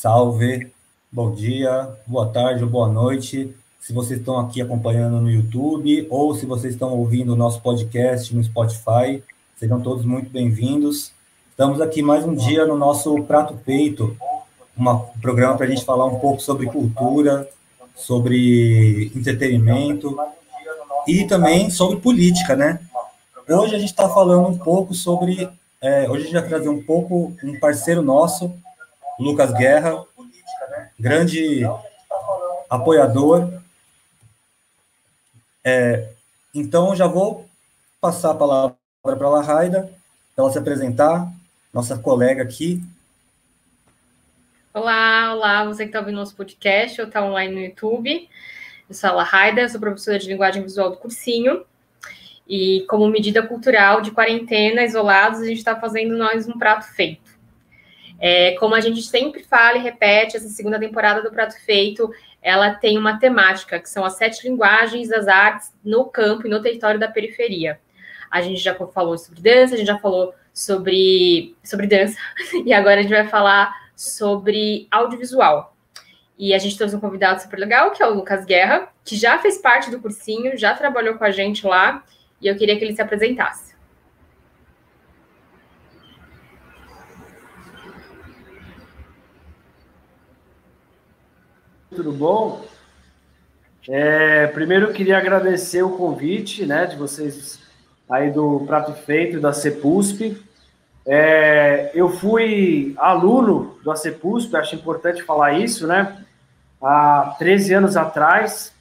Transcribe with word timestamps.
Salve, 0.00 0.72
bom 1.12 1.30
dia, 1.30 1.90
boa 2.06 2.26
tarde 2.26 2.64
boa 2.64 2.88
noite. 2.88 3.54
Se 3.78 3.92
vocês 3.92 4.18
estão 4.18 4.38
aqui 4.38 4.62
acompanhando 4.62 5.20
no 5.20 5.30
YouTube 5.30 6.06
ou 6.08 6.34
se 6.34 6.46
vocês 6.46 6.72
estão 6.72 6.94
ouvindo 6.94 7.34
o 7.34 7.36
nosso 7.36 7.60
podcast 7.60 8.34
no 8.34 8.42
Spotify, 8.42 9.22
sejam 9.58 9.78
todos 9.78 10.02
muito 10.06 10.30
bem-vindos. 10.30 11.12
Estamos 11.50 11.82
aqui 11.82 12.00
mais 12.00 12.24
um 12.24 12.34
dia 12.34 12.64
no 12.64 12.78
nosso 12.78 13.22
Prato 13.24 13.54
Feito, 13.62 14.16
um 14.74 15.20
programa 15.20 15.58
para 15.58 15.66
a 15.66 15.68
gente 15.68 15.84
falar 15.84 16.06
um 16.06 16.18
pouco 16.18 16.40
sobre 16.40 16.64
cultura, 16.64 17.46
sobre 17.94 19.12
entretenimento 19.14 20.16
e 21.06 21.26
também 21.26 21.68
sobre 21.68 22.00
política, 22.00 22.56
né? 22.56 22.80
Hoje 23.46 23.74
a 23.74 23.78
gente 23.78 23.90
está 23.90 24.08
falando 24.08 24.48
um 24.48 24.56
pouco 24.56 24.94
sobre. 24.94 25.46
É, 25.78 26.08
hoje 26.08 26.22
a 26.22 26.24
gente 26.24 26.40
vai 26.40 26.48
trazer 26.48 26.70
um 26.70 26.82
pouco 26.82 27.36
um 27.44 27.60
parceiro 27.60 28.00
nosso, 28.00 28.50
Lucas 29.20 29.52
Guerra, 29.52 30.02
grande 30.98 31.60
apoiador. 32.70 33.52
É, 35.62 36.08
então, 36.54 36.96
já 36.96 37.06
vou 37.06 37.46
passar 38.00 38.30
a 38.30 38.34
palavra 38.34 38.76
para 39.02 39.28
a 39.28 39.42
Raida, 39.42 39.92
para 40.34 40.44
ela 40.44 40.50
se 40.50 40.58
apresentar, 40.58 41.30
nossa 41.70 41.98
colega 41.98 42.42
aqui. 42.42 42.82
Olá, 44.72 45.34
olá, 45.34 45.64
você 45.66 45.82
que 45.82 45.90
está 45.90 45.98
ouvindo 45.98 46.16
nosso 46.16 46.34
podcast 46.34 46.98
ou 46.98 47.06
está 47.06 47.22
online 47.22 47.54
no 47.54 47.60
YouTube. 47.60 48.26
Eu 48.88 48.94
sou 48.94 49.10
a 49.10 49.12
Lahaida, 49.12 49.68
sou 49.68 49.78
professora 49.78 50.18
de 50.18 50.28
linguagem 50.28 50.62
visual 50.62 50.92
do 50.92 50.96
cursinho. 50.96 51.66
E 52.48 52.86
como 52.88 53.06
medida 53.06 53.46
cultural 53.46 54.00
de 54.00 54.12
quarentena, 54.12 54.82
isolados, 54.82 55.40
a 55.40 55.44
gente 55.44 55.58
está 55.58 55.78
fazendo 55.78 56.16
nós 56.16 56.48
um 56.48 56.58
prato 56.58 56.86
feito. 56.94 57.29
É, 58.20 58.52
como 58.56 58.74
a 58.74 58.80
gente 58.80 59.00
sempre 59.02 59.42
fala 59.42 59.78
e 59.78 59.80
repete, 59.80 60.36
essa 60.36 60.48
segunda 60.48 60.78
temporada 60.78 61.22
do 61.22 61.30
Prato 61.30 61.58
Feito, 61.64 62.12
ela 62.42 62.74
tem 62.74 62.98
uma 62.98 63.18
temática, 63.18 63.80
que 63.80 63.88
são 63.88 64.04
as 64.04 64.16
sete 64.16 64.46
linguagens 64.46 65.08
das 65.08 65.26
artes 65.26 65.72
no 65.82 66.04
campo 66.04 66.46
e 66.46 66.50
no 66.50 66.60
território 66.60 67.00
da 67.00 67.08
periferia. 67.08 67.80
A 68.30 68.42
gente 68.42 68.60
já 68.60 68.74
falou 68.74 69.16
sobre 69.16 69.40
dança, 69.40 69.74
a 69.74 69.78
gente 69.78 69.86
já 69.86 69.98
falou 69.98 70.34
sobre, 70.52 71.56
sobre 71.64 71.86
dança, 71.86 72.18
e 72.64 72.72
agora 72.72 73.00
a 73.00 73.02
gente 73.02 73.10
vai 73.10 73.26
falar 73.26 73.74
sobre 73.96 74.86
audiovisual. 74.90 75.74
E 76.38 76.54
a 76.54 76.58
gente 76.58 76.76
trouxe 76.76 76.96
um 76.96 77.00
convidado 77.00 77.40
super 77.42 77.58
legal, 77.58 77.90
que 77.90 78.02
é 78.02 78.06
o 78.06 78.14
Lucas 78.14 78.44
Guerra, 78.44 78.88
que 79.04 79.16
já 79.16 79.38
fez 79.38 79.58
parte 79.58 79.90
do 79.90 80.00
cursinho, 80.00 80.56
já 80.56 80.74
trabalhou 80.74 81.16
com 81.16 81.24
a 81.24 81.30
gente 81.30 81.66
lá, 81.66 82.02
e 82.40 82.46
eu 82.46 82.56
queria 82.56 82.78
que 82.78 82.84
ele 82.84 82.94
se 82.94 83.02
apresentasse. 83.02 83.69
Tudo 91.94 92.12
bom? 92.12 92.64
É, 93.88 94.46
primeiro 94.48 94.86
eu 94.86 94.92
queria 94.92 95.18
agradecer 95.18 95.82
o 95.82 95.96
convite, 95.96 96.64
né, 96.64 96.86
de 96.86 96.96
vocês 96.96 97.58
aí 98.08 98.30
do 98.30 98.60
Prato 98.60 98.92
Feito 98.92 99.40
da 99.40 99.52
CEPUSP. 99.52 100.40
É, 101.04 101.90
eu 101.92 102.08
fui 102.08 102.94
aluno 102.96 103.76
do 103.82 103.90
ACEPUSP, 103.90 104.54
acho 104.56 104.76
importante 104.76 105.22
falar 105.22 105.54
isso, 105.54 105.86
né, 105.86 106.24
há 106.80 107.34
13 107.38 107.74
anos 107.74 107.96
atrás, 107.96 108.72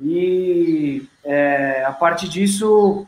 e 0.00 1.06
é, 1.22 1.84
a 1.84 1.92
partir 1.92 2.28
disso, 2.28 3.06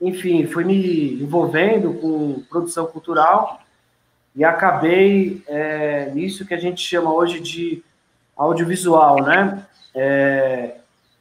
enfim, 0.00 0.46
fui 0.46 0.64
me 0.64 1.22
envolvendo 1.22 1.92
com 1.94 2.42
produção 2.48 2.86
cultural 2.86 3.60
e 4.34 4.44
acabei 4.44 5.42
é, 5.46 6.10
nisso 6.14 6.46
que 6.46 6.54
a 6.54 6.58
gente 6.58 6.80
chama 6.80 7.12
hoje 7.12 7.40
de 7.40 7.82
audiovisual, 8.40 9.22
né? 9.22 9.66
É, 9.94 10.76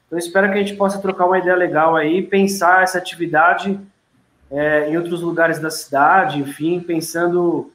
eu 0.09 0.17
espero 0.17 0.47
que 0.52 0.57
a 0.57 0.63
gente 0.63 0.75
possa 0.75 1.00
trocar 1.00 1.25
uma 1.25 1.38
ideia 1.38 1.56
legal 1.56 1.96
aí, 1.96 2.22
pensar 2.22 2.84
essa 2.84 2.97
atividade 2.97 3.80
é, 4.50 4.90
em 4.90 4.97
outros 4.97 5.22
lugares 5.22 5.59
da 5.59 5.69
cidade, 5.69 6.40
enfim, 6.40 6.80
pensando 6.80 7.72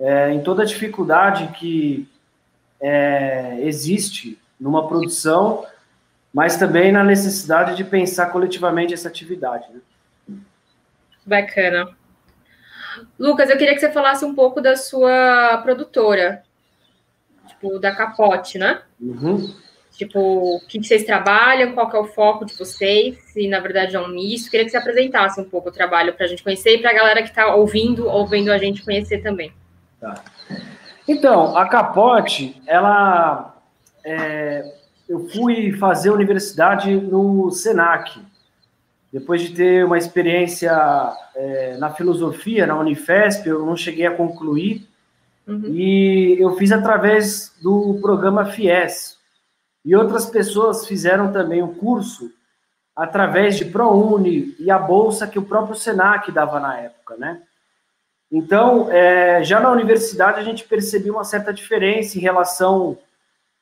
é, 0.00 0.32
em 0.32 0.42
toda 0.42 0.62
a 0.62 0.66
dificuldade 0.66 1.48
que 1.58 2.08
é, 2.80 3.58
existe 3.60 4.38
numa 4.58 4.88
produção, 4.88 5.64
mas 6.32 6.56
também 6.56 6.90
na 6.90 7.04
necessidade 7.04 7.76
de 7.76 7.84
pensar 7.84 8.26
coletivamente 8.26 8.94
essa 8.94 9.08
atividade. 9.08 9.66
Né? 9.70 10.38
Bacana. 11.26 11.90
Lucas, 13.18 13.50
eu 13.50 13.58
queria 13.58 13.74
que 13.74 13.80
você 13.80 13.92
falasse 13.92 14.24
um 14.24 14.34
pouco 14.34 14.60
da 14.60 14.76
sua 14.76 15.58
produtora, 15.58 16.42
tipo, 17.62 17.78
da 17.78 17.94
Capote, 17.94 18.58
né? 18.58 18.82
Uhum. 19.00 19.54
Tipo, 19.92 20.56
o 20.56 20.60
que 20.66 20.82
vocês 20.82 21.04
trabalham, 21.04 21.72
qual 21.72 21.88
que 21.88 21.96
é 21.96 22.00
o 22.00 22.06
foco 22.06 22.44
de 22.44 22.54
vocês, 22.54 23.16
se 23.32 23.46
na 23.46 23.60
verdade 23.60 23.94
é 23.94 24.00
um 24.00 24.08
misto. 24.08 24.50
Queria 24.50 24.64
que 24.64 24.70
você 24.70 24.76
apresentasse 24.76 25.40
um 25.40 25.44
pouco 25.44 25.68
o 25.68 25.72
trabalho 25.72 26.14
para 26.14 26.24
a 26.24 26.28
gente 26.28 26.42
conhecer 26.42 26.76
e 26.76 26.78
para 26.78 26.90
a 26.90 26.94
galera 26.94 27.22
que 27.22 27.28
está 27.28 27.54
ouvindo 27.54 28.08
ou 28.08 28.26
vendo 28.26 28.50
a 28.50 28.58
gente 28.58 28.84
conhecer 28.84 29.22
também. 29.22 29.52
Tá. 30.00 30.14
Então, 31.06 31.56
a 31.56 31.68
Capote, 31.68 32.60
ela. 32.66 33.54
É, 34.04 34.64
eu 35.08 35.28
fui 35.28 35.72
fazer 35.72 36.10
universidade 36.10 36.90
no 36.96 37.50
SENAC, 37.50 38.18
depois 39.12 39.42
de 39.42 39.50
ter 39.50 39.84
uma 39.84 39.98
experiência 39.98 40.72
é, 41.36 41.76
na 41.76 41.90
filosofia, 41.90 42.66
na 42.66 42.78
Unifesp, 42.78 43.46
eu 43.46 43.66
não 43.66 43.76
cheguei 43.76 44.06
a 44.06 44.16
concluir, 44.16 44.88
Uhum. 45.46 45.64
E 45.66 46.36
eu 46.38 46.56
fiz 46.56 46.70
através 46.72 47.52
do 47.62 47.98
programa 48.00 48.46
FIES. 48.46 49.18
E 49.84 49.96
outras 49.96 50.26
pessoas 50.26 50.86
fizeram 50.86 51.32
também 51.32 51.62
o 51.62 51.74
curso 51.74 52.30
através 52.94 53.56
de 53.56 53.64
ProUni 53.64 54.54
e 54.58 54.70
a 54.70 54.78
bolsa 54.78 55.26
que 55.26 55.38
o 55.38 55.44
próprio 55.44 55.74
Senac 55.74 56.30
dava 56.30 56.60
na 56.60 56.78
época, 56.78 57.16
né? 57.16 57.42
Então, 58.30 58.90
é, 58.90 59.42
já 59.44 59.60
na 59.60 59.70
universidade 59.70 60.38
a 60.38 60.42
gente 60.42 60.64
percebia 60.64 61.12
uma 61.12 61.24
certa 61.24 61.52
diferença 61.52 62.16
em 62.16 62.20
relação 62.20 62.96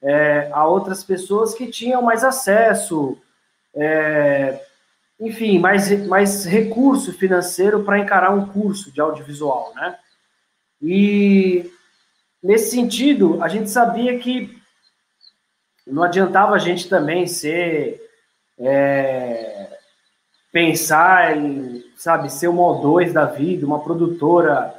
é, 0.03 0.49
a 0.53 0.67
outras 0.67 1.03
pessoas 1.03 1.55
que 1.55 1.67
tinham 1.67 2.03
mais 2.03 2.23
acesso, 2.23 3.19
é, 3.75 4.61
enfim, 5.19 5.59
mais, 5.59 6.07
mais 6.07 6.45
recurso 6.45 7.13
financeiro 7.13 7.83
para 7.83 7.99
encarar 7.99 8.31
um 8.31 8.47
curso 8.47 8.93
de 8.93 9.01
audiovisual, 9.01 9.73
né? 9.75 9.99
E 10.81 11.71
nesse 12.43 12.71
sentido, 12.71 13.43
a 13.43 13.49
gente 13.49 13.69
sabia 13.71 14.19
que 14.19 14.59
não 15.87 16.03
adiantava 16.03 16.55
a 16.55 16.59
gente 16.59 16.89
também 16.89 17.27
ser 17.27 18.01
é, 18.59 19.79
pensar 20.53 21.37
em, 21.37 21.85
sabe, 21.97 22.31
ser 22.31 22.49
uma 22.49 22.63
O2 22.63 23.13
da 23.13 23.25
vida, 23.25 23.67
uma 23.67 23.83
produtora 23.83 24.75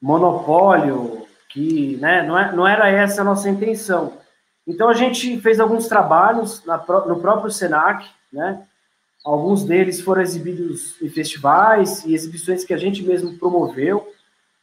monopólio, 0.00 1.26
que 1.48 1.96
né, 1.96 2.22
não, 2.22 2.38
é, 2.38 2.52
não 2.52 2.66
era 2.66 2.88
essa 2.88 3.22
a 3.22 3.24
nossa 3.24 3.48
intenção. 3.48 4.18
Então 4.66 4.88
a 4.88 4.94
gente 4.94 5.40
fez 5.40 5.60
alguns 5.60 5.86
trabalhos 5.86 6.64
na, 6.64 6.76
no 6.76 7.20
próprio 7.20 7.50
Senac, 7.50 8.06
né? 8.32 8.66
Alguns 9.24 9.64
deles 9.64 10.00
foram 10.00 10.22
exibidos 10.22 11.00
em 11.02 11.08
festivais 11.08 12.04
e 12.04 12.14
exibições 12.14 12.64
que 12.64 12.72
a 12.72 12.76
gente 12.76 13.02
mesmo 13.02 13.36
promoveu. 13.38 14.06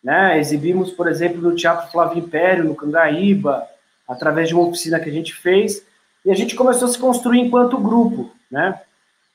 Né? 0.03 0.39
Exibimos, 0.39 0.91
por 0.91 1.07
exemplo, 1.07 1.41
no 1.41 1.55
Teatro 1.55 1.91
Flávio 1.91 2.19
Império, 2.19 2.65
no 2.65 2.75
Cangaíba, 2.75 3.65
através 4.07 4.49
de 4.49 4.55
uma 4.55 4.67
oficina 4.67 4.99
que 4.99 5.09
a 5.09 5.13
gente 5.13 5.33
fez, 5.33 5.85
e 6.25 6.31
a 6.31 6.35
gente 6.35 6.55
começou 6.55 6.87
a 6.87 6.91
se 6.91 6.99
construir 6.99 7.39
enquanto 7.39 7.77
grupo. 7.77 8.31
Né? 8.51 8.79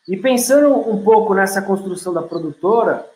E 0.07 0.17
pensando 0.17 0.75
um 0.89 1.03
pouco 1.03 1.35
nessa 1.35 1.63
construção 1.63 2.13
da 2.13 2.23
produtora, 2.23 3.07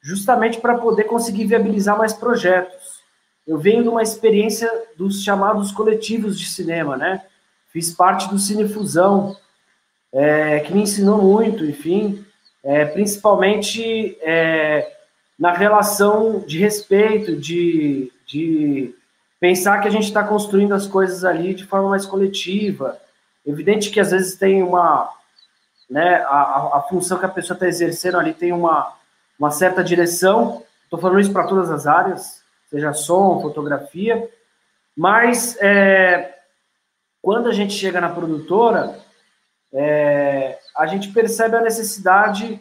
justamente 0.00 0.60
para 0.60 0.76
poder 0.76 1.04
conseguir 1.04 1.46
viabilizar 1.46 1.96
mais 1.96 2.12
projetos. 2.12 3.00
Eu 3.46 3.58
venho 3.58 3.82
de 3.82 3.88
uma 3.88 4.02
experiência 4.02 4.70
dos 4.96 5.22
chamados 5.22 5.72
coletivos 5.72 6.38
de 6.38 6.46
cinema, 6.46 6.96
né? 6.96 7.24
Fiz 7.72 7.92
parte 7.92 8.28
do 8.28 8.38
Cinefusão, 8.38 9.36
é, 10.12 10.60
que 10.60 10.72
me 10.72 10.82
ensinou 10.82 11.22
muito, 11.22 11.64
enfim, 11.64 12.24
é, 12.62 12.84
principalmente 12.84 14.18
é, 14.20 14.92
na 15.38 15.52
relação 15.52 16.40
de 16.40 16.58
respeito, 16.58 17.36
de, 17.36 18.12
de 18.26 18.94
pensar 19.40 19.80
que 19.80 19.88
a 19.88 19.90
gente 19.90 20.04
está 20.04 20.22
construindo 20.22 20.72
as 20.72 20.86
coisas 20.86 21.24
ali 21.24 21.54
de 21.54 21.66
forma 21.66 21.90
mais 21.90 22.06
coletiva. 22.06 22.98
Evidente 23.44 23.90
que 23.90 24.00
às 24.00 24.10
vezes 24.10 24.36
tem 24.36 24.62
uma. 24.62 25.10
Né, 25.90 26.16
a, 26.26 26.78
a 26.78 26.86
função 26.88 27.18
que 27.18 27.26
a 27.26 27.28
pessoa 27.28 27.54
está 27.54 27.66
exercendo 27.66 28.18
ali 28.18 28.32
tem 28.32 28.52
uma, 28.52 28.94
uma 29.38 29.50
certa 29.50 29.82
direção. 29.82 30.62
Estou 30.84 30.98
falando 30.98 31.20
isso 31.20 31.32
para 31.32 31.46
todas 31.46 31.70
as 31.70 31.86
áreas, 31.86 32.42
seja 32.70 32.92
som, 32.92 33.40
fotografia, 33.40 34.28
mas 34.96 35.56
é, 35.60 36.38
quando 37.20 37.48
a 37.48 37.52
gente 37.52 37.72
chega 37.72 38.00
na 38.00 38.08
produtora, 38.10 38.98
é, 39.72 40.58
a 40.76 40.86
gente 40.86 41.08
percebe 41.12 41.56
a 41.56 41.62
necessidade 41.62 42.60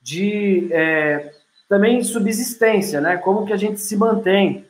de 0.00 0.68
é, 0.72 1.34
também 1.70 2.02
subsistência, 2.02 3.00
né? 3.00 3.16
Como 3.16 3.46
que 3.46 3.52
a 3.52 3.56
gente 3.56 3.80
se 3.80 3.96
mantém? 3.96 4.66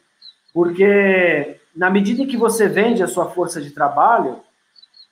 Porque 0.53 1.57
na 1.75 1.89
medida 1.89 2.23
em 2.23 2.27
que 2.27 2.37
você 2.37 2.69
vende 2.69 3.03
a 3.03 3.09
sua 3.09 3.31
força 3.31 3.59
de 3.59 3.71
trabalho, 3.71 4.41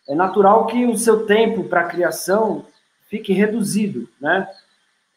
é 0.06 0.14
natural 0.14 0.66
que 0.66 0.84
o 0.84 0.98
seu 0.98 1.24
tempo 1.24 1.64
para 1.64 1.88
criação 1.88 2.66
fique 3.08 3.32
reduzido, 3.32 4.06
né? 4.20 4.46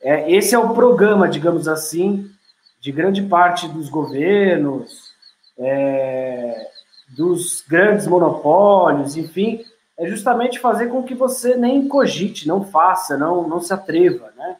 É, 0.01 0.31
esse 0.31 0.55
é 0.55 0.59
o 0.59 0.73
programa, 0.73 1.27
digamos 1.27 1.67
assim, 1.67 2.31
de 2.79 2.89
grande 2.89 3.21
parte 3.23 3.67
dos 3.67 3.89
governos, 3.89 5.11
é, 5.59 6.69
dos 7.09 7.65
grandes 7.67 8.07
monopólios, 8.07 9.17
enfim, 9.17 9.65
é 9.97 10.07
justamente 10.07 10.57
fazer 10.57 10.87
com 10.87 11.03
que 11.03 11.13
você 11.13 11.57
nem 11.57 11.85
cogite, 11.89 12.47
não 12.47 12.63
faça, 12.63 13.17
não, 13.17 13.45
não 13.45 13.59
se 13.59 13.73
atreva, 13.73 14.31
né? 14.37 14.55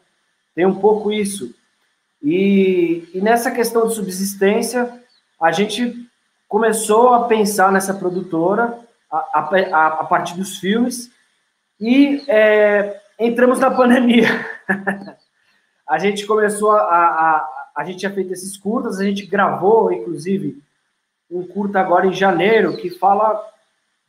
Tem 0.54 0.66
um 0.66 0.76
pouco 0.76 1.10
isso. 1.10 1.56
E, 2.24 3.10
e 3.14 3.22
nessa 3.22 3.50
questão 3.52 3.88
de 3.88 3.96
subsistência, 3.96 5.02
a 5.42 5.52
gente 5.52 6.08
começou 6.48 7.14
a 7.14 7.28
pensar 7.28 7.72
nessa 7.72 7.94
produtora 7.94 8.78
a, 9.12 9.40
a, 9.40 9.88
a 9.88 10.04
partir 10.04 10.36
dos 10.36 10.58
filmes 10.58 11.10
e 11.80 12.24
é, 12.28 13.02
entramos 13.20 13.60
na 13.60 13.72
pandemia. 13.72 14.28
a 15.88 15.98
gente 15.98 16.26
começou 16.26 16.72
a, 16.72 16.82
a, 16.82 17.50
a 17.76 17.84
gente 17.86 18.00
tinha 18.00 18.14
feito 18.14 18.32
esses 18.32 18.56
curtas, 18.58 19.00
a 19.00 19.04
gente 19.04 19.26
gravou, 19.26 19.92
inclusive, 19.92 20.62
um 21.30 21.46
curta 21.48 21.80
agora 21.80 22.06
em 22.06 22.14
janeiro 22.14 22.78
que 22.78 22.90
fala 22.90 23.42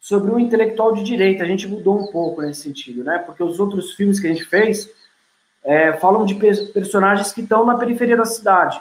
sobre 0.00 0.31
um 0.31 0.38
intelectual 0.38 0.93
de 0.93 1.05
direita. 1.05 1.44
A 1.44 1.47
gente 1.47 1.69
mudou 1.69 1.99
um 1.99 2.11
pouco 2.11 2.43
nesse 2.43 2.62
sentido, 2.62 3.05
né? 3.05 3.19
Porque 3.19 3.43
os 3.43 3.61
outros 3.61 3.93
filmes 3.93 4.19
que 4.19 4.26
a 4.26 4.31
gente 4.31 4.44
fez 4.44 4.91
é, 5.64 5.93
falam 5.94 6.25
de 6.25 6.35
personagens 6.35 7.32
que 7.32 7.41
estão 7.41 7.64
na 7.64 7.76
periferia 7.76 8.17
da 8.17 8.25
cidade. 8.25 8.81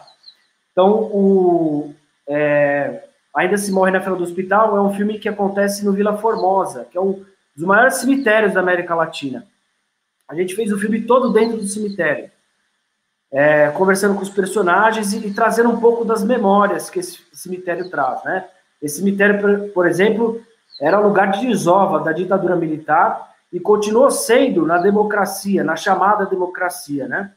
Então, 0.72 1.04
o 1.12 1.94
é, 2.28 3.04
Ainda 3.34 3.58
se 3.58 3.72
morre 3.72 3.92
na 3.92 4.02
fila 4.02 4.18
do 4.18 4.24
hospital 4.24 4.76
é 4.76 4.82
um 4.82 4.94
filme 4.94 5.18
que 5.18 5.30
acontece 5.30 5.86
no 5.86 5.94
Vila 5.94 6.18
Formosa, 6.18 6.86
que 6.92 6.98
é 6.98 7.02
um 7.02 7.24
dos 7.56 7.66
maiores 7.66 7.96
cemitérios 7.96 8.54
da 8.54 8.60
América 8.60 8.94
Latina. 8.94 9.48
A 10.28 10.36
gente 10.36 10.54
fez 10.54 10.72
o 10.72 10.78
filme 10.78 11.02
todo 11.02 11.32
dentro 11.32 11.58
do 11.58 11.68
cemitério, 11.68 12.30
é, 13.32 13.70
conversando 13.70 14.16
com 14.16 14.22
os 14.22 14.30
personagens 14.30 15.14
e, 15.14 15.28
e, 15.28 15.34
trazendo 15.34 15.70
um 15.70 15.80
pouco 15.80 16.04
das 16.04 16.24
memórias 16.24 16.90
que 16.90 17.00
esse 17.00 17.20
cemitério 17.34 17.90
traz, 17.90 18.22
né? 18.26 18.46
Esse 18.82 18.98
cemitério, 18.98 19.40
por, 19.40 19.70
por 19.70 19.88
exemplo, 19.88 20.42
era 20.82 21.00
lugar 21.00 21.32
de 21.32 21.48
desova 21.48 22.00
da 22.00 22.12
ditadura 22.12 22.56
militar 22.58 23.31
e 23.52 23.60
continuou 23.60 24.10
sendo 24.10 24.66
na 24.66 24.78
democracia, 24.78 25.64
na 25.64 25.76
chamada 25.76 26.26
democracia, 26.26 27.08
né? 27.08 27.34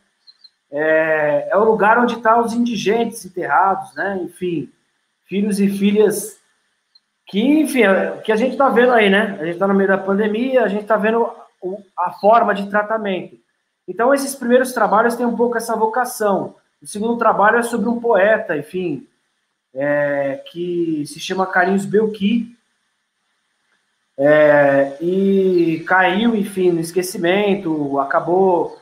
É, 0.70 1.48
é 1.50 1.56
o 1.56 1.64
lugar 1.64 1.98
onde 1.98 2.14
estão 2.14 2.34
tá 2.34 2.40
os 2.40 2.52
indigentes 2.52 3.24
enterrados, 3.24 3.94
né? 3.94 4.20
Enfim, 4.22 4.70
filhos 5.24 5.58
e 5.60 5.68
filhas 5.68 6.40
que, 7.26 7.40
enfim, 7.40 7.82
é, 7.82 8.18
que 8.18 8.30
a 8.30 8.36
gente 8.36 8.52
está 8.52 8.68
vendo 8.68 8.92
aí, 8.92 9.10
né? 9.10 9.36
A 9.40 9.44
gente 9.44 9.54
está 9.54 9.66
no 9.66 9.74
meio 9.74 9.88
da 9.88 9.98
pandemia, 9.98 10.64
a 10.64 10.68
gente 10.68 10.82
está 10.82 10.96
vendo 10.96 11.30
a 11.98 12.12
forma 12.12 12.54
de 12.54 12.68
tratamento. 12.68 13.38
Então, 13.88 14.14
esses 14.14 14.34
primeiros 14.34 14.72
trabalhos 14.72 15.16
têm 15.16 15.26
um 15.26 15.36
pouco 15.36 15.56
essa 15.56 15.76
vocação. 15.76 16.54
O 16.82 16.86
segundo 16.86 17.16
trabalho 17.18 17.58
é 17.58 17.62
sobre 17.62 17.88
um 17.88 18.00
poeta, 18.00 18.56
enfim, 18.56 19.06
é, 19.74 20.42
que 20.50 21.04
se 21.06 21.18
chama 21.18 21.46
Carlinhos 21.46 21.86
Belqui, 21.86 22.56
é, 24.16 24.96
e 25.00 25.84
caiu, 25.86 26.34
enfim, 26.36 26.70
no 26.70 26.80
esquecimento, 26.80 27.98
acabou 27.98 28.78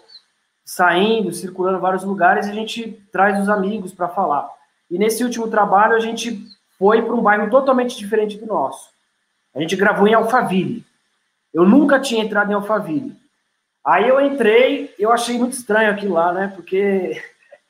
saindo, 0.64 1.32
circulando 1.32 1.78
em 1.78 1.82
vários 1.82 2.04
lugares, 2.04 2.46
e 2.46 2.50
a 2.50 2.54
gente 2.54 3.02
traz 3.10 3.40
os 3.40 3.48
amigos 3.48 3.92
para 3.92 4.08
falar. 4.08 4.48
E 4.90 4.98
nesse 4.98 5.24
último 5.24 5.48
trabalho, 5.48 5.96
a 5.96 6.00
gente 6.00 6.46
foi 6.78 7.02
para 7.02 7.14
um 7.14 7.22
bairro 7.22 7.50
totalmente 7.50 7.96
diferente 7.96 8.38
do 8.38 8.46
nosso. 8.46 8.90
A 9.54 9.60
gente 9.60 9.76
gravou 9.76 10.06
em 10.06 10.14
Alphaville. 10.14 10.84
Eu 11.52 11.64
nunca 11.64 12.00
tinha 12.00 12.24
entrado 12.24 12.50
em 12.50 12.54
Alphaville. 12.54 13.16
Aí 13.84 14.08
eu 14.08 14.20
entrei, 14.20 14.94
eu 14.98 15.10
achei 15.10 15.38
muito 15.38 15.54
estranho 15.54 15.90
aquilo 15.90 16.14
lá, 16.14 16.32
né? 16.32 16.52
Porque 16.54 17.20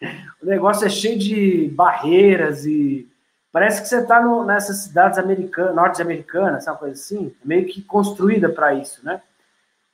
o 0.43 0.47
negócio 0.47 0.87
é 0.87 0.91
cheio 0.91 1.19
de 1.19 1.69
barreiras 1.75 2.67
e 2.67 3.09
parece 3.53 3.83
que 3.83 3.89
você 3.89 3.99
está 3.99 4.21
nessas 4.45 4.79
cidades 4.79 5.19
americanas, 5.19 5.75
norte-americanas, 5.75 6.67
uma 6.67 6.77
coisa 6.77 6.95
assim, 6.95 7.35
meio 7.45 7.67
que 7.67 7.83
construída 7.83 8.49
para 8.49 8.75
isso, 8.75 9.05
né? 9.05 9.21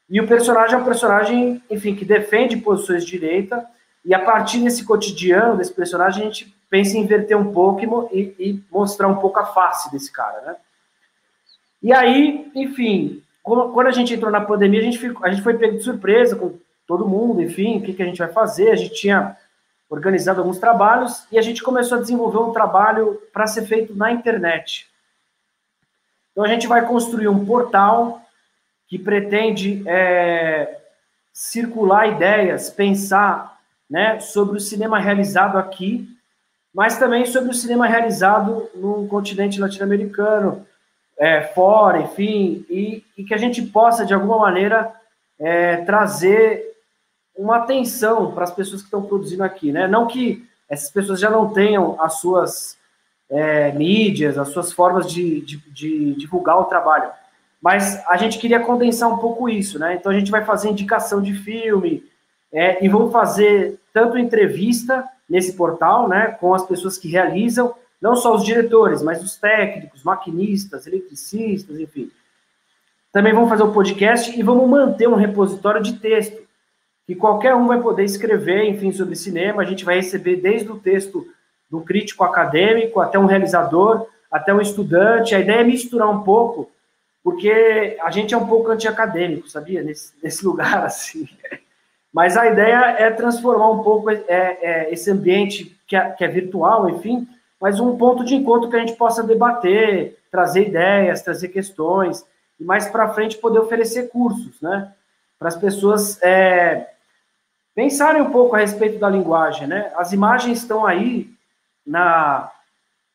E 0.08 0.20
o 0.20 0.26
personagem 0.28 0.76
é 0.76 0.78
um 0.78 0.84
personagem, 0.84 1.62
enfim, 1.68 1.94
que 1.94 2.04
defende 2.04 2.56
posições 2.56 3.04
de 3.04 3.10
direita, 3.10 3.66
e 4.04 4.14
a 4.14 4.24
partir 4.24 4.60
desse 4.60 4.84
cotidiano, 4.84 5.58
desse 5.58 5.72
personagem, 5.72 6.22
a 6.22 6.24
gente 6.26 6.56
pensa 6.70 6.96
em 6.96 7.02
inverter 7.02 7.36
um 7.36 7.52
pouco 7.52 8.08
e, 8.12 8.34
e, 8.38 8.64
mostrar 8.70 9.08
um 9.08 9.16
pouco 9.16 9.38
a 9.38 9.46
face 9.46 9.90
desse 9.90 10.10
cara, 10.10 10.40
né? 10.42 10.56
E 11.82 11.92
aí, 11.92 12.50
enfim, 12.54 13.22
quando 13.42 13.86
a 13.86 13.92
gente 13.92 14.14
entrou 14.14 14.30
na 14.30 14.40
pandemia, 14.40 14.80
a 14.80 14.84
gente, 14.84 14.98
ficou, 14.98 15.26
a 15.26 15.30
gente 15.30 15.42
foi 15.42 15.58
pego 15.58 15.76
de 15.76 15.84
surpresa 15.84 16.36
com 16.36 16.58
todo 16.86 17.06
mundo, 17.06 17.42
enfim, 17.42 17.78
o 17.78 17.82
que, 17.82 17.92
que 17.92 18.02
a 18.02 18.06
gente 18.06 18.18
vai 18.18 18.28
fazer? 18.28 18.70
A 18.70 18.76
gente 18.76 18.94
tinha 18.94 19.36
organizado 19.88 20.40
alguns 20.40 20.58
trabalhos 20.58 21.26
e 21.32 21.38
a 21.38 21.42
gente 21.42 21.62
começou 21.62 21.98
a 21.98 22.00
desenvolver 22.00 22.38
um 22.38 22.52
trabalho 22.52 23.20
para 23.32 23.46
ser 23.46 23.66
feito 23.66 23.94
na 23.94 24.12
internet. 24.12 24.86
Então 26.32 26.44
a 26.44 26.48
gente 26.48 26.66
vai 26.66 26.86
construir 26.86 27.28
um 27.28 27.44
portal 27.44 28.22
que 28.86 28.98
pretende 28.98 29.82
é, 29.86 30.78
circular 31.32 32.08
ideias, 32.08 32.70
pensar 32.70 33.58
né, 33.88 34.20
sobre 34.20 34.56
o 34.58 34.60
cinema 34.60 34.98
realizado 34.98 35.56
aqui 35.58 36.08
mas 36.78 36.96
também 36.96 37.26
sobre 37.26 37.50
o 37.50 37.54
cinema 37.54 37.86
realizado 37.86 38.70
no 38.74 39.06
continente 39.08 39.60
latino-americano, 39.60 40.66
é, 41.18 41.42
fora, 41.42 41.98
enfim, 42.02 42.64
e, 42.70 43.04
e, 43.16 43.24
que 43.24 43.34
a 43.34 43.36
gente 43.36 43.60
possa, 43.62 44.06
de 44.06 44.14
alguma 44.14 44.38
maneira, 44.38 44.92
é, 45.40 45.78
trazer 45.78 46.76
uma 47.38 47.58
atenção 47.58 48.32
para 48.32 48.42
as 48.42 48.50
pessoas 48.50 48.82
que 48.82 48.88
estão 48.88 49.02
produzindo 49.02 49.44
aqui, 49.44 49.70
né? 49.70 49.86
Não 49.86 50.08
que 50.08 50.44
essas 50.68 50.90
pessoas 50.90 51.20
já 51.20 51.30
não 51.30 51.50
tenham 51.50 51.96
as 52.02 52.14
suas 52.20 52.76
é, 53.30 53.70
mídias, 53.72 54.36
as 54.36 54.48
suas 54.48 54.72
formas 54.72 55.10
de, 55.10 55.40
de, 55.42 55.56
de, 55.70 56.14
divulgar 56.14 56.58
o 56.58 56.64
trabalho, 56.64 57.10
mas 57.62 58.04
a 58.08 58.16
gente 58.16 58.38
queria 58.38 58.60
condensar 58.60 59.08
um 59.08 59.18
pouco 59.18 59.48
isso, 59.48 59.78
né? 59.78 59.94
Então 59.94 60.10
a 60.10 60.14
gente 60.18 60.30
vai 60.30 60.44
fazer 60.44 60.68
indicação 60.68 61.22
de 61.22 61.32
filme 61.32 62.04
é, 62.52 62.84
e 62.84 62.88
vamos 62.88 63.12
fazer 63.12 63.78
tanto 63.92 64.18
entrevista 64.18 65.08
nesse 65.28 65.52
portal, 65.52 66.08
né, 66.08 66.36
com 66.40 66.54
as 66.54 66.64
pessoas 66.66 66.96
que 66.96 67.08
realizam, 67.08 67.74
não 68.00 68.16
só 68.16 68.34
os 68.34 68.44
diretores, 68.44 69.02
mas 69.02 69.22
os 69.22 69.36
técnicos, 69.36 70.02
maquinistas, 70.02 70.86
eletricistas, 70.86 71.78
enfim. 71.78 72.10
Também 73.12 73.34
vamos 73.34 73.48
fazer 73.48 73.62
o 73.62 73.66
um 73.66 73.72
podcast 73.72 74.38
e 74.38 74.42
vamos 74.42 74.68
manter 74.68 75.08
um 75.08 75.14
repositório 75.14 75.82
de 75.82 75.98
texto, 75.98 76.47
que 77.08 77.14
qualquer 77.14 77.54
um 77.54 77.66
vai 77.66 77.80
poder 77.80 78.04
escrever, 78.04 78.64
enfim, 78.64 78.92
sobre 78.92 79.16
cinema. 79.16 79.62
A 79.62 79.64
gente 79.64 79.82
vai 79.82 79.96
receber 79.96 80.36
desde 80.36 80.70
o 80.70 80.78
texto 80.78 81.26
do 81.70 81.80
crítico 81.80 82.22
acadêmico 82.22 83.00
até 83.00 83.18
um 83.18 83.24
realizador, 83.24 84.06
até 84.30 84.52
um 84.52 84.60
estudante. 84.60 85.34
A 85.34 85.40
ideia 85.40 85.62
é 85.62 85.64
misturar 85.64 86.10
um 86.10 86.22
pouco, 86.22 86.70
porque 87.24 87.96
a 88.02 88.10
gente 88.10 88.34
é 88.34 88.36
um 88.36 88.46
pouco 88.46 88.70
anti-acadêmico, 88.70 89.48
sabia? 89.48 89.82
Nesse, 89.82 90.12
nesse 90.22 90.44
lugar, 90.46 90.84
assim. 90.84 91.26
Mas 92.12 92.36
a 92.36 92.46
ideia 92.46 92.96
é 92.98 93.10
transformar 93.10 93.70
um 93.70 93.82
pouco 93.82 94.10
é, 94.10 94.18
é, 94.28 94.92
esse 94.92 95.10
ambiente 95.10 95.74
que 95.86 95.96
é, 95.96 96.10
que 96.10 96.22
é 96.22 96.28
virtual, 96.28 96.90
enfim, 96.90 97.26
mas 97.58 97.80
um 97.80 97.96
ponto 97.96 98.22
de 98.22 98.34
encontro 98.34 98.68
que 98.68 98.76
a 98.76 98.80
gente 98.80 98.96
possa 98.96 99.22
debater, 99.22 100.18
trazer 100.30 100.68
ideias, 100.68 101.22
trazer 101.22 101.48
questões, 101.48 102.22
e 102.60 102.64
mais 102.64 102.86
para 102.86 103.14
frente 103.14 103.38
poder 103.38 103.60
oferecer 103.60 104.10
cursos, 104.10 104.60
né? 104.60 104.92
Para 105.38 105.48
as 105.48 105.56
pessoas 105.56 106.20
é, 106.22 106.88
pensarem 107.78 108.20
um 108.20 108.30
pouco 108.30 108.56
a 108.56 108.58
respeito 108.58 108.98
da 108.98 109.08
linguagem, 109.08 109.68
né? 109.68 109.92
As 109.96 110.12
imagens 110.12 110.58
estão 110.58 110.84
aí 110.84 111.30
na, 111.86 112.50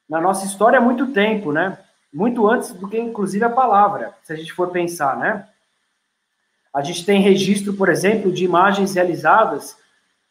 na 0.09 0.21
nossa 0.21 0.45
história 0.45 0.79
há 0.79 0.81
muito 0.81 1.07
tempo, 1.07 1.51
né? 1.51 1.77
Muito 2.13 2.49
antes 2.49 2.71
do 2.71 2.87
que, 2.87 2.97
inclusive, 2.97 3.43
a 3.43 3.49
palavra, 3.49 4.13
se 4.23 4.31
a 4.31 4.37
gente 4.37 4.53
for 4.53 4.69
pensar, 4.69 5.17
né? 5.17 5.45
A 6.73 6.81
gente 6.81 7.05
tem 7.05 7.19
registro, 7.19 7.73
por 7.73 7.89
exemplo, 7.89 8.31
de 8.31 8.45
imagens 8.45 8.95
realizadas 8.95 9.75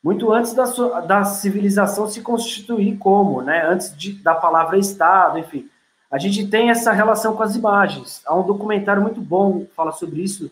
muito 0.02 0.32
antes 0.32 0.54
da, 0.54 0.64
da 1.02 1.24
civilização 1.24 2.08
se 2.08 2.22
constituir 2.22 2.96
como, 2.96 3.42
né? 3.42 3.66
Antes 3.66 3.94
de, 3.94 4.14
da 4.14 4.34
palavra 4.34 4.78
Estado, 4.78 5.40
enfim. 5.40 5.68
A 6.10 6.16
gente 6.16 6.48
tem 6.48 6.70
essa 6.70 6.90
relação 6.90 7.36
com 7.36 7.42
as 7.42 7.54
imagens. 7.54 8.22
Há 8.24 8.34
um 8.34 8.46
documentário 8.46 9.02
muito 9.02 9.20
bom 9.20 9.66
que 9.66 9.74
fala 9.74 9.92
sobre 9.92 10.22
isso, 10.22 10.50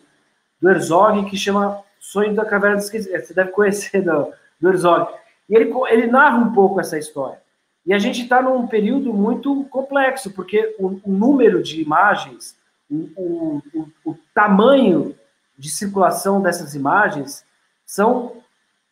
do 0.61 0.69
Herzog, 0.69 1.27
que 1.27 1.35
chama 1.35 1.81
Sonho 2.01 2.33
da 2.33 2.43
Caverna 2.43 2.77
dos 2.77 2.85
Esquecidos. 2.85 3.27
Você 3.27 3.33
deve 3.33 3.51
conhecer 3.51 4.01
do, 4.03 4.33
do 4.59 4.69
Herzog. 4.69 5.13
E 5.47 5.55
ele, 5.55 5.71
ele 5.89 6.07
narra 6.07 6.37
um 6.37 6.51
pouco 6.51 6.81
essa 6.81 6.97
história. 6.97 7.39
E 7.85 7.93
a 7.93 7.99
gente 7.99 8.23
está 8.23 8.41
num 8.41 8.67
período 8.67 9.13
muito 9.13 9.63
complexo, 9.65 10.31
porque 10.31 10.75
o, 10.79 10.99
o 11.03 11.11
número 11.11 11.63
de 11.63 11.81
imagens, 11.81 12.55
o, 12.89 13.61
o, 13.73 13.87
o, 14.05 14.17
tamanho 14.33 15.15
de 15.57 15.69
circulação 15.69 16.41
dessas 16.41 16.75
imagens 16.75 17.45
são 17.85 18.37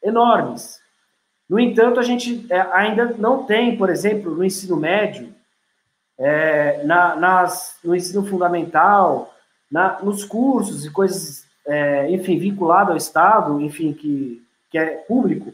enormes. 0.03 0.81
No 1.49 1.59
entanto, 1.59 1.99
a 1.99 2.03
gente 2.03 2.45
é, 2.49 2.61
ainda 2.73 3.05
não 3.17 3.43
tem, 3.43 3.77
por 3.77 3.89
exemplo, 3.89 4.33
no 4.33 4.43
ensino 4.43 4.75
médio, 4.75 5.33
é, 6.17 6.83
na, 6.83 7.15
nas, 7.15 7.77
no 7.83 7.95
ensino 7.95 8.25
fundamental, 8.25 9.33
na, 9.71 10.01
nos 10.01 10.25
cursos 10.25 10.85
e 10.85 10.91
coisas, 10.91 11.45
é, 11.69 12.09
enfim, 12.11 12.37
vinculado 12.39 12.91
ao 12.91 12.97
Estado, 12.97 13.61
enfim, 13.61 13.93
que, 13.93 14.43
que 14.71 14.77
é 14.77 14.85
público, 15.07 15.53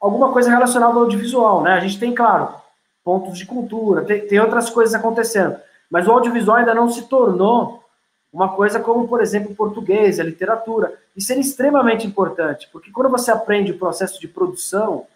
alguma 0.00 0.30
coisa 0.32 0.50
relacionada 0.50 0.94
ao 0.94 1.00
audiovisual, 1.00 1.62
né? 1.62 1.72
A 1.72 1.80
gente 1.80 1.98
tem, 1.98 2.14
claro, 2.14 2.54
pontos 3.02 3.38
de 3.38 3.46
cultura, 3.46 4.04
tem, 4.04 4.26
tem 4.26 4.38
outras 4.38 4.68
coisas 4.68 4.94
acontecendo, 4.94 5.56
mas 5.90 6.06
o 6.06 6.12
audiovisual 6.12 6.58
ainda 6.58 6.74
não 6.74 6.90
se 6.90 7.08
tornou 7.08 7.82
uma 8.30 8.50
coisa 8.50 8.78
como, 8.78 9.08
por 9.08 9.22
exemplo, 9.22 9.52
o 9.52 9.56
português, 9.56 10.20
a 10.20 10.24
literatura. 10.24 10.92
Isso 11.16 11.32
é 11.32 11.38
extremamente 11.38 12.06
importante, 12.06 12.68
porque 12.70 12.90
quando 12.90 13.08
você 13.08 13.30
aprende 13.30 13.72
o 13.72 13.78
processo 13.78 14.20
de 14.20 14.28
produção, 14.28 15.06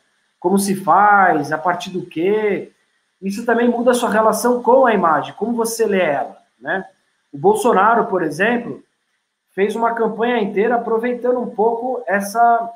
como 0.40 0.58
se 0.58 0.74
faz, 0.74 1.52
a 1.52 1.58
partir 1.58 1.90
do 1.90 2.06
quê, 2.06 2.72
isso 3.20 3.44
também 3.44 3.68
muda 3.68 3.90
a 3.90 3.94
sua 3.94 4.08
relação 4.08 4.62
com 4.62 4.86
a 4.86 4.94
imagem, 4.94 5.34
como 5.34 5.52
você 5.54 5.84
lê 5.84 6.00
ela, 6.00 6.36
né? 6.58 6.84
O 7.32 7.38
Bolsonaro, 7.38 8.06
por 8.06 8.22
exemplo, 8.22 8.82
fez 9.54 9.76
uma 9.76 9.94
campanha 9.94 10.40
inteira 10.40 10.76
aproveitando 10.76 11.40
um 11.40 11.50
pouco 11.50 12.02
essa 12.06 12.71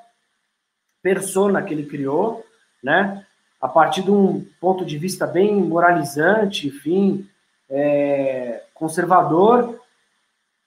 persona 1.03 1.63
que 1.63 1.73
ele 1.73 1.87
criou, 1.87 2.45
né? 2.83 3.25
A 3.61 3.69
partir 3.69 4.03
de 4.03 4.11
um 4.11 4.45
ponto 4.61 4.85
de 4.85 4.99
vista 4.99 5.27
bem 5.27 5.55
moralizante, 5.57 6.69
enfim, 6.69 7.29
é, 7.71 8.63
conservador, 8.75 9.81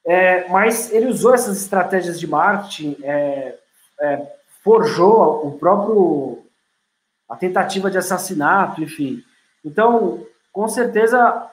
é, 0.06 0.48
mas 0.50 0.92
ele 0.92 1.08
usou 1.08 1.34
essas 1.34 1.62
estratégias 1.62 2.20
de 2.20 2.26
marketing, 2.26 2.98
é, 3.04 3.58
é 4.02 4.40
forjou 4.64 5.48
o 5.48 5.58
próprio 5.58 6.44
a 7.30 7.36
tentativa 7.36 7.92
de 7.92 7.98
assassinato, 7.98 8.82
enfim. 8.82 9.24
Então, 9.64 10.26
com 10.52 10.68
certeza, 10.68 11.48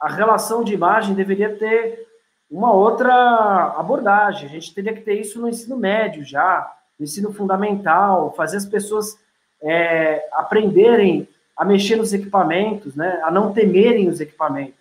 a 0.00 0.08
relação 0.08 0.64
de 0.64 0.74
imagem 0.74 1.14
deveria 1.14 1.56
ter 1.56 2.09
uma 2.50 2.72
outra 2.72 3.74
abordagem. 3.78 4.48
A 4.48 4.52
gente 4.52 4.74
teria 4.74 4.92
que 4.92 5.02
ter 5.02 5.20
isso 5.20 5.40
no 5.40 5.48
ensino 5.48 5.76
médio 5.76 6.24
já, 6.24 6.74
no 6.98 7.04
ensino 7.04 7.32
fundamental, 7.32 8.32
fazer 8.36 8.56
as 8.56 8.66
pessoas 8.66 9.18
é, 9.62 10.28
aprenderem 10.32 11.28
a 11.56 11.64
mexer 11.64 11.96
nos 11.96 12.12
equipamentos, 12.12 12.96
né, 12.96 13.20
a 13.22 13.30
não 13.30 13.52
temerem 13.52 14.08
os 14.08 14.20
equipamentos. 14.20 14.80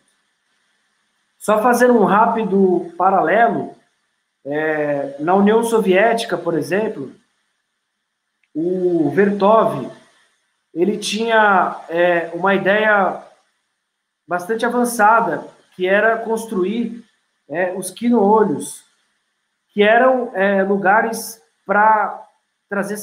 Só 1.37 1.61
fazer 1.61 1.91
um 1.91 2.05
rápido 2.05 2.91
paralelo, 2.97 3.75
é, 4.45 5.15
na 5.19 5.35
União 5.35 5.63
Soviética, 5.63 6.37
por 6.37 6.57
exemplo, 6.57 7.13
o 8.55 9.09
Vertov, 9.11 9.91
ele 10.73 10.97
tinha 10.97 11.81
é, 11.89 12.31
uma 12.33 12.55
ideia 12.55 13.21
bastante 14.27 14.65
avançada, 14.65 15.45
que 15.75 15.87
era 15.87 16.17
construir 16.17 17.03
é, 17.49 17.73
os 17.73 17.89
quino-olhos, 17.91 18.83
que 19.73 19.83
eram 19.83 20.31
é, 20.35 20.63
lugares 20.63 21.41
para 21.65 22.25
trazer 22.69 22.97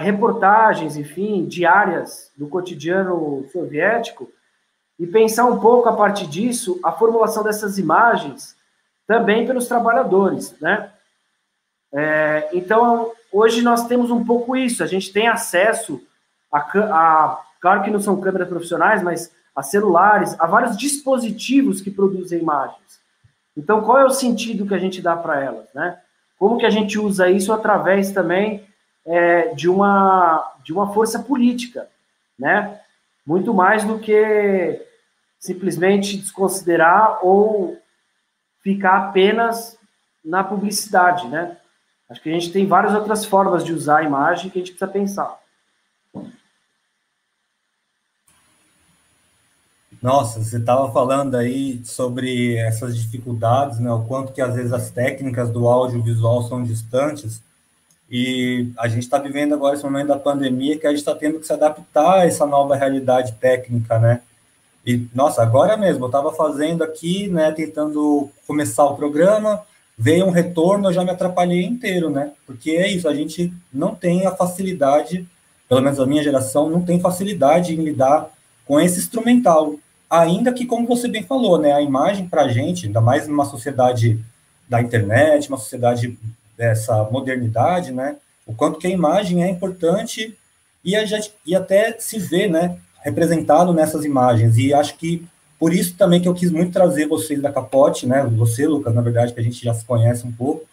reportagens, 0.00 0.96
enfim, 0.96 1.46
diárias 1.46 2.32
do 2.36 2.48
cotidiano 2.48 3.46
soviético, 3.52 4.28
e 4.98 5.06
pensar 5.06 5.44
um 5.44 5.60
pouco 5.60 5.88
a 5.88 5.96
partir 5.96 6.26
disso 6.26 6.80
a 6.82 6.90
formulação 6.90 7.44
dessas 7.44 7.78
imagens 7.78 8.56
também 9.06 9.46
pelos 9.46 9.68
trabalhadores, 9.68 10.58
né? 10.60 10.90
É, 11.92 12.48
então, 12.52 13.12
hoje 13.32 13.62
nós 13.62 13.86
temos 13.86 14.10
um 14.10 14.24
pouco 14.24 14.56
isso, 14.56 14.82
a 14.82 14.86
gente 14.86 15.12
tem 15.12 15.28
acesso 15.28 16.02
a, 16.52 16.58
a, 16.58 17.42
claro 17.60 17.82
que 17.82 17.90
não 17.90 18.00
são 18.00 18.20
câmeras 18.20 18.48
profissionais, 18.48 19.02
mas 19.02 19.32
a 19.54 19.62
celulares, 19.62 20.34
a 20.40 20.46
vários 20.46 20.76
dispositivos 20.76 21.80
que 21.80 21.90
produzem 21.90 22.40
imagens. 22.40 23.00
Então, 23.56 23.82
qual 23.82 23.98
é 23.98 24.04
o 24.04 24.10
sentido 24.10 24.66
que 24.66 24.74
a 24.74 24.78
gente 24.78 25.00
dá 25.00 25.16
para 25.16 25.42
elas, 25.42 25.66
né? 25.74 25.98
Como 26.38 26.58
que 26.58 26.66
a 26.66 26.70
gente 26.70 26.98
usa 26.98 27.30
isso 27.30 27.52
através 27.52 28.12
também 28.12 28.66
é, 29.06 29.54
de, 29.54 29.68
uma, 29.68 30.54
de 30.62 30.72
uma 30.72 30.92
força 30.92 31.20
política, 31.20 31.88
né? 32.38 32.80
Muito 33.26 33.54
mais 33.54 33.82
do 33.84 33.98
que 33.98 34.80
simplesmente 35.38 36.16
desconsiderar 36.16 37.20
ou 37.22 37.78
ficar 38.62 39.08
apenas 39.08 39.78
na 40.24 40.44
publicidade, 40.44 41.26
né? 41.28 41.56
Acho 42.10 42.20
que 42.20 42.28
a 42.28 42.32
gente 42.32 42.52
tem 42.52 42.66
várias 42.66 42.94
outras 42.94 43.24
formas 43.24 43.64
de 43.64 43.72
usar 43.72 43.98
a 43.98 44.04
imagem 44.04 44.50
que 44.50 44.58
a 44.58 44.60
gente 44.60 44.72
precisa 44.72 44.90
pensar. 44.90 45.38
Nossa, 50.06 50.40
você 50.40 50.58
estava 50.58 50.92
falando 50.92 51.34
aí 51.34 51.80
sobre 51.82 52.54
essas 52.58 52.96
dificuldades, 52.96 53.80
né? 53.80 53.90
O 53.90 54.04
quanto 54.04 54.32
que 54.32 54.40
às 54.40 54.54
vezes 54.54 54.72
as 54.72 54.88
técnicas 54.88 55.50
do 55.50 55.66
audiovisual 55.66 56.44
são 56.44 56.62
distantes. 56.62 57.42
E 58.08 58.70
a 58.78 58.86
gente 58.86 59.02
está 59.02 59.18
vivendo 59.18 59.52
agora 59.52 59.74
esse 59.74 59.82
momento 59.82 60.06
da 60.06 60.16
pandemia 60.16 60.78
que 60.78 60.86
a 60.86 60.90
gente 60.90 61.00
está 61.00 61.12
tendo 61.12 61.40
que 61.40 61.46
se 61.48 61.52
adaptar 61.52 62.20
a 62.20 62.24
essa 62.24 62.46
nova 62.46 62.76
realidade 62.76 63.32
técnica, 63.32 63.98
né? 63.98 64.22
E, 64.86 65.08
nossa, 65.12 65.42
agora 65.42 65.76
mesmo, 65.76 66.04
eu 66.04 66.06
estava 66.06 66.32
fazendo 66.32 66.84
aqui, 66.84 67.26
né, 67.26 67.50
tentando 67.50 68.30
começar 68.46 68.84
o 68.84 68.94
programa, 68.94 69.62
veio 69.98 70.24
um 70.24 70.30
retorno, 70.30 70.86
eu 70.88 70.92
já 70.92 71.02
me 71.02 71.10
atrapalhei 71.10 71.64
inteiro, 71.64 72.10
né? 72.10 72.30
Porque 72.46 72.70
é 72.70 72.86
isso, 72.86 73.08
a 73.08 73.14
gente 73.14 73.52
não 73.72 73.92
tem 73.92 74.24
a 74.24 74.30
facilidade, 74.30 75.26
pelo 75.68 75.82
menos 75.82 75.98
a 75.98 76.06
minha 76.06 76.22
geração, 76.22 76.70
não 76.70 76.82
tem 76.82 77.00
facilidade 77.00 77.74
em 77.74 77.82
lidar 77.82 78.30
com 78.64 78.78
esse 78.78 79.00
instrumental 79.00 79.74
ainda 80.08 80.52
que, 80.52 80.64
como 80.64 80.86
você 80.86 81.08
bem 81.08 81.22
falou, 81.22 81.58
né, 81.58 81.72
a 81.72 81.82
imagem 81.82 82.28
para 82.28 82.42
a 82.42 82.48
gente, 82.48 82.86
ainda 82.86 83.00
mais 83.00 83.26
numa 83.26 83.44
sociedade 83.44 84.20
da 84.68 84.80
internet, 84.80 85.48
uma 85.48 85.58
sociedade 85.58 86.18
dessa 86.56 87.04
modernidade, 87.04 87.92
né, 87.92 88.16
o 88.46 88.54
quanto 88.54 88.78
que 88.78 88.86
a 88.86 88.90
imagem 88.90 89.42
é 89.42 89.50
importante 89.50 90.36
e, 90.84 90.94
a 90.94 91.04
gente, 91.04 91.32
e 91.44 91.54
até 91.54 91.96
se 91.98 92.18
vê, 92.18 92.48
né, 92.48 92.78
representado 93.02 93.72
nessas 93.72 94.04
imagens. 94.04 94.56
E 94.56 94.72
acho 94.72 94.96
que 94.96 95.26
por 95.58 95.72
isso 95.72 95.94
também 95.96 96.20
que 96.20 96.28
eu 96.28 96.34
quis 96.34 96.50
muito 96.50 96.72
trazer 96.72 97.06
vocês 97.06 97.40
da 97.40 97.52
Capote, 97.52 98.06
né, 98.06 98.22
você, 98.36 98.66
Lucas, 98.66 98.94
na 98.94 99.00
verdade, 99.00 99.32
que 99.32 99.40
a 99.40 99.42
gente 99.42 99.64
já 99.64 99.74
se 99.74 99.84
conhece 99.84 100.26
um 100.26 100.32
pouco, 100.32 100.64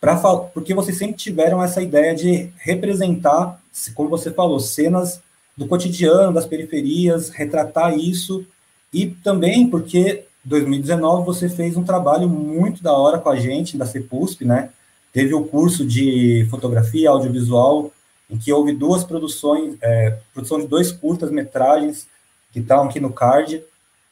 para 0.00 0.16
porque 0.54 0.74
vocês 0.74 0.96
sempre 0.96 1.16
tiveram 1.16 1.62
essa 1.62 1.82
ideia 1.82 2.14
de 2.14 2.50
representar, 2.58 3.60
como 3.94 4.08
você 4.08 4.30
falou, 4.30 4.60
cenas 4.60 5.20
do 5.56 5.66
cotidiano, 5.66 6.32
das 6.32 6.46
periferias, 6.46 7.30
retratar 7.30 7.98
isso 7.98 8.46
e 8.92 9.06
também 9.06 9.68
porque 9.68 10.24
2019 10.44 11.24
você 11.24 11.48
fez 11.48 11.76
um 11.76 11.84
trabalho 11.84 12.28
muito 12.28 12.82
da 12.82 12.92
hora 12.92 13.18
com 13.18 13.28
a 13.28 13.36
gente 13.36 13.76
da 13.76 13.86
CEPUSP, 13.86 14.44
né? 14.44 14.70
Teve 15.12 15.34
o 15.34 15.44
curso 15.44 15.86
de 15.86 16.46
fotografia 16.50 17.10
audiovisual 17.10 17.92
em 18.30 18.36
que 18.36 18.52
houve 18.52 18.72
duas 18.72 19.04
produções, 19.04 19.76
é, 19.80 20.18
produção 20.32 20.60
de 20.60 20.66
dois 20.66 20.92
curtas 20.92 21.30
metragens 21.30 22.06
que 22.52 22.60
estão 22.60 22.84
aqui 22.84 23.00
no 23.00 23.12
card, 23.12 23.62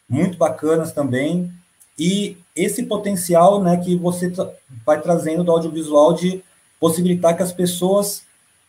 muito 0.09 0.39
bacanas 0.39 0.93
também. 0.93 1.53
E 1.99 2.37
esse 2.55 2.83
potencial, 2.85 3.63
né, 3.63 3.77
que 3.77 3.97
você 3.97 4.33
vai 4.85 5.01
trazendo 5.01 5.45
do 5.45 5.53
audiovisual 5.53 6.15
de 6.15 6.43
possibilitar 6.79 7.37
que 7.37 7.43
as 7.43 7.53
pessoas 7.53 8.23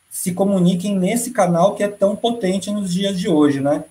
se 0.10 0.34
comuniquem 0.34 0.98
nesse 0.98 1.32
canal 1.32 1.76
que 1.76 1.84
é 1.84 1.88
tão 1.88 2.16
potente 2.16 2.72
nos 2.72 2.94
dias 2.94 3.20
de 3.20 3.30
hoje, 3.30 3.60
né? 3.60 3.84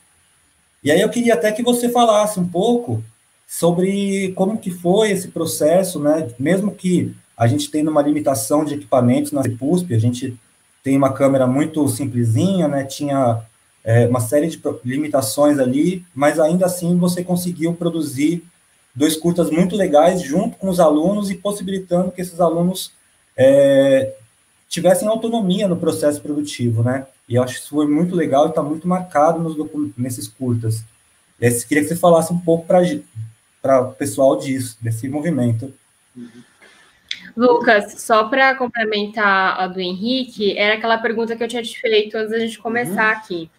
E 0.82 0.90
aí 0.90 1.00
eu 1.00 1.08
queria 1.08 1.34
até 1.34 1.50
que 1.52 1.62
você 1.62 1.88
falasse 1.88 2.38
um 2.38 2.46
pouco 2.46 3.02
sobre 3.46 4.32
como 4.32 4.58
que 4.58 4.70
foi 4.70 5.10
esse 5.10 5.28
processo, 5.28 6.00
né? 6.00 6.28
Mesmo 6.38 6.72
que 6.72 7.14
a 7.36 7.46
gente 7.46 7.70
tenha 7.70 7.90
uma 7.90 8.02
limitação 8.02 8.64
de 8.64 8.74
equipamentos 8.74 9.32
na 9.32 9.42
CEPUSP, 9.42 9.94
a 9.94 9.98
gente 9.98 10.36
tem 10.82 10.96
uma 10.96 11.12
câmera 11.12 11.46
muito 11.46 11.86
simplesinha, 11.88 12.66
né? 12.66 12.84
Tinha 12.84 13.42
é, 13.84 14.06
uma 14.08 14.20
série 14.20 14.48
de 14.48 14.60
limitações 14.84 15.58
ali, 15.58 16.04
mas 16.14 16.40
ainda 16.40 16.66
assim 16.66 16.96
você 16.96 17.22
conseguiu 17.22 17.74
produzir 17.74 18.42
dois 18.94 19.16
curtas 19.16 19.50
muito 19.50 19.76
legais 19.76 20.22
junto 20.22 20.56
com 20.56 20.68
os 20.68 20.80
alunos 20.80 21.30
e 21.30 21.34
possibilitando 21.34 22.10
que 22.10 22.20
esses 22.20 22.40
alunos 22.40 22.92
é, 23.36 24.14
tivessem 24.68 25.06
autonomia 25.06 25.68
no 25.68 25.76
processo 25.76 26.20
produtivo, 26.20 26.82
né? 26.82 27.06
E 27.28 27.34
eu 27.34 27.42
acho 27.42 27.54
que 27.54 27.60
isso 27.60 27.70
foi 27.70 27.86
muito 27.86 28.14
legal 28.14 28.46
e 28.46 28.48
está 28.50 28.62
muito 28.62 28.86
marcado 28.86 29.40
nos 29.40 29.56
nesses 29.96 30.28
curtas. 30.28 30.84
E 31.40 31.46
aí, 31.46 31.64
queria 31.64 31.82
que 31.82 31.88
você 31.88 31.96
falasse 31.96 32.32
um 32.32 32.38
pouco 32.38 32.66
para 32.66 33.80
o 33.80 33.92
pessoal 33.92 34.38
disso, 34.38 34.78
desse 34.80 35.08
movimento. 35.08 35.74
Lucas, 37.36 38.00
só 38.00 38.24
para 38.24 38.54
complementar 38.54 39.60
a 39.60 39.66
do 39.66 39.80
Henrique, 39.80 40.56
era 40.56 40.74
aquela 40.74 40.96
pergunta 40.96 41.36
que 41.36 41.44
eu 41.44 41.48
tinha 41.48 41.62
te 41.62 41.78
feito 41.78 42.16
antes 42.16 42.30
da 42.30 42.38
gente 42.38 42.58
começar 42.58 43.12
uhum. 43.12 43.18
aqui, 43.18 43.50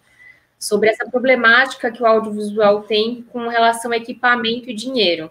sobre 0.58 0.88
essa 0.88 1.08
problemática 1.08 1.90
que 1.92 2.02
o 2.02 2.06
audiovisual 2.06 2.82
tem 2.82 3.22
com 3.30 3.46
relação 3.48 3.92
a 3.92 3.96
equipamento 3.96 4.68
e 4.68 4.74
dinheiro. 4.74 5.30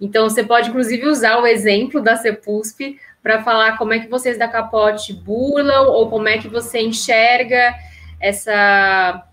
Então, 0.00 0.28
você 0.28 0.44
pode, 0.44 0.68
inclusive, 0.68 1.06
usar 1.06 1.38
o 1.38 1.46
exemplo 1.46 2.00
da 2.00 2.16
CEPUSP 2.16 3.00
para 3.22 3.42
falar 3.42 3.78
como 3.78 3.92
é 3.92 4.00
que 4.00 4.08
vocês 4.08 4.36
da 4.36 4.48
Capote 4.48 5.12
burlam 5.12 5.86
ou 5.88 6.10
como 6.10 6.28
é 6.28 6.38
que 6.38 6.48
você 6.48 6.80
enxerga 6.80 7.74
essa 8.20 9.28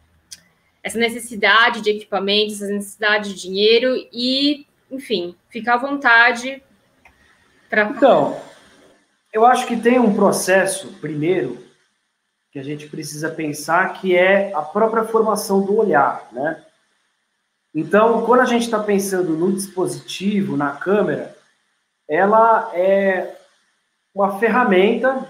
essa 0.81 0.97
necessidade 0.97 1.81
de 1.81 1.89
equipamentos, 1.89 2.61
essa 2.61 2.71
necessidade 2.71 3.33
de 3.33 3.41
dinheiro 3.41 3.95
e, 4.13 4.65
enfim, 4.89 5.35
ficar 5.49 5.75
à 5.75 5.77
vontade 5.77 6.63
para. 7.69 7.83
Então, 7.83 8.39
eu 9.33 9.45
acho 9.45 9.67
que 9.67 9.75
tem 9.75 9.99
um 9.99 10.15
processo, 10.15 10.93
primeiro, 11.01 11.63
que 12.51 12.59
a 12.59 12.63
gente 12.63 12.87
precisa 12.87 13.29
pensar, 13.29 13.93
que 13.99 14.15
é 14.15 14.53
a 14.53 14.61
própria 14.61 15.03
formação 15.03 15.61
do 15.61 15.77
olhar, 15.77 16.27
né? 16.31 16.63
Então, 17.75 18.25
quando 18.25 18.39
a 18.41 18.45
gente 18.45 18.63
está 18.63 18.79
pensando 18.79 19.37
no 19.37 19.51
dispositivo, 19.53 20.57
na 20.57 20.71
câmera, 20.71 21.35
ela 22.07 22.71
é 22.73 23.35
uma 24.19 24.37
ferramenta 24.37 25.25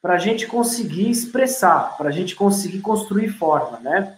para 0.00 0.14
a 0.14 0.18
gente 0.18 0.46
conseguir 0.46 1.10
expressar, 1.10 1.96
para 1.96 2.08
a 2.08 2.12
gente 2.12 2.36
conseguir 2.36 2.80
construir 2.80 3.30
forma, 3.30 3.80
né? 3.80 4.16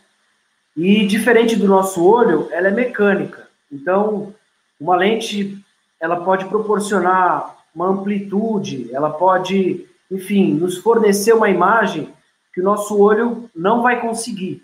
E 0.77 1.07
diferente 1.07 1.57
do 1.57 1.67
nosso 1.67 2.07
olho, 2.07 2.51
ela 2.53 2.69
é 2.69 2.71
mecânica. 2.71 3.49
Então, 3.73 4.35
uma 4.79 4.95
lente, 4.95 5.59
ela 5.99 6.23
pode 6.23 6.45
proporcionar 6.45 7.57
uma 7.75 7.89
amplitude, 7.89 8.95
ela 8.95 9.11
pode, 9.11 9.89
enfim, 10.11 10.53
nos 10.53 10.77
fornecer 10.77 11.33
uma 11.33 11.49
imagem 11.49 12.13
que 12.53 12.61
o 12.61 12.65
nosso 12.65 13.01
olho 13.01 13.49
não 13.57 13.81
vai 13.81 14.03
conseguir. 14.03 14.63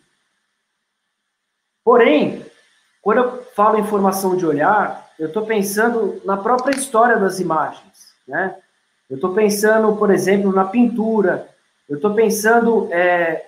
Porém, 1.83 2.45
quando 3.01 3.19
eu 3.23 3.43
falo 3.57 3.79
em 3.79 3.87
formação 3.87 4.37
de 4.37 4.45
olhar, 4.45 5.11
eu 5.19 5.29
estou 5.29 5.47
pensando 5.47 6.21
na 6.27 6.37
própria 6.37 6.77
história 6.77 7.17
das 7.17 7.41
imagens, 7.41 8.15
né? 8.29 8.61
Eu 9.09 9.17
estou 9.17 9.35
pensando, 9.35 9.97
por 9.97 10.11
exemplo, 10.11 10.53
na 10.53 10.65
pintura, 10.65 11.49
eu 11.89 11.97
estou 11.97 12.15
pensando 12.15 12.89
é, 12.93 13.47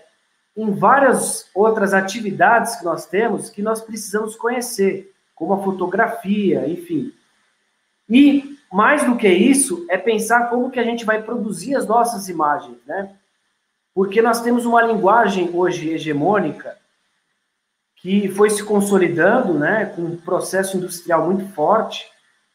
em 0.56 0.70
várias 0.70 1.48
outras 1.54 1.94
atividades 1.94 2.76
que 2.76 2.84
nós 2.84 3.06
temos 3.06 3.50
que 3.50 3.62
nós 3.62 3.80
precisamos 3.80 4.36
conhecer, 4.36 5.12
como 5.34 5.54
a 5.54 5.62
fotografia, 5.62 6.68
enfim. 6.68 7.12
E 8.08 8.56
mais 8.72 9.04
do 9.04 9.16
que 9.16 9.28
isso, 9.28 9.86
é 9.88 9.96
pensar 9.96 10.48
como 10.48 10.70
que 10.70 10.78
a 10.78 10.84
gente 10.84 11.04
vai 11.04 11.22
produzir 11.22 11.76
as 11.76 11.86
nossas 11.86 12.28
imagens, 12.28 12.78
né? 12.86 13.10
Porque 13.94 14.20
nós 14.20 14.42
temos 14.42 14.66
uma 14.66 14.82
linguagem 14.82 15.50
hoje 15.54 15.90
hegemônica 15.90 16.76
que 17.96 18.28
foi 18.28 18.50
se 18.50 18.62
consolidando, 18.62 19.54
né, 19.54 19.86
com 19.86 20.02
um 20.02 20.16
processo 20.16 20.76
industrial 20.76 21.24
muito 21.24 21.50
forte. 21.54 22.06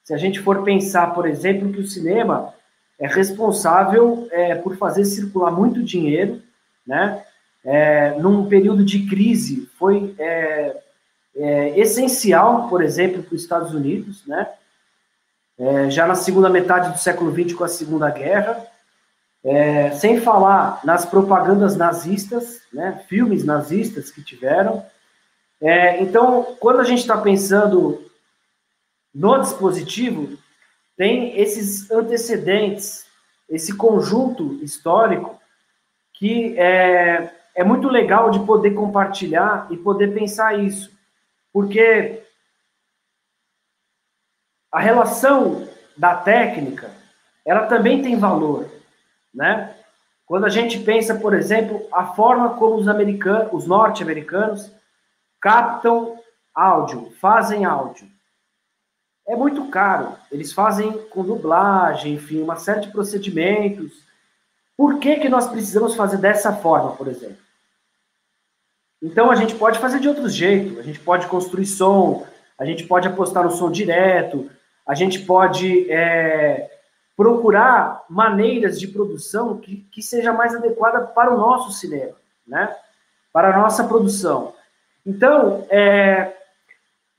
Se 0.03 0.13
a 0.13 0.17
gente 0.17 0.39
for 0.39 0.63
pensar, 0.63 1.13
por 1.15 1.27
exemplo, 1.27 1.73
que 1.73 1.79
o 1.79 1.87
cinema 1.87 2.53
é 3.01 3.07
responsável 3.07 4.27
é, 4.31 4.53
por 4.53 4.77
fazer 4.77 5.05
circular 5.05 5.51
muito 5.51 5.81
dinheiro, 5.83 6.39
né? 6.85 7.23
É, 7.63 8.11
num 8.19 8.47
período 8.47 8.83
de 8.85 9.07
crise 9.07 9.69
foi 9.77 10.15
é, 10.17 10.77
é 11.35 11.79
essencial, 11.79 12.69
por 12.69 12.83
exemplo, 12.83 13.23
para 13.23 13.35
os 13.35 13.41
Estados 13.41 13.73
Unidos, 13.73 14.25
né? 14.25 14.47
é, 15.59 15.89
já 15.89 16.07
na 16.07 16.15
segunda 16.15 16.49
metade 16.49 16.91
do 16.91 16.99
século 16.99 17.31
XX 17.31 17.53
com 17.55 17.63
a 17.63 17.67
Segunda 17.67 18.09
Guerra, 18.09 18.65
é, 19.43 19.91
sem 19.91 20.21
falar 20.21 20.79
nas 20.83 21.05
propagandas 21.05 21.75
nazistas, 21.75 22.61
né, 22.71 23.03
filmes 23.07 23.43
nazistas 23.43 24.11
que 24.11 24.23
tiveram. 24.23 24.85
Então, 25.99 26.55
quando 26.59 26.79
a 26.79 26.83
gente 26.83 27.01
está 27.01 27.15
pensando 27.15 28.03
no 29.13 29.37
dispositivo, 29.39 30.35
tem 31.01 31.35
esses 31.35 31.89
antecedentes, 31.89 33.07
esse 33.49 33.75
conjunto 33.75 34.63
histórico 34.63 35.41
que 36.13 36.55
é, 36.59 37.33
é 37.55 37.63
muito 37.63 37.87
legal 37.87 38.29
de 38.29 38.39
poder 38.41 38.75
compartilhar 38.75 39.65
e 39.71 39.77
poder 39.77 40.13
pensar 40.13 40.59
isso, 40.59 40.95
porque 41.51 42.21
a 44.71 44.79
relação 44.79 45.67
da 45.97 46.17
técnica, 46.17 46.91
ela 47.43 47.65
também 47.65 48.03
tem 48.03 48.15
valor, 48.15 48.69
né? 49.33 49.75
Quando 50.27 50.45
a 50.45 50.49
gente 50.49 50.77
pensa, 50.81 51.15
por 51.15 51.33
exemplo, 51.33 51.83
a 51.91 52.13
forma 52.13 52.53
como 52.59 52.75
os 52.75 52.87
americanos, 52.87 53.49
os 53.51 53.65
norte-americanos 53.65 54.71
captam 55.41 56.19
áudio, 56.53 57.11
fazem 57.19 57.65
áudio. 57.65 58.07
É 59.27 59.35
muito 59.35 59.69
caro. 59.69 60.17
Eles 60.31 60.51
fazem 60.51 60.91
com 61.09 61.23
dublagem, 61.23 62.15
enfim, 62.15 62.41
uma 62.41 62.55
série 62.55 62.81
de 62.81 62.91
procedimentos. 62.91 64.03
Por 64.75 64.99
que, 64.99 65.17
que 65.17 65.29
nós 65.29 65.47
precisamos 65.47 65.95
fazer 65.95 66.17
dessa 66.17 66.53
forma, 66.53 66.93
por 66.93 67.07
exemplo? 67.07 67.37
Então 69.01 69.31
a 69.31 69.35
gente 69.35 69.55
pode 69.55 69.79
fazer 69.79 69.99
de 69.99 70.07
outro 70.07 70.27
jeito. 70.29 70.79
A 70.79 70.83
gente 70.83 70.99
pode 70.99 71.27
construir 71.27 71.65
som, 71.65 72.25
a 72.57 72.65
gente 72.65 72.83
pode 72.85 73.07
apostar 73.07 73.43
no 73.43 73.51
som 73.51 73.71
direto, 73.71 74.49
a 74.87 74.93
gente 74.93 75.19
pode 75.19 75.89
é, 75.91 76.69
procurar 77.15 78.03
maneiras 78.09 78.79
de 78.79 78.87
produção 78.87 79.57
que, 79.57 79.77
que 79.91 80.01
seja 80.01 80.33
mais 80.33 80.55
adequada 80.55 81.01
para 81.01 81.33
o 81.33 81.37
nosso 81.37 81.71
cinema, 81.71 82.15
né? 82.45 82.75
para 83.31 83.53
a 83.53 83.57
nossa 83.57 83.83
produção. 83.83 84.53
Então, 85.05 85.65
é, 85.69 86.33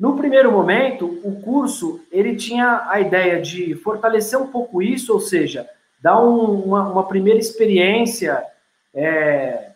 no 0.02 0.16
primeiro 0.16 0.50
momento, 0.50 1.20
o 1.22 1.40
curso 1.40 2.04
ele 2.10 2.34
tinha 2.34 2.88
a 2.88 3.00
ideia 3.00 3.40
de 3.40 3.76
fortalecer 3.76 4.36
um 4.36 4.48
pouco 4.48 4.82
isso, 4.82 5.12
ou 5.12 5.20
seja, 5.20 5.70
dar 6.00 6.20
um, 6.20 6.60
uma, 6.60 6.88
uma, 6.88 7.06
primeira 7.06 7.38
experiência 7.38 8.44
é, 8.92 9.70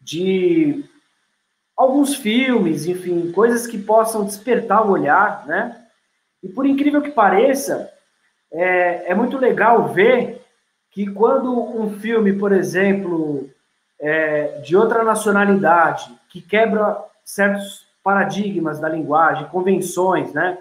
de 0.00 0.84
alguns 1.76 2.16
filmes, 2.16 2.88
enfim, 2.88 3.30
coisas 3.30 3.64
que 3.64 3.78
possam 3.78 4.24
despertar 4.24 4.84
o 4.84 4.90
olhar, 4.90 5.46
né? 5.46 5.80
E 6.42 6.48
por 6.48 6.66
incrível 6.66 7.00
que 7.00 7.12
pareça, 7.12 7.88
é, 8.52 9.12
é 9.12 9.14
muito 9.14 9.38
legal 9.38 9.92
ver 9.94 10.42
que 10.90 11.06
quando 11.06 11.56
um 11.56 12.00
filme, 12.00 12.32
por 12.32 12.50
exemplo, 12.50 13.48
é, 14.00 14.58
de 14.58 14.76
outra 14.76 15.04
nacionalidade, 15.04 16.12
que 16.30 16.40
quebra 16.40 17.00
certos 17.24 17.91
paradigmas 18.02 18.78
da 18.78 18.88
linguagem, 18.88 19.48
convenções, 19.48 20.32
né? 20.32 20.58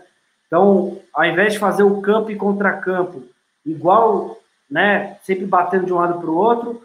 Então, 0.48 1.00
ao 1.14 1.26
invés 1.26 1.54
de 1.54 1.60
fazer 1.60 1.84
o 1.84 2.02
campo 2.02 2.30
e 2.30 2.36
contracampo 2.36 3.24
igual, 3.66 4.38
né, 4.70 5.18
sempre 5.24 5.46
batendo 5.46 5.86
de 5.86 5.94
um 5.94 5.98
lado 5.98 6.20
para 6.20 6.30
o 6.30 6.36
outro, 6.36 6.84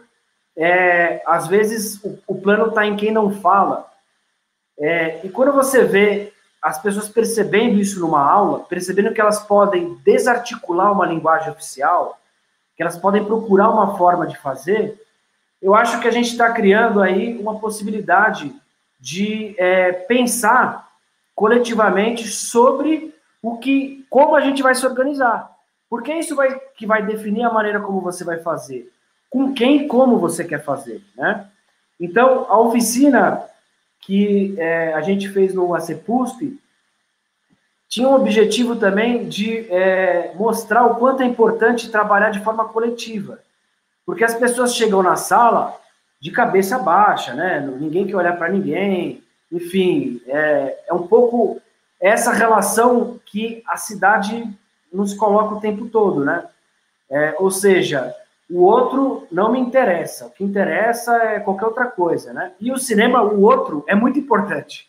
é, 0.55 1.21
às 1.25 1.47
vezes 1.47 2.01
o, 2.03 2.17
o 2.27 2.41
plano 2.41 2.67
está 2.67 2.85
em 2.85 2.95
quem 2.95 3.11
não 3.11 3.29
fala. 3.29 3.85
É, 4.79 5.19
e 5.25 5.29
quando 5.29 5.51
você 5.51 5.83
vê 5.83 6.33
as 6.61 6.81
pessoas 6.81 7.09
percebendo 7.09 7.79
isso 7.79 7.99
numa 7.99 8.21
aula, 8.21 8.59
percebendo 8.61 9.13
que 9.13 9.21
elas 9.21 9.43
podem 9.43 9.95
desarticular 10.03 10.91
uma 10.91 11.05
linguagem 11.05 11.51
oficial, 11.51 12.19
que 12.75 12.81
elas 12.81 12.97
podem 12.97 13.23
procurar 13.23 13.69
uma 13.69 13.97
forma 13.97 14.27
de 14.27 14.37
fazer, 14.37 14.99
eu 15.61 15.75
acho 15.75 15.99
que 15.99 16.07
a 16.07 16.11
gente 16.11 16.31
está 16.31 16.51
criando 16.51 17.01
aí 17.01 17.37
uma 17.37 17.59
possibilidade 17.59 18.53
de 18.99 19.55
é, 19.57 19.91
pensar 19.91 20.89
coletivamente 21.35 22.27
sobre 22.27 23.13
o 23.41 23.57
que, 23.57 24.05
como 24.09 24.35
a 24.35 24.41
gente 24.41 24.63
vai 24.63 24.73
se 24.73 24.85
organizar, 24.85 25.51
porque 25.89 26.13
isso 26.13 26.35
vai 26.35 26.59
que 26.75 26.85
vai 26.85 27.05
definir 27.05 27.43
a 27.43 27.53
maneira 27.53 27.79
como 27.79 28.01
você 28.01 28.23
vai 28.23 28.39
fazer, 28.39 28.91
com 29.29 29.53
quem 29.53 29.83
e 29.83 29.87
como 29.87 30.17
você 30.17 30.43
quer 30.43 30.63
fazer, 30.63 31.01
né? 31.15 31.47
Então 31.99 32.45
a 32.49 32.59
oficina 32.59 33.43
que 34.01 34.55
é, 34.57 34.93
a 34.93 35.01
gente 35.01 35.29
fez 35.29 35.53
no 35.53 35.73
ACPUSP 35.73 36.59
tinha 37.89 38.07
um 38.07 38.15
objetivo 38.15 38.75
também 38.75 39.27
de 39.27 39.71
é, 39.71 40.33
mostrar 40.35 40.85
o 40.85 40.95
quanto 40.95 41.23
é 41.23 41.25
importante 41.25 41.89
trabalhar 41.89 42.31
de 42.31 42.43
forma 42.43 42.67
coletiva. 42.67 43.39
Porque 44.05 44.23
as 44.23 44.35
pessoas 44.35 44.75
chegam 44.75 45.01
na 45.01 45.15
sala 45.15 45.77
de 46.19 46.31
cabeça 46.31 46.79
baixa, 46.79 47.33
né? 47.33 47.59
Ninguém 47.79 48.07
quer 48.07 48.15
olhar 48.15 48.37
para 48.37 48.49
ninguém. 48.49 49.23
Enfim, 49.51 50.21
é, 50.27 50.79
é 50.87 50.93
um 50.93 51.07
pouco 51.07 51.61
essa 51.99 52.31
relação 52.31 53.19
que 53.25 53.63
a 53.67 53.77
cidade 53.77 54.47
nos 54.91 55.13
coloca 55.13 55.55
o 55.55 55.59
tempo 55.59 55.87
todo, 55.87 56.23
né? 56.23 56.45
É, 57.09 57.35
ou 57.39 57.49
seja, 57.49 58.13
o 58.49 58.61
outro 58.61 59.27
não 59.31 59.51
me 59.51 59.59
interessa. 59.59 60.27
O 60.27 60.31
que 60.31 60.43
interessa 60.43 61.15
é 61.17 61.39
qualquer 61.39 61.65
outra 61.65 61.85
coisa, 61.85 62.33
né? 62.33 62.53
E 62.59 62.71
o 62.71 62.77
cinema, 62.77 63.21
o 63.21 63.41
outro, 63.41 63.83
é 63.87 63.95
muito 63.95 64.19
importante. 64.19 64.87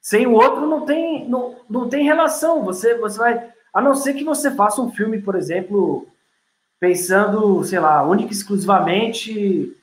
Sem 0.00 0.26
o 0.26 0.32
outro 0.32 0.66
não 0.66 0.84
tem, 0.84 1.28
não, 1.28 1.56
não 1.68 1.88
tem 1.88 2.04
relação. 2.04 2.64
Você, 2.64 2.94
você 2.96 3.18
vai. 3.18 3.48
A 3.72 3.80
não 3.80 3.94
ser 3.94 4.14
que 4.14 4.24
você 4.24 4.50
faça 4.50 4.80
um 4.80 4.90
filme, 4.90 5.20
por 5.20 5.36
exemplo, 5.36 6.08
pensando, 6.80 7.62
sei 7.62 7.78
lá, 7.78 8.02
única 8.02 8.32
e 8.32 8.34
exclusivamente 8.34 9.76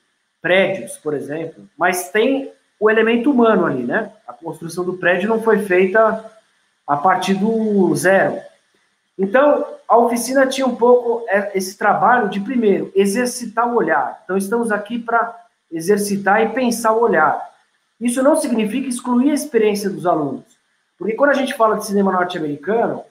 prédios, 0.48 0.98
por 0.98 1.14
exemplo. 1.14 1.68
Mas 1.78 2.10
tem 2.10 2.54
o 2.80 2.90
elemento 2.90 3.30
humano 3.30 3.66
ali, 3.66 3.84
né? 3.84 4.14
A 4.26 4.32
construção 4.32 4.86
do 4.86 4.94
prédio 4.94 5.28
não 5.28 5.42
foi 5.42 5.60
feita 5.60 6.24
a 6.88 6.96
partir 6.96 7.34
do 7.34 7.94
zero. 7.96 8.40
Então, 9.20 9.66
a 9.90 9.98
oficina 9.98 10.48
tinha 10.48 10.66
um 10.66 10.76
pouco 10.76 11.26
é, 11.28 11.52
esse 11.54 11.78
trabalho 11.78 12.30
de, 12.30 12.40
primeiro, 12.40 12.90
exercitar 12.96 13.68
o 13.68 13.76
olhar. 13.76 14.22
Então, 14.24 14.38
estamos 14.38 14.72
aqui 14.72 14.98
para 14.98 15.36
exercitar 15.70 16.42
e 16.42 16.50
pensar 16.50 16.94
o 16.94 17.02
olhar. 17.02 17.46
isso 18.00 18.24
não 18.24 18.38
significa 18.38 18.88
excluir 18.88 19.32
a 19.32 19.34
experiência 19.34 19.90
dos 19.90 20.06
alunos. 20.06 20.46
Porque 20.98 21.16
quando 21.16 21.32
a 21.32 21.34
gente 21.34 21.54
fala 21.56 21.76
de 21.76 21.86
cinema 21.86 22.14
norte-americano, 22.14 23.04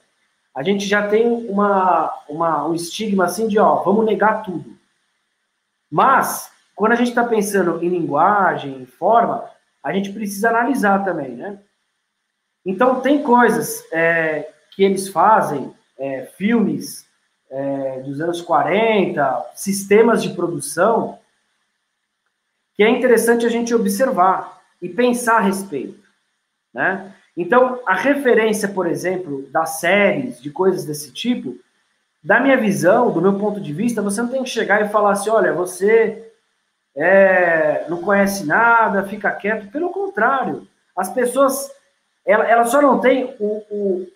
a 0.54 0.62
gente 0.62 0.86
já 0.86 1.06
tem 1.06 1.26
uma, 1.50 2.10
uma, 2.26 2.66
um 2.66 2.74
estigma 2.74 3.26
assim 3.26 3.46
de, 3.46 3.58
ó, 3.58 3.82
vamos 3.82 4.06
negar 4.06 4.42
tudo. 4.42 4.74
Mas, 5.90 6.50
quando 6.76 6.92
a 6.92 6.96
gente 6.96 7.08
está 7.08 7.24
pensando 7.24 7.82
em 7.82 7.88
linguagem, 7.88 8.82
em 8.82 8.84
forma, 8.84 9.48
a 9.82 9.92
gente 9.94 10.12
precisa 10.12 10.50
analisar 10.50 11.02
também, 11.04 11.30
né? 11.30 11.58
Então, 12.64 13.00
tem 13.00 13.22
coisas 13.22 13.82
é, 13.90 14.52
que 14.72 14.84
eles 14.84 15.08
fazem, 15.08 15.72
é, 15.98 16.26
filmes 16.36 17.06
é, 17.50 18.00
dos 18.00 18.20
anos 18.20 18.42
40, 18.42 19.52
sistemas 19.54 20.22
de 20.22 20.34
produção, 20.34 21.18
que 22.74 22.82
é 22.82 22.90
interessante 22.90 23.46
a 23.46 23.48
gente 23.48 23.74
observar 23.74 24.60
e 24.82 24.88
pensar 24.88 25.38
a 25.38 25.40
respeito, 25.40 26.06
né? 26.74 27.14
Então, 27.34 27.80
a 27.86 27.94
referência, 27.94 28.68
por 28.68 28.86
exemplo, 28.86 29.48
das 29.50 29.80
séries, 29.80 30.42
de 30.42 30.50
coisas 30.50 30.84
desse 30.84 31.10
tipo, 31.10 31.58
da 32.22 32.40
minha 32.40 32.56
visão, 32.56 33.12
do 33.12 33.22
meu 33.22 33.38
ponto 33.38 33.60
de 33.60 33.72
vista, 33.72 34.02
você 34.02 34.20
não 34.20 34.28
tem 34.28 34.42
que 34.42 34.50
chegar 34.50 34.84
e 34.84 34.88
falar 34.88 35.12
assim, 35.12 35.30
olha, 35.30 35.52
você 35.52 36.25
é, 36.96 37.84
não 37.88 38.00
conhece 38.00 38.46
nada, 38.46 39.04
fica 39.04 39.30
quieto. 39.30 39.70
Pelo 39.70 39.90
contrário, 39.90 40.66
as 40.96 41.10
pessoas, 41.10 41.70
ela, 42.24 42.44
ela 42.44 42.64
só 42.64 42.80
não 42.80 42.98
tem 42.98 43.36
o, 43.38 43.62
o, 43.70 44.06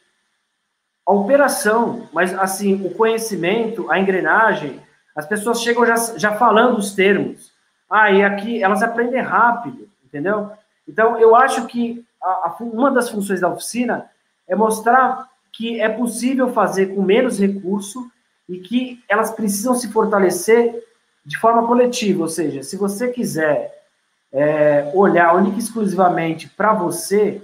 a 1.06 1.12
operação, 1.12 2.08
mas 2.12 2.36
assim, 2.38 2.86
o 2.86 2.94
conhecimento, 2.94 3.90
a 3.90 3.98
engrenagem, 3.98 4.80
as 5.14 5.26
pessoas 5.26 5.60
chegam 5.60 5.84
já, 5.84 5.96
já 6.16 6.32
falando 6.36 6.78
os 6.78 6.94
termos. 6.94 7.52
Ah, 7.90 8.10
e 8.10 8.22
aqui 8.22 8.62
elas 8.62 8.82
aprendem 8.82 9.20
rápido, 9.20 9.88
entendeu? 10.02 10.50
Então, 10.88 11.18
eu 11.18 11.36
acho 11.36 11.66
que 11.66 12.04
a, 12.22 12.28
a, 12.28 12.56
uma 12.60 12.90
das 12.90 13.10
funções 13.10 13.40
da 13.40 13.48
oficina 13.48 14.10
é 14.48 14.56
mostrar 14.56 15.28
que 15.52 15.80
é 15.80 15.88
possível 15.88 16.52
fazer 16.52 16.94
com 16.94 17.02
menos 17.02 17.38
recurso 17.38 18.10
e 18.48 18.58
que 18.58 19.02
elas 19.08 19.30
precisam 19.30 19.74
se 19.74 19.92
fortalecer 19.92 20.82
de 21.24 21.38
forma 21.38 21.66
coletiva. 21.66 22.22
Ou 22.22 22.28
seja, 22.28 22.62
se 22.62 22.76
você 22.76 23.08
quiser 23.08 23.84
é, 24.32 24.90
olhar 24.94 25.34
única 25.34 25.56
e 25.56 25.60
exclusivamente 25.60 26.48
para 26.48 26.72
você 26.72 27.42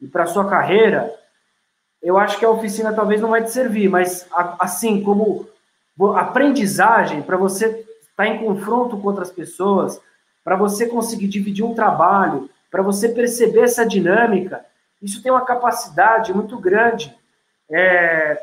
e 0.00 0.06
para 0.06 0.26
sua 0.26 0.48
carreira, 0.48 1.14
eu 2.02 2.18
acho 2.18 2.38
que 2.38 2.44
a 2.44 2.50
oficina 2.50 2.92
talvez 2.92 3.20
não 3.20 3.30
vai 3.30 3.42
te 3.42 3.50
servir, 3.50 3.88
mas 3.88 4.26
assim 4.60 5.02
como 5.02 5.48
aprendizagem 6.16 7.22
para 7.22 7.36
você 7.36 7.66
estar 7.66 7.86
tá 8.16 8.26
em 8.26 8.38
confronto 8.38 8.96
com 8.96 9.08
outras 9.08 9.30
pessoas, 9.30 10.00
para 10.44 10.56
você 10.56 10.86
conseguir 10.86 11.28
dividir 11.28 11.64
um 11.64 11.74
trabalho, 11.74 12.48
para 12.70 12.82
você 12.82 13.08
perceber 13.08 13.62
essa 13.62 13.84
dinâmica, 13.84 14.64
isso 15.02 15.22
tem 15.22 15.32
uma 15.32 15.44
capacidade 15.44 16.32
muito 16.32 16.58
grande 16.58 17.14
é, 17.70 18.40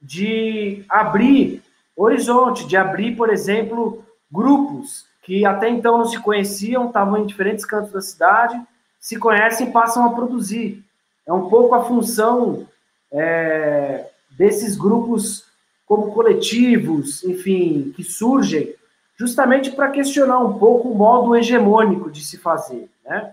de 0.00 0.84
abrir 0.88 1.62
horizonte, 1.96 2.66
de 2.66 2.76
abrir, 2.76 3.16
por 3.16 3.30
exemplo, 3.30 4.04
grupos 4.30 5.06
que 5.22 5.44
até 5.44 5.68
então 5.68 5.98
não 5.98 6.04
se 6.04 6.20
conheciam, 6.20 6.86
estavam 6.86 7.18
em 7.18 7.26
diferentes 7.26 7.64
cantos 7.64 7.90
da 7.90 8.00
cidade, 8.00 8.60
se 9.00 9.16
conhecem 9.18 9.68
e 9.68 9.72
passam 9.72 10.04
a 10.04 10.10
produzir. 10.10 10.84
É 11.26 11.32
um 11.32 11.48
pouco 11.48 11.74
a 11.74 11.84
função 11.84 12.66
é, 13.10 14.06
desses 14.38 14.76
grupos 14.76 15.44
como 15.84 16.12
coletivos, 16.12 17.24
enfim, 17.24 17.92
que 17.96 18.04
surgem 18.04 18.74
justamente 19.16 19.72
para 19.72 19.90
questionar 19.90 20.38
um 20.38 20.58
pouco 20.58 20.90
o 20.90 20.94
modo 20.94 21.34
hegemônico 21.34 22.10
de 22.10 22.24
se 22.24 22.38
fazer, 22.38 22.88
né? 23.04 23.32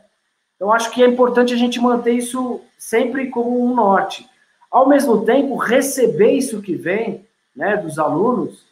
Então, 0.55 0.71
acho 0.71 0.91
que 0.91 1.03
é 1.03 1.07
importante 1.07 1.53
a 1.53 1.57
gente 1.57 1.79
manter 1.79 2.13
isso 2.13 2.61
sempre 2.77 3.27
como 3.27 3.63
um 3.63 3.75
norte. 3.75 4.27
Ao 4.71 4.87
mesmo 4.87 5.25
tempo, 5.25 5.57
receber 5.57 6.31
isso 6.31 6.61
que 6.61 6.75
vem 6.75 7.22
né, 7.55 7.77
dos 7.77 7.99
alunos 7.99 8.65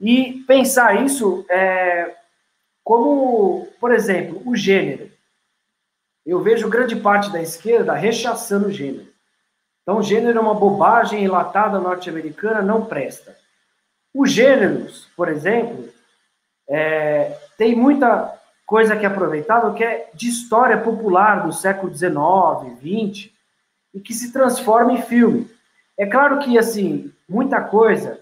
e 0.00 0.42
pensar 0.46 1.04
isso 1.04 1.44
é, 1.48 2.14
como, 2.82 3.68
por 3.80 3.92
exemplo, 3.92 4.42
o 4.44 4.56
gênero. 4.56 5.10
Eu 6.24 6.40
vejo 6.40 6.68
grande 6.68 6.96
parte 6.96 7.30
da 7.30 7.40
esquerda 7.40 7.94
rechaçando 7.94 8.68
o 8.68 8.72
gênero. 8.72 9.06
Então, 9.82 10.02
gênero 10.02 10.38
é 10.38 10.40
uma 10.40 10.54
bobagem 10.54 11.24
enlatada 11.24 11.78
norte-americana, 11.80 12.62
não 12.62 12.84
presta. 12.84 13.36
Os 14.14 14.30
gêneros, 14.30 15.08
por 15.16 15.28
exemplo, 15.28 15.88
é, 16.68 17.36
tem 17.56 17.74
muita 17.74 18.38
coisa 18.66 18.96
que 18.96 19.04
é 19.04 19.08
aproveitável, 19.08 19.74
que 19.74 19.82
é 19.84 20.10
de 20.14 20.28
história 20.28 20.78
popular 20.78 21.44
do 21.44 21.52
século 21.52 21.92
XIX, 21.92 22.78
XX, 22.80 23.30
e 23.94 24.00
que 24.00 24.14
se 24.14 24.32
transforma 24.32 24.92
em 24.92 25.02
filme. 25.02 25.50
É 25.98 26.06
claro 26.06 26.38
que, 26.38 26.56
assim, 26.56 27.12
muita 27.32 27.60
coisa 27.62 28.20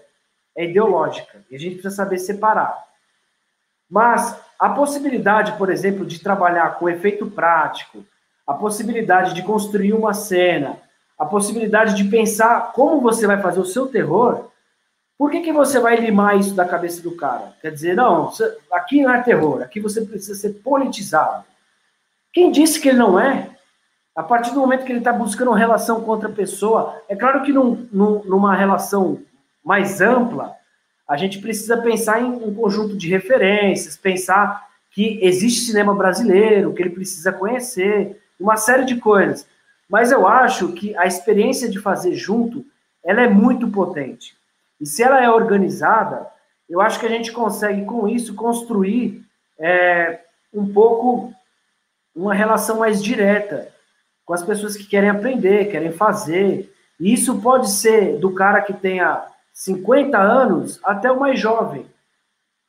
é 0.55 0.65
ideológica, 0.65 1.43
e 1.49 1.55
a 1.55 1.59
gente 1.59 1.75
precisa 1.75 1.95
saber 1.95 2.17
separar. 2.17 2.75
Mas 3.89 4.39
a 4.57 4.69
possibilidade, 4.69 5.51
por 5.57 5.69
exemplo, 5.69 6.05
de 6.05 6.19
trabalhar 6.19 6.75
com 6.75 6.89
efeito 6.89 7.29
prático, 7.29 8.05
a 8.47 8.53
possibilidade 8.53 9.33
de 9.33 9.43
construir 9.43 9.93
uma 9.93 10.13
cena, 10.13 10.77
a 11.19 11.25
possibilidade 11.25 11.95
de 11.95 12.05
pensar 12.05 12.71
como 12.71 13.01
você 13.01 13.27
vai 13.27 13.41
fazer 13.41 13.59
o 13.59 13.65
seu 13.65 13.87
terror, 13.87 14.49
por 15.17 15.29
que, 15.29 15.41
que 15.41 15.53
você 15.53 15.79
vai 15.79 15.97
limar 15.97 16.39
isso 16.39 16.55
da 16.55 16.65
cabeça 16.65 17.01
do 17.01 17.15
cara? 17.15 17.53
Quer 17.61 17.71
dizer, 17.71 17.95
não, 17.95 18.31
aqui 18.71 19.03
não 19.03 19.13
é 19.13 19.21
terror, 19.21 19.61
aqui 19.61 19.79
você 19.79 20.01
precisa 20.01 20.35
ser 20.35 20.53
politizado. 20.63 21.43
Quem 22.33 22.49
disse 22.49 22.79
que 22.79 22.89
ele 22.89 22.97
não 22.97 23.19
é? 23.19 23.49
A 24.15 24.21
partir 24.23 24.53
do 24.53 24.59
momento 24.59 24.83
que 24.83 24.91
ele 24.91 24.99
está 24.99 25.13
buscando 25.13 25.49
uma 25.49 25.57
relação 25.57 26.01
com 26.01 26.11
outra 26.11 26.29
pessoa, 26.29 27.01
é 27.07 27.15
claro 27.15 27.43
que 27.43 27.53
num, 27.53 27.87
num, 27.91 28.23
numa 28.25 28.53
relação 28.53 29.21
mais 29.63 30.01
ampla, 30.01 30.55
a 31.07 31.15
gente 31.15 31.39
precisa 31.39 31.77
pensar 31.77 32.21
em 32.21 32.25
um 32.25 32.53
conjunto 32.53 32.97
de 32.97 33.07
referências, 33.09 33.95
pensar 33.95 34.69
que 34.91 35.19
existe 35.21 35.61
cinema 35.61 35.95
brasileiro, 35.95 36.73
que 36.73 36.81
ele 36.81 36.89
precisa 36.89 37.31
conhecer, 37.31 38.21
uma 38.39 38.57
série 38.57 38.83
de 38.83 38.97
coisas. 38.97 39.47
Mas 39.89 40.11
eu 40.11 40.27
acho 40.27 40.73
que 40.73 40.95
a 40.97 41.05
experiência 41.05 41.69
de 41.69 41.79
fazer 41.79 42.13
junto, 42.13 42.65
ela 43.03 43.21
é 43.21 43.29
muito 43.29 43.69
potente. 43.69 44.35
E 44.79 44.85
se 44.85 45.03
ela 45.03 45.23
é 45.23 45.29
organizada, 45.29 46.27
eu 46.69 46.81
acho 46.81 46.99
que 46.99 47.05
a 47.05 47.09
gente 47.09 47.31
consegue, 47.31 47.85
com 47.85 48.07
isso, 48.07 48.33
construir 48.35 49.23
é, 49.59 50.19
um 50.53 50.71
pouco 50.71 51.33
uma 52.15 52.33
relação 52.33 52.79
mais 52.79 53.01
direta 53.01 53.71
com 54.31 54.35
as 54.35 54.43
pessoas 54.43 54.77
que 54.77 54.85
querem 54.85 55.09
aprender, 55.09 55.69
querem 55.69 55.91
fazer. 55.91 56.73
E 56.97 57.11
isso 57.11 57.41
pode 57.41 57.69
ser 57.69 58.17
do 58.17 58.33
cara 58.33 58.61
que 58.61 58.71
tenha 58.71 59.25
50 59.51 60.17
anos 60.17 60.79
até 60.85 61.11
o 61.11 61.19
mais 61.19 61.37
jovem. 61.37 61.85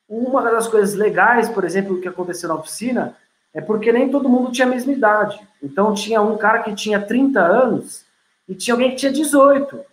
Uma 0.08 0.42
das 0.42 0.66
coisas 0.66 0.96
legais, 0.96 1.48
por 1.48 1.62
exemplo, 1.62 2.00
que 2.00 2.08
aconteceu 2.08 2.48
na 2.48 2.56
oficina, 2.56 3.16
é 3.54 3.60
porque 3.60 3.92
nem 3.92 4.10
todo 4.10 4.28
mundo 4.28 4.50
tinha 4.50 4.66
a 4.66 4.70
mesma 4.70 4.92
idade. 4.92 5.38
Então 5.62 5.94
tinha 5.94 6.20
um 6.20 6.36
cara 6.36 6.64
que 6.64 6.74
tinha 6.74 7.00
30 7.00 7.40
anos 7.40 8.04
e 8.48 8.56
tinha 8.56 8.74
alguém 8.74 8.90
que 8.90 8.96
tinha 8.96 9.12
18. 9.12 9.84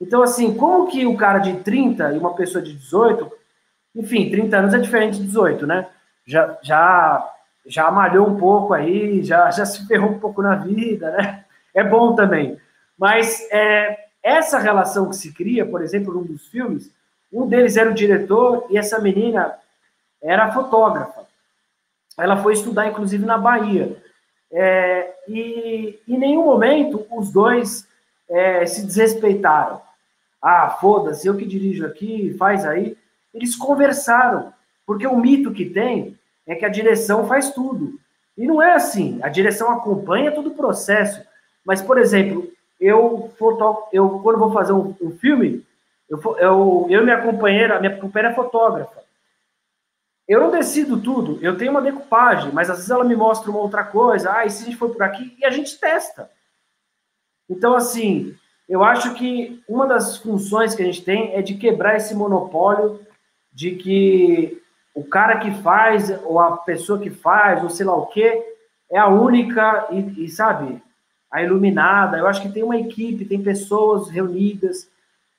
Então, 0.00 0.22
assim, 0.22 0.54
como 0.54 0.88
que 0.88 1.04
o 1.04 1.18
cara 1.18 1.38
de 1.38 1.52
30 1.58 2.14
e 2.14 2.18
uma 2.18 2.32
pessoa 2.32 2.64
de 2.64 2.72
18, 2.72 3.30
enfim, 3.94 4.30
30 4.30 4.56
anos 4.56 4.72
é 4.72 4.78
diferente 4.78 5.18
de 5.18 5.26
18, 5.26 5.66
né? 5.66 5.86
Já, 6.24 6.56
já, 6.62 7.30
já 7.70 7.90
malhou 7.90 8.28
um 8.28 8.36
pouco 8.36 8.74
aí, 8.74 9.22
já, 9.22 9.50
já 9.50 9.64
se 9.64 9.86
ferrou 9.86 10.10
um 10.10 10.18
pouco 10.18 10.42
na 10.42 10.56
vida, 10.56 11.10
né? 11.12 11.44
É 11.72 11.84
bom 11.84 12.14
também. 12.14 12.58
Mas 12.98 13.46
é, 13.50 14.06
essa 14.22 14.58
relação 14.58 15.08
que 15.08 15.16
se 15.16 15.32
cria, 15.32 15.64
por 15.64 15.80
exemplo, 15.82 16.12
num 16.12 16.24
dos 16.24 16.48
filmes, 16.48 16.92
um 17.32 17.46
deles 17.46 17.76
era 17.76 17.88
o 17.88 17.94
diretor 17.94 18.66
e 18.68 18.76
essa 18.76 18.98
menina 18.98 19.54
era 20.20 20.50
fotógrafa. 20.52 21.26
Ela 22.18 22.36
foi 22.38 22.54
estudar, 22.54 22.88
inclusive, 22.88 23.24
na 23.24 23.38
Bahia. 23.38 23.96
É, 24.52 25.14
e 25.28 25.98
em 26.08 26.18
nenhum 26.18 26.44
momento 26.44 27.06
os 27.10 27.30
dois 27.30 27.86
é, 28.28 28.66
se 28.66 28.84
desrespeitaram 28.84 29.80
ah, 30.40 30.70
foda-se, 30.80 31.26
eu 31.26 31.36
que 31.36 31.44
dirijo 31.44 31.84
aqui, 31.84 32.34
faz 32.38 32.64
aí. 32.64 32.96
Eles 33.34 33.54
conversaram, 33.54 34.52
porque 34.86 35.06
o 35.06 35.18
mito 35.18 35.52
que 35.52 35.66
tem 35.66 36.18
é 36.50 36.56
que 36.56 36.64
a 36.64 36.68
direção 36.68 37.28
faz 37.28 37.52
tudo. 37.52 37.98
E 38.36 38.44
não 38.44 38.60
é 38.60 38.74
assim. 38.74 39.20
A 39.22 39.28
direção 39.28 39.70
acompanha 39.70 40.32
todo 40.32 40.48
o 40.48 40.54
processo. 40.54 41.22
Mas, 41.64 41.80
por 41.80 41.96
exemplo, 41.96 42.50
eu, 42.80 43.32
eu 43.92 44.18
quando 44.20 44.38
vou 44.38 44.52
fazer 44.52 44.72
um, 44.72 44.94
um 45.00 45.12
filme, 45.12 45.64
eu, 46.08 46.20
eu, 46.38 46.86
eu 46.90 47.00
e 47.02 47.04
minha 47.04 47.22
companheira, 47.22 47.78
minha 47.78 47.96
companheira 47.96 48.32
é 48.32 48.36
fotógrafa. 48.36 49.00
Eu 50.26 50.40
não 50.40 50.50
decido 50.50 51.00
tudo, 51.00 51.38
eu 51.40 51.56
tenho 51.56 51.70
uma 51.70 51.82
decupagem, 51.82 52.52
mas 52.52 52.68
às 52.68 52.76
vezes 52.76 52.90
ela 52.90 53.04
me 53.04 53.16
mostra 53.16 53.50
uma 53.50 53.60
outra 53.60 53.82
coisa, 53.82 54.32
ah, 54.32 54.46
e 54.46 54.50
se 54.50 54.62
a 54.62 54.66
gente 54.66 54.76
for 54.76 54.90
por 54.90 55.02
aqui, 55.02 55.36
e 55.38 55.44
a 55.44 55.50
gente 55.50 55.78
testa. 55.78 56.30
Então, 57.48 57.74
assim, 57.74 58.36
eu 58.68 58.84
acho 58.84 59.14
que 59.14 59.60
uma 59.68 59.86
das 59.86 60.18
funções 60.18 60.74
que 60.74 60.82
a 60.82 60.84
gente 60.84 61.02
tem 61.02 61.34
é 61.34 61.42
de 61.42 61.54
quebrar 61.54 61.96
esse 61.96 62.14
monopólio 62.14 63.00
de 63.52 63.74
que 63.74 64.59
o 64.94 65.04
cara 65.04 65.38
que 65.38 65.50
faz, 65.62 66.10
ou 66.24 66.40
a 66.40 66.56
pessoa 66.58 66.98
que 66.98 67.10
faz, 67.10 67.62
ou 67.62 67.70
sei 67.70 67.86
lá 67.86 67.94
o 67.94 68.06
quê, 68.06 68.42
é 68.90 68.98
a 68.98 69.08
única 69.08 69.86
e, 69.90 70.24
e, 70.24 70.28
sabe, 70.28 70.82
a 71.30 71.42
iluminada. 71.42 72.18
Eu 72.18 72.26
acho 72.26 72.42
que 72.42 72.52
tem 72.52 72.62
uma 72.62 72.76
equipe, 72.76 73.24
tem 73.24 73.42
pessoas 73.42 74.10
reunidas. 74.10 74.88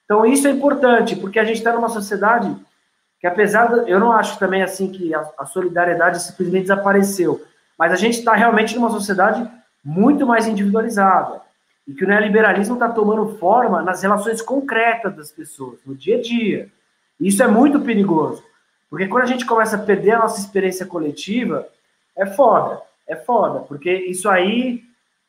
Então 0.06 0.26
isso 0.26 0.48
é 0.48 0.52
importante, 0.52 1.16
porque 1.16 1.40
a 1.40 1.44
gente 1.44 1.58
está 1.58 1.74
numa 1.74 1.90
sociedade 1.90 2.56
que 3.20 3.28
apesar 3.28 3.68
de, 3.68 3.92
eu 3.92 4.00
não 4.00 4.12
acho 4.12 4.40
também 4.40 4.64
assim 4.64 4.92
que 4.92 5.14
a, 5.14 5.24
a 5.38 5.46
solidariedade 5.46 6.24
simplesmente 6.24 6.64
desapareceu, 6.64 7.40
mas 7.78 7.92
a 7.94 7.96
gente 7.96 8.18
está 8.18 8.34
realmente 8.34 8.76
numa 8.76 8.90
sociedade 8.90 9.48
muito 9.86 10.26
mais 10.26 10.48
individualizada 10.48 11.42
e 11.88 11.94
que 11.94 12.04
o 12.04 12.08
neoliberalismo 12.08 12.74
está 12.76 12.90
tomando 12.90 13.38
forma 13.38 13.82
nas 13.82 14.02
relações 14.02 14.42
concretas 14.42 15.16
das 15.16 15.32
pessoas, 15.32 15.80
no 15.86 15.96
dia 15.96 16.18
a 16.18 16.22
dia. 16.22 16.70
Isso 17.20 17.44
é 17.44 17.48
muito 17.48 17.80
perigoso, 17.82 18.44
porque 18.92 19.08
quando 19.08 19.24
a 19.24 19.28
gente 19.28 19.46
começa 19.46 19.78
a 19.78 19.82
perder 19.82 20.12
a 20.12 20.20
nossa 20.20 20.38
experiência 20.38 20.86
coletiva, 20.86 21.66
é 22.14 22.26
foda, 22.26 22.82
é 23.08 23.16
foda, 23.16 23.62
porque 23.62 23.90
isso 23.90 24.30
aí 24.30 24.84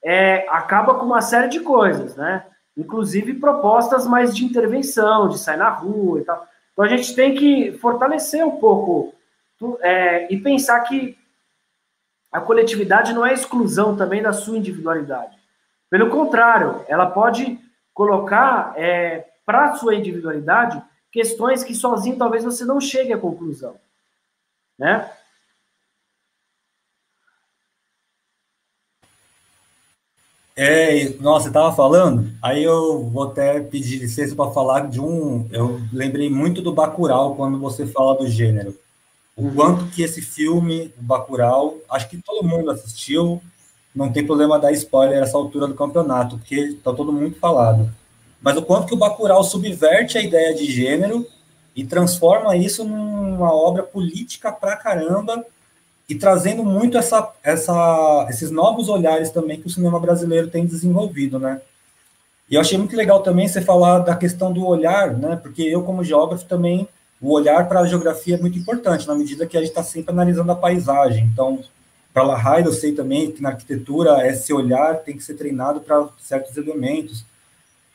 é, 0.05 0.45
acaba 0.49 0.97
com 0.97 1.07
uma 1.07 1.23
série 1.23 1.47
de 1.47 1.61
coisas, 1.61 2.17
né? 2.17 2.45
Inclusive 2.77 3.35
propostas 3.35 4.05
mais 4.05 4.35
de 4.35 4.45
intervenção, 4.45 5.29
de 5.29 5.39
sair 5.39 5.59
na 5.59 5.69
rua 5.69 6.19
e 6.19 6.25
tal. 6.25 6.45
Então 6.73 6.85
a 6.85 6.89
gente 6.89 7.15
tem 7.15 7.37
que 7.37 7.79
fortalecer 7.79 8.45
um 8.45 8.57
pouco 8.57 9.15
é, 9.81 10.33
e 10.33 10.37
pensar 10.39 10.81
que 10.81 11.17
a 12.33 12.41
coletividade 12.41 13.13
não 13.13 13.25
é 13.25 13.33
exclusão 13.33 13.97
também 13.97 14.21
da 14.21 14.33
sua 14.33 14.59
individualidade. 14.59 15.39
Pelo 15.89 16.11
contrário, 16.11 16.85
ela 16.89 17.07
pode 17.07 17.61
colocar 17.95 18.73
é, 18.75 19.29
para 19.47 19.67
a 19.67 19.75
sua 19.77 19.95
individualidade 19.95 20.83
questões 21.13 21.63
que 21.63 21.75
sozinho 21.75 22.17
talvez 22.17 22.43
você 22.43 22.65
não 22.65 22.81
chegue 22.81 23.13
à 23.13 23.19
conclusão. 23.19 23.77
Né? 24.79 25.09
É, 30.57 31.09
nossa, 31.21 31.45
você 31.45 31.49
estava 31.49 31.75
falando, 31.75 32.31
aí 32.43 32.63
eu 32.63 33.05
vou 33.09 33.25
até 33.25 33.61
pedir 33.61 33.99
licença 33.99 34.35
para 34.35 34.51
falar 34.51 34.89
de 34.89 35.01
um. 35.01 35.49
Eu 35.51 35.81
lembrei 35.93 36.29
muito 36.29 36.61
do 36.61 36.73
Bacurau 36.73 37.37
quando 37.37 37.59
você 37.59 37.87
fala 37.87 38.17
do 38.17 38.29
gênero. 38.29 38.77
O 39.35 39.45
uhum. 39.45 39.55
quanto 39.55 39.87
que 39.91 40.03
esse 40.03 40.21
filme, 40.21 40.93
o 40.99 41.03
Bacurau, 41.03 41.79
acho 41.91 42.09
que 42.09 42.21
todo 42.21 42.47
mundo 42.47 42.71
assistiu, 42.71 43.41
não 43.95 44.13
tem 44.13 44.27
problema 44.27 44.59
dar 44.59 44.73
spoiler 44.73 45.21
nessa 45.21 45.39
altura 45.39 45.67
do 45.67 45.75
campeonato, 45.75 46.37
porque 46.37 46.57
está 46.57 46.93
todo 46.93 47.13
mundo 47.13 47.35
falado. 47.37 47.91
Mas 48.43 48.57
o 48.57 48.63
quanto 48.63 48.87
que 48.87 48.95
o 48.95 48.99
Bacurau 48.99 49.45
subverte 49.45 50.19
a 50.19 50.23
ideia 50.23 50.55
de 50.55 50.71
gênero 50.71 51.27
e 51.75 51.85
transforma 51.85 52.57
isso 52.57 52.85
numa 52.85 53.55
obra 53.55 53.83
política 53.83 54.51
pra 54.51 54.77
caramba 54.77 55.45
e 56.09 56.15
trazendo 56.15 56.65
muito 56.65 56.99
essa, 56.99 57.33
essa, 57.43 58.27
esses 58.29 58.51
novos 58.51 58.89
olhares 58.89 59.31
também 59.31 59.61
que 59.61 59.67
o 59.67 59.71
cinema 59.71 59.99
brasileiro 59.99 60.49
tem 60.49 60.67
desenvolvido, 60.67 61.39
né? 61.39 61.61
E 62.51 62.55
eu 62.55 62.61
achei 62.61 62.77
muito 62.77 62.95
legal 62.95 63.23
também 63.23 63.49
você 63.49 63.63
falar 63.63 64.01
da 64.01 64.15
questão 64.15 64.53
do 64.53 64.67
olhar, 64.67 65.17
né? 65.17 65.37
Porque 65.37 65.63
eu, 65.63 65.83
como 65.83 66.05
geógrafo, 66.05 66.45
também, 66.45 66.87
o 67.21 67.33
olhar 67.33 67.67
para 67.67 67.81
a 67.81 67.87
geografia 67.87 68.35
é 68.35 68.39
muito 68.39 68.59
importante, 68.59 69.07
na 69.07 69.15
medida 69.15 69.47
que 69.47 69.57
a 69.57 69.61
gente 69.61 69.71
está 69.71 69.83
sempre 69.83 70.13
analisando 70.13 70.53
a 70.53 70.57
paisagem. 70.57 71.25
Então, 71.33 71.61
para 72.13 72.25
Lahai, 72.25 72.63
eu 72.67 72.73
sei 72.73 72.93
também 72.93 73.31
que 73.31 73.41
na 73.41 73.51
arquitetura 73.51 74.27
esse 74.29 74.53
olhar 74.53 74.97
tem 74.97 75.17
que 75.17 75.23
ser 75.23 75.35
treinado 75.35 75.81
para 75.81 76.09
certos 76.19 76.57
elementos. 76.57 77.25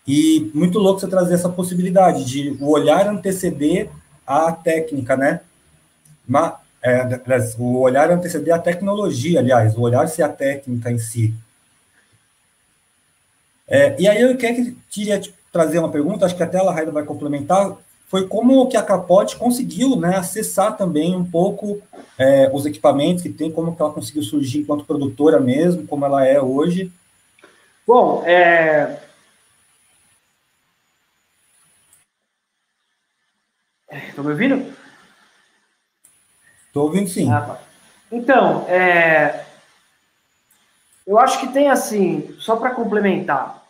E 0.07 0.49
muito 0.53 0.79
louco 0.79 1.01
você 1.01 1.07
trazer 1.07 1.33
essa 1.33 1.49
possibilidade 1.49 2.23
de 2.23 2.57
o 2.61 2.69
olhar 2.69 3.07
anteceder 3.07 3.89
a 4.25 4.51
técnica, 4.53 5.17
né? 5.17 5.41
Mas, 6.25 6.53
é, 6.81 7.01
o 7.59 7.79
olhar 7.79 8.09
anteceder 8.09 8.53
a 8.55 8.59
tecnologia, 8.59 9.39
aliás, 9.39 9.75
o 9.75 9.81
olhar 9.81 10.07
ser 10.07 10.23
a 10.23 10.29
técnica 10.29 10.89
em 10.89 10.97
si. 10.97 11.33
É, 13.67 13.95
e 13.99 14.07
aí 14.07 14.21
eu 14.21 14.37
queria 14.37 15.21
trazer 15.51 15.79
uma 15.79 15.91
pergunta, 15.91 16.25
acho 16.25 16.37
que 16.37 16.43
até 16.43 16.57
a 16.57 16.63
Lahai 16.63 16.85
vai 16.85 17.03
complementar, 17.03 17.75
foi 18.07 18.25
como 18.25 18.69
que 18.69 18.77
a 18.77 18.81
Capote 18.81 19.35
conseguiu 19.35 19.97
né, 19.97 20.15
acessar 20.15 20.77
também 20.77 21.13
um 21.13 21.25
pouco 21.25 21.81
é, 22.17 22.49
os 22.53 22.65
equipamentos 22.65 23.21
que 23.21 23.29
tem, 23.29 23.51
como 23.51 23.75
que 23.75 23.81
ela 23.81 23.91
conseguiu 23.91 24.23
surgir 24.23 24.59
enquanto 24.59 24.85
produtora 24.85 25.41
mesmo, 25.41 25.85
como 25.85 26.05
ela 26.05 26.25
é 26.25 26.41
hoje. 26.41 26.89
Bom, 27.85 28.23
é... 28.25 29.06
Estão 34.09 34.23
me 34.23 34.31
ouvindo? 34.31 34.73
Estou 36.67 36.83
ouvindo 36.83 37.09
sim. 37.09 37.31
Ah, 37.31 37.41
tá. 37.41 37.59
Então, 38.11 38.65
é... 38.69 39.45
eu 41.05 41.19
acho 41.19 41.39
que 41.39 41.47
tem 41.47 41.69
assim, 41.69 42.35
só 42.39 42.55
para 42.55 42.71
complementar, 42.71 43.63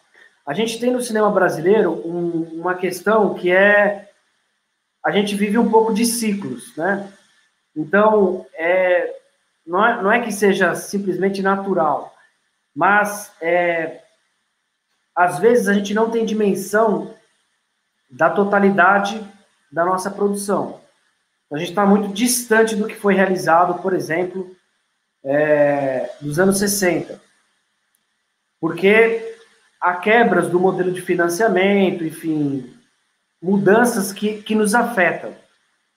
a 0.45 0.53
gente 0.53 0.79
tem 0.79 0.91
no 0.91 1.01
cinema 1.01 1.29
brasileiro 1.29 1.91
um, 2.07 2.59
uma 2.59 2.75
questão 2.75 3.33
que 3.33 3.51
é 3.51 4.09
a 5.03 5.11
gente 5.11 5.35
vive 5.35 5.57
um 5.57 5.69
pouco 5.69 5.93
de 5.93 6.05
ciclos, 6.05 6.75
né? 6.75 7.11
Então, 7.75 8.45
é, 8.53 9.15
não, 9.65 9.85
é, 9.85 10.01
não 10.01 10.11
é 10.11 10.21
que 10.21 10.31
seja 10.31 10.75
simplesmente 10.75 11.41
natural, 11.41 12.13
mas 12.75 13.31
é, 13.41 14.01
às 15.15 15.39
vezes 15.39 15.67
a 15.67 15.73
gente 15.73 15.93
não 15.93 16.09
tem 16.09 16.25
dimensão 16.25 17.13
da 18.09 18.29
totalidade 18.29 19.25
da 19.71 19.85
nossa 19.85 20.09
produção. 20.09 20.79
A 21.51 21.57
gente 21.57 21.69
está 21.69 21.85
muito 21.85 22.09
distante 22.09 22.75
do 22.75 22.87
que 22.87 22.95
foi 22.95 23.13
realizado, 23.13 23.81
por 23.81 23.93
exemplo, 23.93 24.55
é, 25.23 26.09
dos 26.19 26.39
anos 26.39 26.59
60. 26.59 27.19
Porque 28.59 29.35
há 29.79 29.93
quebras 29.95 30.49
do 30.49 30.59
modelo 30.59 30.91
de 30.91 31.01
financiamento, 31.01 32.03
enfim, 32.03 32.73
mudanças 33.41 34.11
que, 34.11 34.41
que 34.41 34.55
nos 34.55 34.75
afetam. 34.75 35.33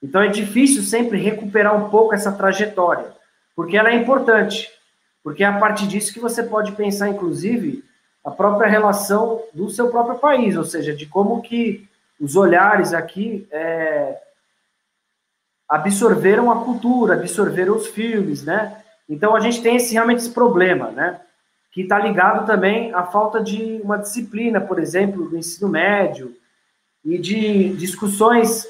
Então 0.03 0.23
é 0.23 0.29
difícil 0.29 0.83
sempre 0.83 1.21
recuperar 1.21 1.77
um 1.77 1.91
pouco 1.91 2.15
essa 2.15 2.33
trajetória, 2.33 3.13
porque 3.55 3.77
ela 3.77 3.91
é 3.91 3.95
importante, 3.95 4.71
porque 5.23 5.45
é 5.45 5.47
a 5.47 5.59
partir 5.59 5.87
disso 5.87 6.13
que 6.13 6.21
você 6.21 6.43
pode 6.43 6.73
pensar, 6.73 7.09
inclusive, 7.09 7.85
a 8.25 8.31
própria 8.31 8.69
relação 8.69 9.43
do 9.53 9.69
seu 9.69 9.91
próprio 9.91 10.19
país, 10.19 10.57
ou 10.57 10.65
seja, 10.65 10.95
de 10.95 11.07
como 11.07 11.43
que 11.43 11.89
os 12.21 12.37
olhares 12.37 12.93
aqui 12.93 13.49
é, 13.51 14.21
absorveram 15.69 16.51
a 16.51 16.63
cultura, 16.63 17.15
absorveram 17.15 17.75
os 17.77 17.87
filmes, 17.87 18.45
né? 18.45 18.77
Então 19.09 19.35
a 19.35 19.41
gente 19.41 19.63
tem 19.63 19.77
esse, 19.77 19.95
realmente 19.95 20.19
esse 20.19 20.31
problema, 20.31 20.91
né? 20.91 21.21
Que 21.73 21.83
está 21.83 21.99
ligado 21.99 22.47
também 22.47 22.93
à 22.93 23.05
falta 23.05 23.43
de 23.43 23.81
uma 23.83 23.97
disciplina, 23.97 24.61
por 24.61 24.79
exemplo, 24.79 25.29
do 25.29 25.39
ensino 25.39 25.69
médio, 25.69 26.37
e 27.05 27.17
de 27.17 27.71
discussões 27.77 28.67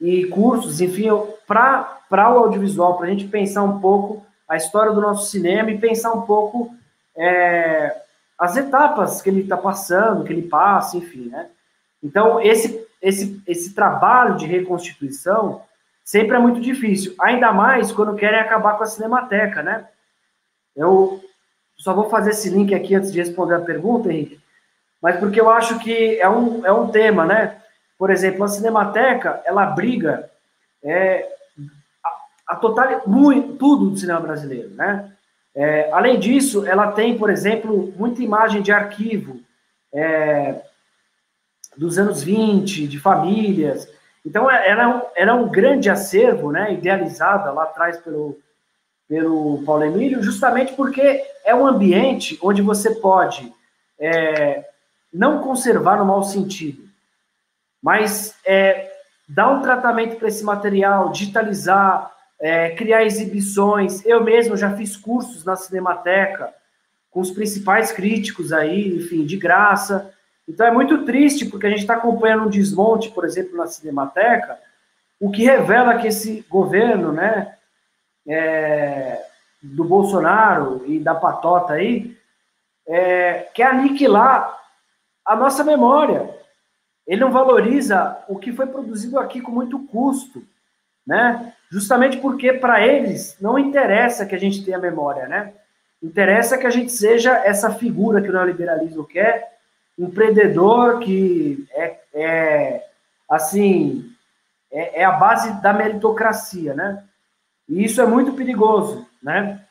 e 0.00 0.24
cursos, 0.26 0.80
enfim, 0.80 1.08
para 1.46 2.00
o 2.10 2.38
audiovisual, 2.38 2.96
para 2.96 3.06
a 3.06 3.10
gente 3.10 3.26
pensar 3.26 3.62
um 3.62 3.80
pouco 3.80 4.24
a 4.48 4.56
história 4.56 4.92
do 4.92 5.00
nosso 5.00 5.30
cinema 5.30 5.70
e 5.70 5.78
pensar 5.78 6.12
um 6.14 6.22
pouco 6.22 6.74
é, 7.14 7.94
as 8.38 8.56
etapas 8.56 9.20
que 9.20 9.28
ele 9.28 9.42
está 9.42 9.56
passando, 9.56 10.24
que 10.24 10.32
ele 10.32 10.48
passa, 10.48 10.96
enfim, 10.96 11.28
né? 11.28 11.50
Então, 12.02 12.40
esse, 12.40 12.86
esse, 13.02 13.42
esse 13.46 13.74
trabalho 13.74 14.36
de 14.36 14.46
reconstituição 14.46 15.62
sempre 16.04 16.36
é 16.36 16.38
muito 16.38 16.60
difícil, 16.60 17.14
ainda 17.20 17.52
mais 17.52 17.92
quando 17.92 18.16
querem 18.16 18.40
acabar 18.40 18.76
com 18.78 18.84
a 18.84 18.86
Cinemateca, 18.86 19.62
né? 19.62 19.86
Eu 20.74 21.20
só 21.76 21.92
vou 21.92 22.08
fazer 22.08 22.30
esse 22.30 22.48
link 22.48 22.74
aqui 22.74 22.94
antes 22.94 23.12
de 23.12 23.18
responder 23.18 23.54
a 23.54 23.60
pergunta, 23.60 24.10
Henrique, 24.10 24.40
mas 25.02 25.18
porque 25.18 25.40
eu 25.40 25.50
acho 25.50 25.78
que 25.80 26.18
é 26.18 26.28
um, 26.28 26.64
é 26.64 26.72
um 26.72 26.88
tema, 26.88 27.26
né? 27.26 27.60
Por 27.98 28.10
exemplo, 28.10 28.44
a 28.44 28.48
Cinemateca, 28.48 29.42
ela 29.44 29.66
briga 29.66 30.30
é, 30.82 31.28
a, 32.04 32.54
a 32.54 32.56
total, 32.56 33.02
muito, 33.06 33.56
tudo 33.56 33.90
do 33.90 33.96
cinema 33.96 34.20
brasileiro, 34.20 34.70
né? 34.70 35.12
É, 35.54 35.90
além 35.92 36.18
disso, 36.18 36.66
ela 36.66 36.92
tem, 36.92 37.18
por 37.18 37.30
exemplo, 37.30 37.92
muita 37.96 38.22
imagem 38.22 38.62
de 38.62 38.70
arquivo 38.70 39.40
é, 39.92 40.62
dos 41.78 41.96
anos 41.96 42.22
20, 42.22 42.88
de 42.88 42.98
famílias. 42.98 43.88
Então, 44.26 44.50
é, 44.50 44.68
ela 44.68 44.82
é 44.82 44.86
um, 44.88 45.02
ela 45.16 45.30
é 45.30 45.34
um 45.34 45.48
grande 45.48 45.88
acervo, 45.88 46.50
né, 46.50 46.74
idealizada 46.74 47.52
lá 47.52 47.62
atrás 47.62 47.96
pelo, 47.98 48.36
pelo 49.08 49.62
Paulo 49.64 49.84
Emílio, 49.84 50.22
justamente 50.22 50.74
porque 50.74 51.24
é 51.44 51.54
um 51.54 51.66
ambiente 51.66 52.36
onde 52.42 52.60
você 52.60 52.96
pode 52.96 53.52
é, 53.98 54.64
não 55.12 55.40
conservar 55.40 55.96
no 55.96 56.04
mau 56.04 56.22
sentido, 56.22 56.82
mas 57.80 58.34
é, 58.44 58.90
dar 59.28 59.48
um 59.48 59.62
tratamento 59.62 60.16
para 60.16 60.28
esse 60.28 60.42
material, 60.42 61.10
digitalizar, 61.10 62.12
é, 62.40 62.70
criar 62.70 63.04
exibições. 63.04 64.04
Eu 64.04 64.22
mesmo 64.22 64.56
já 64.56 64.76
fiz 64.76 64.96
cursos 64.96 65.44
na 65.44 65.54
Cinemateca 65.54 66.52
com 67.10 67.20
os 67.20 67.30
principais 67.30 67.92
críticos 67.92 68.52
aí, 68.52 68.96
enfim, 68.96 69.24
de 69.24 69.36
graça. 69.36 70.12
Então 70.48 70.66
é 70.66 70.70
muito 70.70 71.04
triste 71.04 71.44
porque 71.44 71.66
a 71.66 71.70
gente 71.70 71.80
está 71.80 71.94
acompanhando 71.94 72.44
um 72.46 72.50
desmonte, 72.50 73.10
por 73.10 73.24
exemplo, 73.24 73.56
na 73.56 73.66
Cinemateca, 73.66 74.58
o 75.20 75.30
que 75.30 75.44
revela 75.44 75.98
que 75.98 76.06
esse 76.06 76.44
governo, 76.48 77.12
né, 77.12 77.54
é, 78.26 79.22
do 79.62 79.84
Bolsonaro 79.84 80.82
e 80.86 80.98
da 80.98 81.14
patota 81.14 81.74
aí 81.74 82.16
é, 82.86 83.48
quer 83.54 83.66
aniquilar 83.66 84.58
a 85.24 85.36
nossa 85.36 85.62
memória. 85.62 86.34
Ele 87.06 87.20
não 87.20 87.30
valoriza 87.30 88.18
o 88.28 88.38
que 88.38 88.52
foi 88.52 88.66
produzido 88.66 89.18
aqui 89.18 89.40
com 89.40 89.50
muito 89.50 89.78
custo, 89.86 90.42
né? 91.06 91.54
Justamente 91.70 92.18
porque 92.18 92.52
para 92.52 92.86
eles 92.86 93.36
não 93.40 93.58
interessa 93.58 94.24
que 94.24 94.34
a 94.34 94.38
gente 94.38 94.64
tenha 94.64 94.78
memória, 94.78 95.26
né? 95.26 95.52
Interessa 96.02 96.56
que 96.56 96.66
a 96.66 96.70
gente 96.70 96.92
seja 96.92 97.36
essa 97.44 97.74
figura 97.74 98.22
que 98.22 98.28
o 98.28 98.32
neoliberalismo 98.32 99.04
quer, 99.04 99.57
empreendedor 99.98 101.00
que 101.00 101.66
é, 101.72 101.98
é 102.14 102.88
assim 103.28 104.10
é, 104.70 105.00
é, 105.00 105.04
a 105.04 105.12
base 105.12 105.60
da 105.60 105.72
meritocracia, 105.72 106.74
né? 106.74 107.04
E 107.68 107.84
isso 107.84 108.00
é 108.00 108.06
muito 108.06 108.32
perigoso, 108.32 109.06
né? 109.22 109.62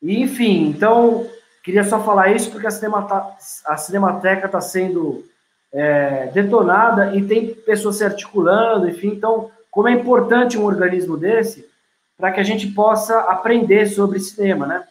E, 0.00 0.22
enfim, 0.22 0.68
então 0.68 1.28
queria 1.62 1.84
só 1.84 2.02
falar 2.02 2.32
isso 2.32 2.50
porque 2.50 2.66
a, 2.66 2.70
Cinemata, 2.70 3.36
a 3.66 3.76
Cinemateca 3.76 4.46
está 4.46 4.60
sendo 4.60 5.24
é, 5.72 6.26
detonada 6.28 7.14
e 7.14 7.26
tem 7.26 7.54
pessoas 7.54 7.96
se 7.96 8.04
articulando, 8.04 8.88
enfim, 8.88 9.08
então 9.08 9.50
como 9.70 9.88
é 9.88 9.92
importante 9.92 10.56
um 10.56 10.64
organismo 10.64 11.16
desse 11.16 11.68
para 12.16 12.32
que 12.32 12.40
a 12.40 12.44
gente 12.44 12.68
possa 12.68 13.20
aprender 13.20 13.86
sobre 13.86 14.18
cinema, 14.18 14.66
né? 14.66 14.88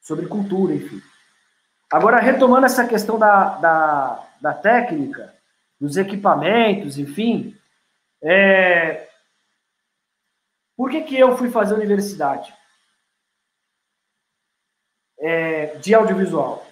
Sobre 0.00 0.26
cultura, 0.26 0.74
enfim. 0.74 1.02
Agora, 1.94 2.18
retomando 2.18 2.66
essa 2.66 2.84
questão 2.88 3.16
da, 3.16 3.50
da, 3.58 4.28
da 4.40 4.52
técnica, 4.52 5.32
dos 5.80 5.96
equipamentos, 5.96 6.98
enfim, 6.98 7.56
é... 8.20 9.08
por 10.76 10.90
que, 10.90 11.02
que 11.02 11.16
eu 11.16 11.38
fui 11.38 11.52
fazer 11.52 11.72
universidade 11.72 12.52
é, 15.20 15.76
de 15.76 15.94
audiovisual? 15.94 16.66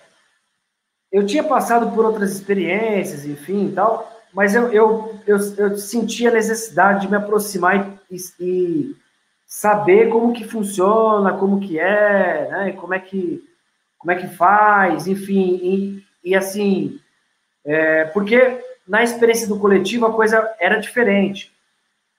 Eu 1.13 1.25
tinha 1.25 1.45
passado 1.45 1.95
por 1.95 2.05
outras 2.05 2.33
experiências, 2.33 3.25
enfim, 3.25 3.73
tal, 3.73 4.11
mas 4.35 4.57
eu, 4.57 4.73
eu, 4.73 5.21
eu, 5.25 5.39
eu 5.57 5.69
a 5.69 6.33
necessidade 6.33 7.03
de 7.03 7.09
me 7.09 7.17
aproximar 7.17 7.97
e, 8.11 8.17
e, 8.41 8.97
saber 9.47 10.11
como 10.11 10.33
que 10.33 10.43
funciona, 10.43 11.39
como 11.39 11.61
que 11.61 11.79
é, 11.79 12.49
né, 12.51 12.73
como 12.73 12.93
é 12.93 12.99
que, 12.99 13.49
como 14.03 14.11
é 14.11 14.17
que 14.17 14.27
faz, 14.27 15.07
enfim, 15.07 15.61
e, 15.63 16.31
e 16.31 16.35
assim, 16.35 17.01
é, 17.65 18.05
porque 18.07 18.61
na 18.87 19.05
experiência 19.05 19.47
do 19.47 19.61
coletivo 19.61 20.07
a 20.07 20.13
coisa 20.13 20.53
era 20.59 20.81
diferente. 20.81 21.53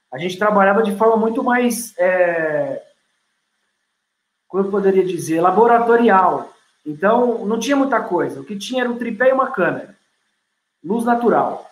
A 0.09 0.17
gente 0.17 0.39
trabalhava 0.39 0.81
de 0.81 0.95
forma 0.95 1.17
muito 1.17 1.43
mais, 1.43 1.93
é, 1.97 2.81
como 4.47 4.63
eu 4.63 4.71
poderia 4.71 5.03
dizer, 5.03 5.41
laboratorial. 5.41 6.53
Então, 6.85 7.45
não 7.45 7.59
tinha 7.59 7.75
muita 7.75 7.99
coisa. 7.99 8.39
O 8.39 8.45
que 8.45 8.57
tinha 8.57 8.83
era 8.83 8.89
um 8.89 8.97
tripé 8.97 9.29
e 9.29 9.33
uma 9.33 9.51
câmera. 9.51 9.93
Luz 10.81 11.03
natural. 11.03 11.69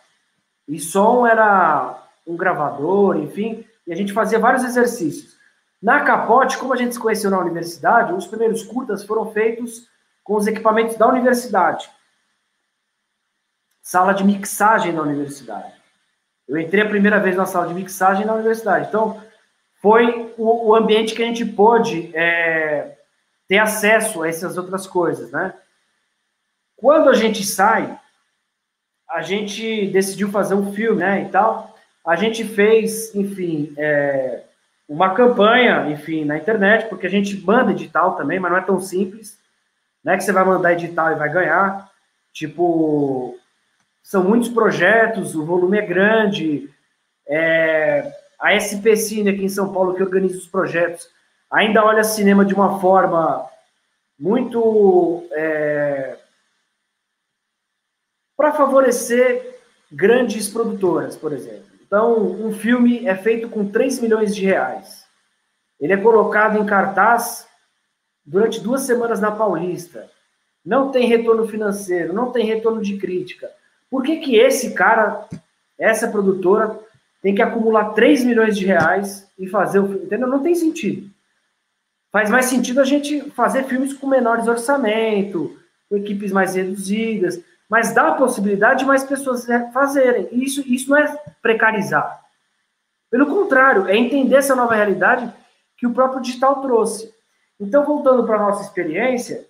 E 0.68 0.78
som 0.78 1.26
era 1.26 2.04
um 2.28 2.36
gravador, 2.36 3.16
enfim. 3.16 3.66
E 3.88 3.94
a 3.94 3.96
gente 3.96 4.12
fazia 4.12 4.40
vários 4.40 4.66
exercícios. 4.66 5.38
Na 5.82 6.02
Capote, 6.02 6.58
como 6.58 6.74
a 6.74 6.78
gente 6.78 6.96
se 6.96 7.00
conheceu 7.00 7.32
na 7.32 7.40
universidade, 7.40 8.14
os 8.14 8.28
primeiros 8.28 8.64
curtas 8.64 9.06
foram 9.06 9.32
feitos 9.32 9.90
com 10.24 10.36
os 10.36 10.48
equipamentos 10.48 10.96
da 10.96 11.08
universidade 11.08 11.90
sala 13.82 14.14
de 14.14 14.24
mixagem 14.24 14.94
da 14.94 15.02
universidade. 15.02 15.74
Eu 16.48 16.58
entrei 16.58 16.84
a 16.84 16.88
primeira 16.88 17.20
vez 17.20 17.36
na 17.36 17.46
sala 17.46 17.68
de 17.68 17.74
mixagem 17.74 18.26
na 18.26 18.34
universidade. 18.34 18.88
Então, 18.88 19.22
foi 19.82 20.34
o, 20.38 20.70
o 20.70 20.76
ambiente 20.76 21.14
que 21.14 21.24
a 21.24 21.26
gente 21.26 21.44
pôde 21.44 22.12
é, 22.16 22.98
ter 23.48 23.58
acesso 23.58 24.24
a 24.24 24.30
essas 24.30 24.58
outras 24.58 24.86
coisas, 24.86 25.32
né? 25.32 25.54
Quando 26.78 27.10
a 27.10 27.14
gente 27.14 27.44
sai, 27.44 28.00
a 29.10 29.22
gente 29.22 29.88
decidiu 29.88 30.30
fazer 30.32 30.56
um 30.56 30.72
filme, 30.74 31.02
né, 31.02 31.24
e 31.24 31.30
tal. 31.30 31.78
A 32.06 32.16
gente 32.16 32.44
fez, 32.44 33.14
enfim, 33.14 33.74
é, 33.78 34.44
uma 34.88 35.14
campanha, 35.14 35.90
enfim, 35.90 36.26
na 36.26 36.38
internet, 36.38 36.88
porque 36.88 37.08
a 37.08 37.10
gente 37.10 37.38
manda 37.46 37.72
edital 37.72 38.16
também, 38.16 38.40
mas 38.40 38.52
não 38.52 38.58
é 38.58 38.62
tão 38.62 38.80
simples, 38.80 39.38
né, 40.04 40.18
que 40.18 40.24
você 40.24 40.32
vai 40.32 40.44
mandar 40.44 40.74
edital 40.74 41.12
e 41.12 41.16
vai 41.16 41.30
ganhar. 41.30 41.90
Tipo, 42.34 43.38
são 44.04 44.24
muitos 44.24 44.50
projetos, 44.50 45.36
o 45.36 45.46
volume 45.46 45.78
é 45.78 45.86
grande. 45.86 46.70
É, 47.28 48.12
a 48.40 48.58
SP 48.58 48.96
Cine 48.98 49.30
aqui 49.30 49.44
em 49.44 49.50
São 49.50 49.72
Paulo, 49.72 49.94
que 49.94 50.04
organiza 50.04 50.38
os 50.38 50.48
projetos, 50.48 51.08
ainda 51.50 51.86
olha 51.86 52.04
cinema 52.04 52.44
de 52.44 52.54
uma 52.54 52.80
forma 52.80 53.48
muito 54.20 55.28
é, 55.32 56.18
para 58.36 58.54
favorecer 58.54 59.60
grandes 59.92 60.50
produtoras, 60.50 61.16
por 61.16 61.34
exemplo. 61.34 61.66
Então, 61.86 62.18
um 62.22 62.54
filme 62.54 63.06
é 63.06 63.16
feito 63.16 63.50
com 63.50 63.68
3 63.68 64.00
milhões 64.00 64.34
de 64.34 64.46
reais. 64.46 65.06
Ele 65.80 65.94
é 65.94 65.98
colocado 65.98 66.58
em 66.58 66.66
cartaz 66.66 67.48
durante 68.26 68.60
duas 68.60 68.82
semanas 68.82 69.20
na 69.20 69.32
Paulista. 69.32 70.10
Não 70.66 70.92
tem 70.92 71.08
retorno 71.08 71.48
financeiro, 71.48 72.14
não 72.14 72.32
tem 72.32 72.46
retorno 72.46 72.82
de 72.82 72.98
crítica. 72.98 73.50
Por 73.90 74.04
que, 74.04 74.18
que 74.18 74.36
esse 74.36 74.74
cara, 74.74 75.28
essa 75.78 76.08
produtora, 76.08 76.80
tem 77.22 77.36
que 77.36 77.42
acumular 77.42 77.94
3 77.94 78.24
milhões 78.24 78.58
de 78.58 78.66
reais 78.66 79.28
e 79.38 79.48
fazer 79.48 79.80
o 79.80 79.88
filme? 79.88 80.06
Entendeu? 80.06 80.28
Não 80.28 80.42
tem 80.42 80.56
sentido. 80.56 81.10
Faz 82.12 82.30
mais 82.30 82.46
sentido 82.46 82.82
a 82.82 82.86
gente 82.86 83.30
fazer 83.32 83.64
filmes 83.64 83.94
com 83.94 84.08
menores 84.08 84.48
orçamento, 84.48 85.58
com 85.90 85.98
equipes 85.98 86.32
mais 86.32 86.56
reduzidas, 86.56 87.42
mas 87.70 87.94
dá 87.94 88.10
a 88.10 88.16
possibilidade 88.16 88.80
de 88.80 88.86
mais 88.86 89.04
pessoas 89.04 89.46
fazerem. 89.74 90.28
E 90.32 90.44
isso, 90.44 90.62
isso 90.68 90.90
não 90.90 90.98
é 90.98 91.18
precarizar. 91.42 92.22
Pelo 93.10 93.28
contrário, 93.28 93.88
é 93.88 93.96
entender 93.96 94.36
essa 94.36 94.56
nova 94.56 94.76
realidade 94.76 95.32
que 95.78 95.88
o 95.88 95.94
próprio 95.94 96.22
digital 96.22 96.62
trouxe. 96.62 97.11
Então, 97.62 97.86
voltando 97.86 98.26
para 98.26 98.38
a 98.38 98.40
nossa 98.40 98.64
experiência, 98.64 99.46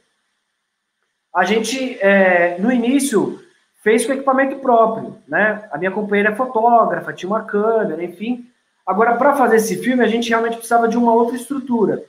a 1.34 1.46
gente, 1.46 1.98
é, 2.02 2.58
no 2.60 2.70
início, 2.70 3.42
fez 3.82 4.06
com 4.06 4.12
equipamento 4.12 4.58
próprio, 4.58 5.18
né? 5.26 5.68
A 5.72 5.78
minha 5.78 5.92
companheira 5.92 6.32
é 6.32 6.36
fotógrafa, 6.36 7.14
tinha 7.14 7.30
uma 7.30 7.46
câmera, 7.46 8.04
enfim. 8.04 8.46
Agora, 8.86 9.16
para 9.16 9.34
fazer 9.38 9.56
esse 9.56 9.78
filme, 9.78 10.04
a 10.04 10.08
gente 10.08 10.28
realmente 10.28 10.58
precisava 10.58 10.90
de 10.90 10.98
uma 10.98 11.14
outra 11.14 11.38
estrutura. 11.38 12.04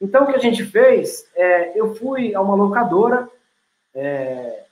Então, 0.00 0.24
o 0.24 0.26
que 0.26 0.34
a 0.34 0.40
gente 0.40 0.64
fez, 0.64 1.24
é, 1.36 1.78
eu 1.78 1.94
fui 1.94 2.34
a 2.34 2.40
uma 2.40 2.56
locadora, 2.56 3.28
é, 3.94 4.64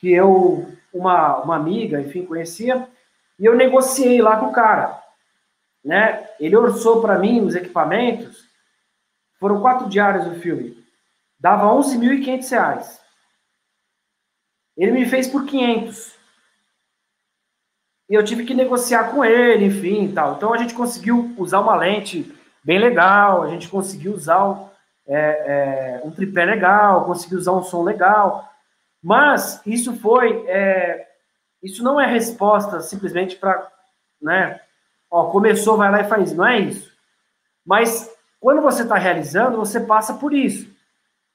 que 0.00 0.10
eu, 0.10 0.66
uma, 0.90 1.42
uma 1.42 1.56
amiga, 1.56 2.00
enfim, 2.00 2.24
conhecia, 2.24 2.88
e 3.38 3.44
eu 3.44 3.54
negociei 3.54 4.22
lá 4.22 4.38
com 4.38 4.46
o 4.46 4.52
cara, 4.52 5.02
né? 5.84 6.26
Ele 6.40 6.56
orçou 6.56 7.02
para 7.02 7.18
mim 7.18 7.42
os 7.42 7.54
equipamentos, 7.54 8.50
foram 9.42 9.60
quatro 9.60 9.88
diários 9.88 10.24
do 10.24 10.36
filme, 10.36 10.80
dava 11.36 11.66
11.500 11.66 12.50
reais. 12.52 13.00
Ele 14.76 14.92
me 14.92 15.04
fez 15.04 15.26
por 15.26 15.44
500. 15.44 16.14
E 18.08 18.14
eu 18.14 18.24
tive 18.24 18.44
que 18.44 18.54
negociar 18.54 19.10
com 19.10 19.24
ele, 19.24 19.64
enfim, 19.64 20.12
tal. 20.12 20.36
Então 20.36 20.54
a 20.54 20.58
gente 20.58 20.74
conseguiu 20.74 21.34
usar 21.36 21.58
uma 21.58 21.74
lente 21.74 22.32
bem 22.62 22.78
legal, 22.78 23.42
a 23.42 23.48
gente 23.48 23.68
conseguiu 23.68 24.14
usar 24.14 24.70
é, 25.08 25.16
é, 25.16 26.00
um 26.04 26.12
tripé 26.12 26.44
legal, 26.44 27.04
conseguiu 27.04 27.38
usar 27.38 27.50
um 27.50 27.64
som 27.64 27.82
legal. 27.82 28.48
Mas 29.02 29.60
isso 29.66 29.96
foi, 29.96 30.46
é, 30.46 31.08
isso 31.60 31.82
não 31.82 32.00
é 32.00 32.06
resposta 32.06 32.80
simplesmente 32.80 33.34
para, 33.34 33.68
né? 34.20 34.60
Ó, 35.10 35.32
começou, 35.32 35.76
vai 35.76 35.90
lá 35.90 36.00
e 36.00 36.08
faz. 36.08 36.32
Não 36.32 36.46
é 36.46 36.60
isso. 36.60 36.92
Mas 37.66 38.08
quando 38.42 38.60
você 38.60 38.82
está 38.82 38.96
realizando, 38.96 39.56
você 39.56 39.78
passa 39.78 40.14
por 40.14 40.34
isso. 40.34 40.68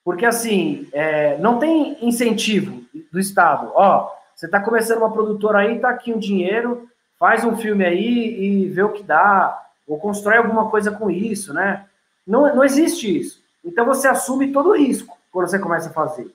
Porque, 0.03 0.26
assim, 0.26 0.89
é, 0.91 1.38
não 1.38 1.58
tem 1.58 1.97
incentivo 2.05 2.84
do 3.10 3.18
Estado. 3.18 3.72
Ó, 3.74 4.12
você 4.36 4.45
está 4.45 4.60
começando 4.60 4.97
uma 4.97 5.14
produtora 5.14 5.60
aí, 5.60 5.80
tá 5.80 5.89
aqui 5.89 6.14
um 6.14 6.20
dinheiro, 6.20 6.89
faz 7.18 7.45
um 7.45 7.55
filme 7.55 7.86
aí 7.86 8.66
e 8.66 8.68
vê 8.68 8.84
o 8.84 8.91
que 8.91 9.03
dá, 9.03 9.68
ou 9.88 9.97
constrói 9.97 10.36
alguma 10.36 10.70
coisa 10.70 10.91
com 10.91 11.10
isso, 11.10 11.53
né? 11.53 11.86
Não, 12.28 12.53
não 12.53 12.64
existe 12.64 13.18
isso. 13.18 13.41
Então 13.64 13.86
você 13.86 14.10
assume 14.10 14.51
todo 14.51 14.72
o 14.72 14.78
risco 14.78 15.18
quando 15.32 15.47
você 15.47 15.58
começa 15.58 15.89
a 15.89 15.93
fazer. 15.93 16.30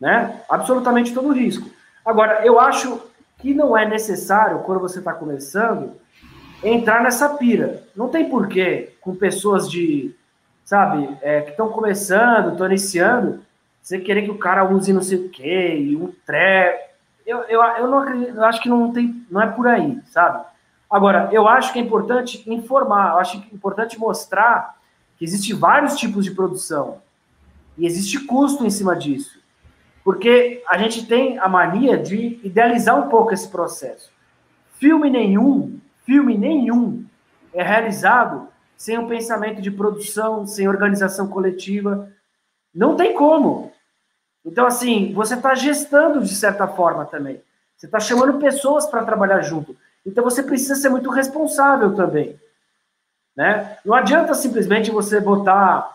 Né? 0.00 0.40
Absolutamente 0.48 1.12
todo 1.12 1.28
o 1.28 1.34
risco. 1.34 1.68
Agora, 2.02 2.44
eu 2.44 2.58
acho 2.58 3.02
que 3.38 3.52
não 3.52 3.76
é 3.76 3.86
necessário, 3.86 4.60
quando 4.60 4.80
você 4.80 4.98
está 4.98 5.12
começando, 5.12 6.00
entrar 6.64 7.02
nessa 7.02 7.28
pira. 7.30 7.82
Não 7.94 8.08
tem 8.08 8.28
porquê, 8.28 8.94
com 9.00 9.14
pessoas 9.14 9.70
de 9.70 10.14
sabe, 10.64 11.16
é, 11.20 11.42
que 11.42 11.50
estão 11.50 11.68
começando, 11.68 12.52
estão 12.52 12.66
iniciando, 12.66 13.44
você 13.82 13.98
querer 13.98 14.22
que 14.22 14.30
o 14.30 14.38
cara 14.38 14.64
use 14.64 14.92
não 14.92 15.02
sei 15.02 15.18
o 15.18 15.28
quê, 15.28 15.76
e 15.76 15.94
um 15.94 16.10
tré. 16.24 16.92
Eu, 17.26 17.40
eu, 17.42 17.62
eu 17.62 17.88
não 17.88 17.98
acredito, 17.98 18.34
eu 18.34 18.44
acho 18.44 18.62
que 18.62 18.68
não 18.68 18.92
tem, 18.92 19.24
não 19.30 19.40
é 19.40 19.46
por 19.46 19.68
aí, 19.68 20.00
sabe? 20.06 20.44
Agora, 20.90 21.28
eu 21.32 21.46
acho 21.46 21.72
que 21.72 21.78
é 21.78 21.82
importante 21.82 22.42
informar, 22.46 23.12
eu 23.12 23.18
acho 23.18 23.40
que 23.40 23.52
é 23.52 23.54
importante 23.54 23.98
mostrar 23.98 24.76
que 25.18 25.24
existem 25.24 25.54
vários 25.54 25.96
tipos 25.96 26.24
de 26.24 26.30
produção 26.30 26.98
e 27.76 27.86
existe 27.86 28.20
custo 28.20 28.64
em 28.64 28.70
cima 28.70 28.96
disso. 28.96 29.38
Porque 30.02 30.62
a 30.68 30.76
gente 30.78 31.06
tem 31.06 31.38
a 31.38 31.48
mania 31.48 31.96
de 31.96 32.38
idealizar 32.42 32.98
um 32.98 33.08
pouco 33.08 33.32
esse 33.32 33.48
processo. 33.48 34.12
Filme 34.78 35.08
nenhum, 35.08 35.78
filme 36.04 36.36
nenhum 36.36 37.04
é 37.52 37.62
realizado 37.62 38.48
sem 38.76 38.98
um 38.98 39.08
pensamento 39.08 39.62
de 39.62 39.70
produção, 39.70 40.46
sem 40.46 40.68
organização 40.68 41.28
coletiva. 41.28 42.10
Não 42.74 42.96
tem 42.96 43.14
como. 43.14 43.72
Então, 44.44 44.66
assim, 44.66 45.12
você 45.14 45.34
está 45.34 45.54
gestando 45.54 46.22
de 46.22 46.34
certa 46.34 46.66
forma 46.66 47.06
também. 47.06 47.42
Você 47.76 47.86
está 47.86 47.98
chamando 47.98 48.38
pessoas 48.38 48.86
para 48.86 49.04
trabalhar 49.04 49.40
junto. 49.42 49.76
Então, 50.04 50.22
você 50.22 50.42
precisa 50.42 50.74
ser 50.74 50.90
muito 50.90 51.10
responsável 51.10 51.94
também. 51.94 52.38
Né? 53.34 53.78
Não 53.84 53.94
adianta 53.94 54.34
simplesmente 54.34 54.90
você 54.90 55.20
botar 55.20 55.94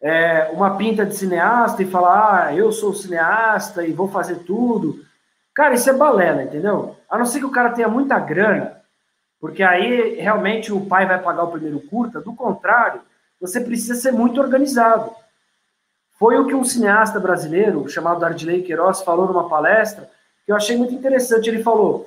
é, 0.00 0.50
uma 0.52 0.76
pinta 0.76 1.04
de 1.04 1.14
cineasta 1.14 1.82
e 1.82 1.90
falar, 1.90 2.46
ah, 2.46 2.54
eu 2.54 2.72
sou 2.72 2.94
cineasta 2.94 3.86
e 3.86 3.92
vou 3.92 4.08
fazer 4.08 4.40
tudo. 4.40 5.04
Cara, 5.56 5.72
isso 5.72 5.88
é 5.88 5.94
balela, 5.94 6.42
entendeu? 6.42 6.98
A 7.08 7.16
não 7.16 7.24
ser 7.24 7.38
que 7.38 7.46
o 7.46 7.50
cara 7.50 7.70
tenha 7.70 7.88
muita 7.88 8.18
grana, 8.18 8.82
porque 9.40 9.62
aí 9.62 10.14
realmente 10.16 10.70
o 10.70 10.84
pai 10.84 11.06
vai 11.06 11.18
pagar 11.18 11.44
o 11.44 11.50
primeiro 11.50 11.80
curta. 11.80 12.20
Do 12.20 12.34
contrário, 12.34 13.00
você 13.40 13.58
precisa 13.58 13.94
ser 13.94 14.12
muito 14.12 14.38
organizado. 14.38 15.10
Foi 16.18 16.38
o 16.38 16.46
que 16.46 16.54
um 16.54 16.62
cineasta 16.62 17.18
brasileiro, 17.18 17.88
chamado 17.88 18.22
Ardilei 18.22 18.62
Queiroz, 18.62 19.00
falou 19.00 19.26
numa 19.26 19.48
palestra, 19.48 20.10
que 20.44 20.52
eu 20.52 20.56
achei 20.56 20.76
muito 20.76 20.92
interessante. 20.92 21.48
Ele 21.48 21.62
falou: 21.62 22.06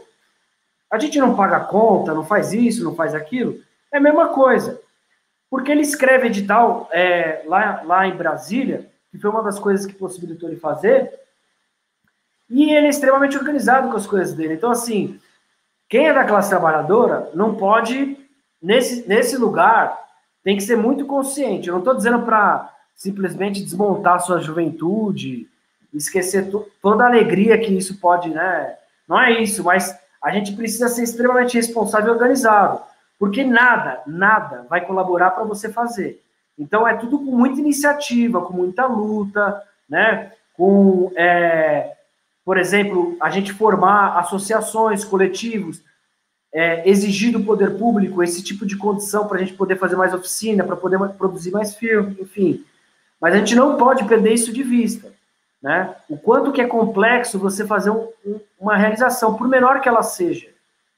a 0.92 1.00
gente 1.00 1.18
não 1.18 1.36
paga 1.36 1.60
conta, 1.62 2.14
não 2.14 2.24
faz 2.24 2.54
isso, 2.54 2.84
não 2.84 2.94
faz 2.94 3.16
aquilo. 3.16 3.56
É 3.92 3.98
a 3.98 4.02
mesma 4.02 4.30
coisa. 4.30 4.80
Porque 5.50 5.72
ele 5.72 5.82
escreve 5.82 6.28
edital 6.28 6.88
é, 6.92 7.42
lá, 7.48 7.82
lá 7.84 8.08
em 8.08 8.16
Brasília, 8.16 8.92
que 9.10 9.18
foi 9.18 9.32
uma 9.32 9.42
das 9.42 9.58
coisas 9.58 9.88
que 9.88 9.94
possibilitou 9.94 10.48
ele 10.48 10.60
fazer, 10.60 11.12
e 12.50 12.72
ele 12.74 12.88
é 12.88 12.90
extremamente 12.90 13.38
organizado 13.38 13.90
com 13.90 13.98
as 13.98 14.08
coisas 14.08 14.34
dele. 14.34 14.56
Então, 14.56 14.72
assim, 14.72 15.20
quem 15.88 16.08
é 16.08 16.14
da 16.14 16.24
classe 16.24 16.50
trabalhadora 16.50 17.30
não 17.34 17.56
pode, 17.56 18.18
nesse, 18.62 19.08
nesse 19.08 19.38
lugar, 19.38 19.98
tem 20.44 20.58
que 20.58 20.64
ser 20.64 20.76
muito 20.76 21.06
consciente. 21.06 21.68
Eu 21.68 21.74
não 21.74 21.80
estou 21.80 21.96
dizendo 21.96 22.22
para 22.24 22.74
simplesmente 22.96 23.64
desmontar 23.64 24.20
sua 24.20 24.40
juventude, 24.40 25.48
esquecer 25.94 26.52
toda 26.82 27.04
a 27.04 27.08
alegria 27.08 27.58
que 27.58 27.74
isso 27.74 28.00
pode, 28.00 28.30
né? 28.30 28.76
Não 29.08 29.20
é 29.20 29.42
isso, 29.42 29.64
mas 29.64 29.98
a 30.22 30.32
gente 30.32 30.54
precisa 30.54 30.88
ser 30.88 31.04
extremamente 31.04 31.56
responsável 31.56 32.10
e 32.10 32.12
organizado, 32.12 32.82
porque 33.18 33.44
nada, 33.44 34.02
nada 34.06 34.66
vai 34.70 34.86
colaborar 34.86 35.32
para 35.32 35.44
você 35.44 35.72
fazer. 35.72 36.22
Então 36.58 36.88
é 36.88 36.96
tudo 36.96 37.20
com 37.20 37.32
muita 37.32 37.60
iniciativa, 37.60 38.42
com 38.42 38.54
muita 38.54 38.86
luta, 38.86 39.64
né? 39.90 40.34
Com, 40.56 41.12
é, 41.16 41.96
por 42.50 42.58
exemplo, 42.58 43.16
a 43.22 43.30
gente 43.30 43.54
formar 43.54 44.18
associações, 44.18 45.06
coletivos, 45.06 45.84
é, 46.52 46.90
exigir 46.90 47.32
do 47.32 47.44
poder 47.44 47.78
público 47.78 48.24
esse 48.24 48.44
tipo 48.44 48.66
de 48.66 48.76
condição 48.76 49.28
para 49.28 49.38
a 49.38 49.40
gente 49.40 49.54
poder 49.54 49.76
fazer 49.76 49.96
mais 49.96 50.16
oficina, 50.16 50.64
para 50.64 50.76
poder 50.76 50.98
produzir 51.10 51.52
mais 51.52 51.76
filme, 51.76 52.18
enfim. 52.20 52.66
Mas 53.22 53.36
a 53.36 53.38
gente 53.38 53.54
não 53.54 53.78
pode 53.78 54.04
perder 54.06 54.34
isso 54.34 54.52
de 54.52 54.64
vista. 54.64 55.14
Né? 55.62 55.94
O 56.10 56.18
quanto 56.18 56.52
que 56.52 56.60
é 56.60 56.66
complexo 56.66 57.38
você 57.38 57.68
fazer 57.68 57.92
um, 57.92 58.10
um, 58.26 58.40
uma 58.60 58.76
realização, 58.76 59.36
por 59.36 59.48
menor 59.48 59.80
que 59.80 59.88
ela 59.88 60.02
seja. 60.02 60.50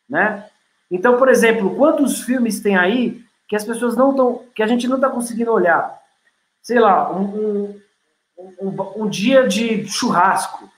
Né? 0.10 0.46
Então, 0.90 1.18
por 1.18 1.28
exemplo, 1.28 1.76
quantos 1.76 2.22
filmes 2.22 2.62
tem 2.62 2.78
aí 2.78 3.22
que 3.50 3.58
as 3.58 3.66
pessoas 3.66 3.98
não 3.98 4.12
estão, 4.12 4.46
que 4.56 4.64
a 4.64 4.68
gente 4.68 4.88
não 4.88 4.96
está 4.96 5.10
conseguindo 5.10 5.52
olhar? 5.52 6.00
Sei 6.62 6.80
lá, 6.80 7.12
um, 7.14 7.78
um, 8.96 9.10
dia 9.10 9.46
de 9.46 9.86
churrasco, 9.86 10.72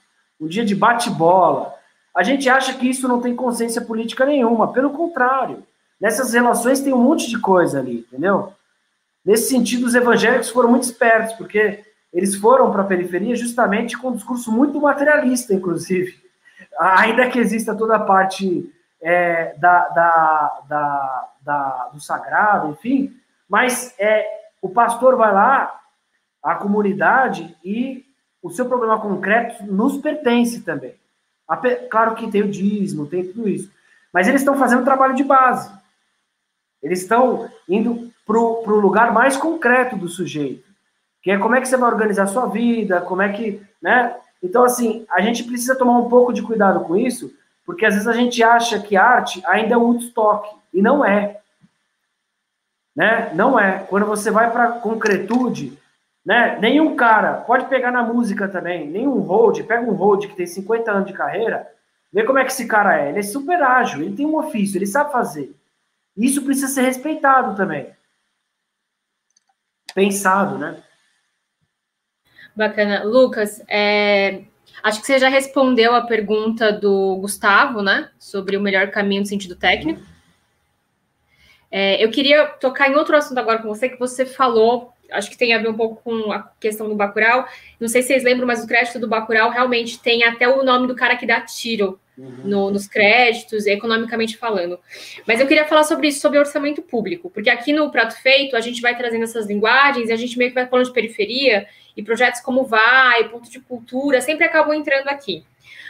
um 0.44 0.48
dia 0.48 0.64
de 0.64 0.74
bate-bola. 0.74 1.74
A 2.14 2.22
gente 2.22 2.48
acha 2.48 2.74
que 2.74 2.88
isso 2.88 3.08
não 3.08 3.20
tem 3.20 3.34
consciência 3.34 3.80
política 3.80 4.26
nenhuma, 4.26 4.72
pelo 4.72 4.90
contrário. 4.90 5.64
Nessas 5.98 6.34
relações 6.34 6.80
tem 6.80 6.92
um 6.92 7.02
monte 7.02 7.28
de 7.30 7.40
coisa 7.40 7.78
ali, 7.78 8.00
entendeu? 8.06 8.52
Nesse 9.24 9.48
sentido, 9.48 9.86
os 9.86 9.94
evangélicos 9.94 10.50
foram 10.50 10.68
muito 10.70 10.82
espertos, 10.82 11.34
porque 11.36 11.82
eles 12.12 12.36
foram 12.36 12.70
para 12.70 12.82
a 12.82 12.86
periferia 12.86 13.34
justamente 13.34 13.96
com 13.96 14.10
um 14.10 14.14
discurso 14.14 14.52
muito 14.52 14.78
materialista, 14.80 15.54
inclusive. 15.54 16.22
Ainda 16.78 17.28
que 17.30 17.38
exista 17.38 17.74
toda 17.74 17.96
a 17.96 18.00
parte 18.00 18.70
é, 19.00 19.54
da, 19.56 19.88
da, 19.88 20.60
da, 20.68 21.28
da, 21.40 21.90
do 21.92 22.00
sagrado, 22.00 22.70
enfim, 22.70 23.16
mas 23.48 23.94
é, 23.98 24.26
o 24.60 24.68
pastor 24.68 25.16
vai 25.16 25.32
lá, 25.32 25.80
a 26.42 26.54
comunidade, 26.54 27.56
e 27.64 28.03
o 28.44 28.50
seu 28.50 28.66
problema 28.66 29.00
concreto 29.00 29.64
nos 29.64 29.96
pertence 29.96 30.60
também. 30.60 30.94
Claro 31.90 32.14
que 32.14 32.30
tem 32.30 32.42
o 32.42 32.50
dízimo, 32.50 33.06
tem 33.06 33.26
tudo 33.26 33.48
isso, 33.48 33.68
mas 34.12 34.28
eles 34.28 34.42
estão 34.42 34.56
fazendo 34.56 34.84
trabalho 34.84 35.16
de 35.16 35.24
base. 35.24 35.68
Eles 36.80 37.02
estão 37.02 37.50
indo 37.68 38.12
para 38.24 38.38
o 38.38 38.80
lugar 38.80 39.12
mais 39.12 39.36
concreto 39.36 39.96
do 39.96 40.08
sujeito 40.08 40.74
que 41.24 41.30
é 41.30 41.38
como 41.38 41.54
é 41.54 41.60
que 41.60 41.66
você 41.66 41.78
vai 41.78 41.90
organizar 41.90 42.24
a 42.24 42.26
sua 42.26 42.46
vida, 42.46 43.00
como 43.00 43.22
é 43.22 43.32
que, 43.32 43.58
né? 43.80 44.14
Então, 44.42 44.62
assim, 44.62 45.06
a 45.10 45.22
gente 45.22 45.42
precisa 45.42 45.74
tomar 45.74 45.98
um 45.98 46.06
pouco 46.06 46.34
de 46.34 46.42
cuidado 46.42 46.84
com 46.84 46.94
isso, 46.94 47.32
porque 47.64 47.86
às 47.86 47.94
vezes 47.94 48.06
a 48.06 48.12
gente 48.12 48.42
acha 48.42 48.78
que 48.78 48.94
arte 48.94 49.42
ainda 49.46 49.74
é 49.74 49.78
um 49.78 49.84
Woodstock, 49.84 50.54
e 50.70 50.82
não 50.82 51.02
é. 51.02 51.40
Né? 52.94 53.32
Não 53.34 53.58
é. 53.58 53.78
Quando 53.88 54.04
você 54.04 54.30
vai 54.30 54.50
para 54.50 54.72
concretude, 54.72 55.78
né? 56.24 56.58
Nenhum 56.60 56.96
cara, 56.96 57.34
pode 57.34 57.66
pegar 57.66 57.90
na 57.90 58.02
música 58.02 58.48
também, 58.48 58.88
nenhum 58.88 59.20
hold, 59.20 59.62
pega 59.64 59.82
um 59.82 59.94
hold 59.94 60.26
que 60.26 60.36
tem 60.36 60.46
50 60.46 60.90
anos 60.90 61.06
de 61.06 61.12
carreira, 61.12 61.70
vê 62.12 62.24
como 62.24 62.38
é 62.38 62.44
que 62.44 62.52
esse 62.52 62.66
cara 62.66 62.98
é. 62.98 63.10
Ele 63.10 63.18
é 63.18 63.22
super 63.22 63.62
ágil, 63.62 64.02
ele 64.02 64.16
tem 64.16 64.24
um 64.24 64.36
ofício, 64.36 64.78
ele 64.78 64.86
sabe 64.86 65.12
fazer. 65.12 65.54
Isso 66.16 66.42
precisa 66.42 66.68
ser 66.68 66.82
respeitado 66.82 67.56
também. 67.56 67.92
Pensado, 69.94 70.58
né? 70.58 70.82
Bacana. 72.54 73.02
Lucas, 73.02 73.62
é, 73.68 74.44
acho 74.82 75.00
que 75.00 75.06
você 75.06 75.18
já 75.18 75.28
respondeu 75.28 75.94
a 75.94 76.06
pergunta 76.06 76.72
do 76.72 77.16
Gustavo, 77.16 77.82
né? 77.82 78.10
Sobre 78.18 78.56
o 78.56 78.60
melhor 78.60 78.90
caminho 78.90 79.22
no 79.22 79.26
sentido 79.26 79.56
técnico. 79.56 80.00
É, 81.70 82.02
eu 82.02 82.10
queria 82.12 82.46
tocar 82.46 82.88
em 82.88 82.94
outro 82.94 83.16
assunto 83.16 83.38
agora 83.38 83.58
com 83.60 83.68
você, 83.68 83.88
que 83.88 83.98
você 83.98 84.24
falou, 84.24 84.93
acho 85.10 85.30
que 85.30 85.36
tem 85.36 85.52
a 85.54 85.58
ver 85.58 85.68
um 85.68 85.74
pouco 85.74 86.02
com 86.02 86.32
a 86.32 86.50
questão 86.60 86.88
do 86.88 86.94
Bacurau. 86.94 87.46
Não 87.80 87.88
sei 87.88 88.02
se 88.02 88.08
vocês 88.08 88.24
lembram, 88.24 88.46
mas 88.46 88.62
o 88.62 88.66
crédito 88.66 88.98
do 88.98 89.08
Bacurau 89.08 89.50
realmente 89.50 89.98
tem 90.00 90.24
até 90.24 90.48
o 90.48 90.62
nome 90.62 90.86
do 90.86 90.94
cara 90.94 91.16
que 91.16 91.26
dá 91.26 91.40
tiro 91.40 91.98
uhum. 92.16 92.40
no, 92.44 92.70
nos 92.70 92.86
créditos, 92.86 93.66
economicamente 93.66 94.36
falando. 94.36 94.78
Mas 95.26 95.40
eu 95.40 95.46
queria 95.46 95.64
falar 95.64 95.84
sobre 95.84 96.08
isso, 96.08 96.20
sobre 96.20 96.38
orçamento 96.38 96.82
público, 96.82 97.30
porque 97.30 97.50
aqui 97.50 97.72
no 97.72 97.90
Prato 97.90 98.20
Feito 98.20 98.56
a 98.56 98.60
gente 98.60 98.80
vai 98.80 98.96
trazendo 98.96 99.24
essas 99.24 99.46
linguagens 99.46 100.08
e 100.08 100.12
a 100.12 100.16
gente 100.16 100.38
meio 100.38 100.50
que 100.50 100.54
vai 100.54 100.66
falando 100.66 100.86
de 100.86 100.92
periferia 100.92 101.66
e 101.96 102.02
projetos 102.02 102.40
como 102.40 102.64
Vai, 102.64 103.28
Ponto 103.28 103.50
de 103.50 103.60
Cultura, 103.60 104.20
sempre 104.20 104.44
acabam 104.44 104.74
entrando 104.74 105.08
aqui. 105.08 105.44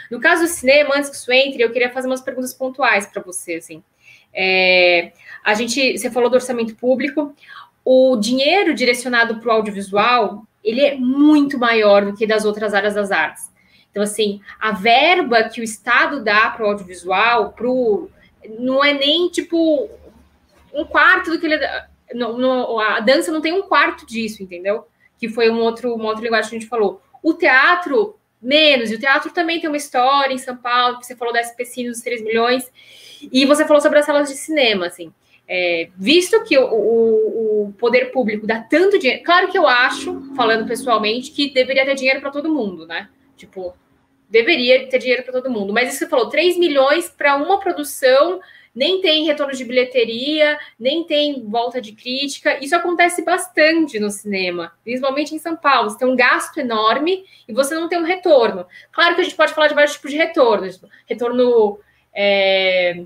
No 0.09 0.19
caso 0.19 0.43
do 0.43 0.47
cinema, 0.47 0.95
antes 0.95 1.09
que 1.09 1.15
isso 1.15 1.31
entre, 1.31 1.63
eu 1.63 1.71
queria 1.71 1.89
fazer 1.89 2.07
umas 2.07 2.21
perguntas 2.21 2.53
pontuais 2.53 3.07
para 3.07 3.23
você, 3.23 3.55
assim. 3.55 3.83
É, 4.31 5.13
a 5.43 5.53
gente, 5.53 5.97
você 5.97 6.11
falou 6.11 6.29
do 6.29 6.35
orçamento 6.35 6.75
público, 6.75 7.33
o 7.85 8.17
dinheiro 8.17 8.73
direcionado 8.73 9.39
para 9.39 9.49
o 9.49 9.51
audiovisual, 9.51 10.43
ele 10.63 10.81
é 10.81 10.95
muito 10.95 11.57
maior 11.57 12.03
do 12.03 12.15
que 12.15 12.27
das 12.27 12.43
outras 12.43 12.73
áreas 12.73 12.95
das 12.95 13.11
artes. 13.11 13.49
Então, 13.91 14.03
assim, 14.03 14.41
a 14.59 14.71
verba 14.71 15.43
que 15.43 15.61
o 15.61 15.63
Estado 15.63 16.21
dá 16.21 16.49
para 16.49 16.65
o 16.65 16.69
audiovisual, 16.69 17.53
pro, 17.53 18.09
não 18.59 18.83
é 18.83 18.91
nem, 18.91 19.29
tipo, 19.29 19.89
um 20.73 20.83
quarto 20.83 21.31
do 21.31 21.39
que 21.39 21.45
ele... 21.45 21.59
No, 22.13 22.37
no, 22.37 22.79
a 22.79 22.99
dança 22.99 23.31
não 23.31 23.41
tem 23.41 23.53
um 23.53 23.63
quarto 23.63 24.05
disso, 24.05 24.43
entendeu? 24.43 24.85
que 25.17 25.29
foi 25.29 25.49
um 25.49 25.59
outro, 25.59 25.93
uma 25.93 26.13
linguagem 26.13 26.49
que 26.49 26.55
a 26.55 26.59
gente 26.59 26.69
falou. 26.69 27.01
O 27.23 27.33
teatro, 27.33 28.17
menos, 28.41 28.91
e 28.91 28.95
o 28.95 28.99
teatro 28.99 29.31
também 29.31 29.59
tem 29.59 29.69
uma 29.69 29.77
história 29.77 30.33
em 30.33 30.37
São 30.37 30.55
Paulo, 30.55 31.01
você 31.01 31.15
falou 31.15 31.33
da 31.33 31.41
SPC 31.41 31.87
dos 31.87 32.01
3 32.01 32.23
milhões, 32.23 32.69
e 33.31 33.45
você 33.45 33.65
falou 33.65 33.81
sobre 33.81 33.99
as 33.99 34.05
salas 34.05 34.29
de 34.29 34.35
cinema, 34.35 34.87
assim. 34.87 35.11
É, 35.47 35.89
visto 35.95 36.43
que 36.43 36.57
o, 36.57 36.65
o, 36.65 37.65
o, 37.67 37.73
poder 37.73 38.11
público 38.11 38.47
dá 38.47 38.59
tanto 38.61 38.97
dinheiro, 38.97 39.23
claro 39.23 39.47
que 39.51 39.57
eu 39.57 39.67
acho, 39.67 40.33
falando 40.35 40.67
pessoalmente, 40.67 41.31
que 41.31 41.51
deveria 41.51 41.85
ter 41.85 41.95
dinheiro 41.95 42.19
para 42.19 42.31
todo 42.31 42.51
mundo, 42.51 42.87
né? 42.87 43.09
Tipo, 43.37 43.75
deveria 44.27 44.87
ter 44.87 44.97
dinheiro 44.97 45.23
para 45.23 45.33
todo 45.33 45.51
mundo, 45.51 45.71
mas 45.71 45.89
isso 45.89 45.99
você 45.99 46.07
falou, 46.09 46.29
3 46.29 46.57
milhões 46.57 47.09
para 47.09 47.35
uma 47.35 47.59
produção 47.59 48.39
nem 48.75 48.99
tem 48.99 49.25
retorno 49.25 49.53
de 49.53 49.63
bilheteria, 49.63 50.59
nem 50.77 51.05
tem 51.05 51.47
volta 51.47 51.79
de 51.79 51.93
crítica. 51.93 52.61
Isso 52.61 52.75
acontece 52.75 53.23
bastante 53.23 53.97
no 53.99 54.11
cinema, 54.11 54.73
principalmente 54.83 55.33
em 55.33 55.39
São 55.39 55.55
Paulo. 55.55 55.89
Você 55.89 55.99
tem 55.99 56.07
um 56.07 56.15
gasto 56.15 56.57
enorme 56.57 57.23
e 57.47 57.53
você 57.53 57.73
não 57.73 57.87
tem 57.87 57.97
um 57.97 58.03
retorno. 58.03 58.67
Claro 58.91 59.15
que 59.15 59.21
a 59.21 59.23
gente 59.23 59.35
pode 59.35 59.53
falar 59.53 59.69
de 59.69 59.75
vários 59.75 59.93
tipos 59.93 60.11
de 60.11 60.17
retornos. 60.17 60.81
Retorno 61.07 61.79
é, 62.13 63.05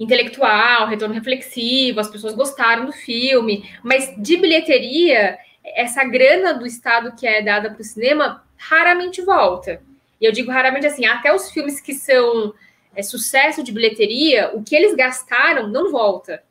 intelectual, 0.00 0.88
retorno 0.88 1.14
reflexivo, 1.14 2.00
as 2.00 2.08
pessoas 2.08 2.34
gostaram 2.34 2.86
do 2.86 2.92
filme, 2.92 3.70
mas 3.84 4.14
de 4.16 4.38
bilheteria, 4.38 5.38
essa 5.62 6.02
grana 6.04 6.54
do 6.54 6.66
Estado 6.66 7.14
que 7.14 7.26
é 7.26 7.42
dada 7.42 7.70
para 7.70 7.82
o 7.82 7.84
cinema 7.84 8.42
raramente 8.56 9.20
volta. 9.20 9.82
E 10.18 10.24
eu 10.24 10.32
digo 10.32 10.50
raramente 10.50 10.86
assim, 10.86 11.04
até 11.04 11.34
os 11.34 11.50
filmes 11.50 11.80
que 11.80 11.92
são 11.92 12.54
é, 12.96 13.02
sucesso 13.02 13.62
de 13.62 13.72
bilheteria, 13.72 14.50
o 14.54 14.62
que 14.62 14.74
eles 14.74 14.94
gastaram 14.94 15.68
não 15.68 15.92
volta. 15.92 16.42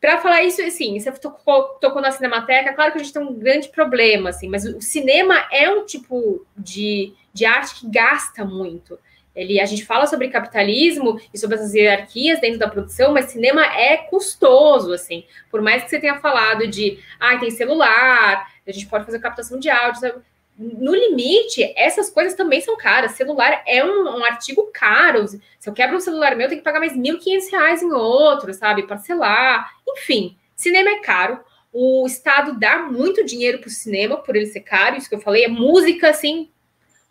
Para 0.00 0.20
falar 0.20 0.42
isso, 0.42 0.62
assim, 0.62 0.98
você 1.00 1.10
tocou, 1.12 1.62
tocou 1.80 2.00
na 2.00 2.12
Cinemateca, 2.12 2.74
claro 2.74 2.92
que 2.92 2.98
a 2.98 3.02
gente 3.02 3.12
tem 3.12 3.22
um 3.22 3.34
grande 3.34 3.68
problema, 3.68 4.30
assim, 4.30 4.48
mas 4.48 4.64
o 4.64 4.80
cinema 4.80 5.46
é 5.50 5.68
um 5.70 5.86
tipo 5.86 6.46
de, 6.56 7.14
de 7.32 7.44
arte 7.44 7.80
que 7.80 7.88
gasta 7.88 8.44
muito. 8.44 8.98
Ele, 9.34 9.60
a 9.60 9.64
gente 9.64 9.84
fala 9.84 10.06
sobre 10.06 10.28
capitalismo 10.28 11.20
e 11.32 11.38
sobre 11.38 11.56
essas 11.56 11.74
hierarquias 11.74 12.40
dentro 12.40 12.58
da 12.58 12.68
produção, 12.68 13.12
mas 13.12 13.26
cinema 13.26 13.64
é 13.64 13.96
custoso, 13.96 14.92
assim. 14.92 15.24
Por 15.50 15.60
mais 15.60 15.82
que 15.82 15.90
você 15.90 15.98
tenha 15.98 16.20
falado 16.20 16.66
de, 16.68 16.98
ah, 17.18 17.36
tem 17.38 17.50
celular, 17.50 18.48
a 18.66 18.72
gente 18.72 18.86
pode 18.86 19.04
fazer 19.04 19.18
captação 19.18 19.58
de 19.58 19.68
áudio, 19.68 20.00
sabe? 20.00 20.22
no 20.56 20.94
limite, 20.94 21.72
essas 21.76 22.10
coisas 22.10 22.34
também 22.34 22.60
são 22.60 22.76
caras. 22.76 23.12
Celular 23.12 23.62
é 23.66 23.84
um, 23.84 24.18
um, 24.18 24.24
artigo 24.24 24.70
caro. 24.72 25.26
Se 25.26 25.68
eu 25.68 25.72
quebro 25.72 25.96
um 25.96 26.00
celular 26.00 26.36
meu, 26.36 26.44
eu 26.44 26.48
tenho 26.48 26.60
que 26.60 26.64
pagar 26.64 26.78
mais 26.78 26.92
R$ 26.92 26.98
1.500 26.98 27.82
em 27.82 27.92
outro, 27.92 28.54
sabe? 28.54 28.86
Parcelar. 28.86 29.72
Enfim, 29.88 30.36
cinema 30.54 30.90
é 30.90 31.00
caro. 31.00 31.40
O 31.72 32.06
Estado 32.06 32.58
dá 32.58 32.78
muito 32.78 33.24
dinheiro 33.24 33.58
para 33.58 33.66
o 33.66 33.70
cinema, 33.70 34.16
por 34.16 34.36
ele 34.36 34.46
ser 34.46 34.60
caro. 34.60 34.96
Isso 34.96 35.08
que 35.08 35.16
eu 35.16 35.20
falei 35.20 35.44
é 35.44 35.48
música, 35.48 36.08
assim. 36.08 36.48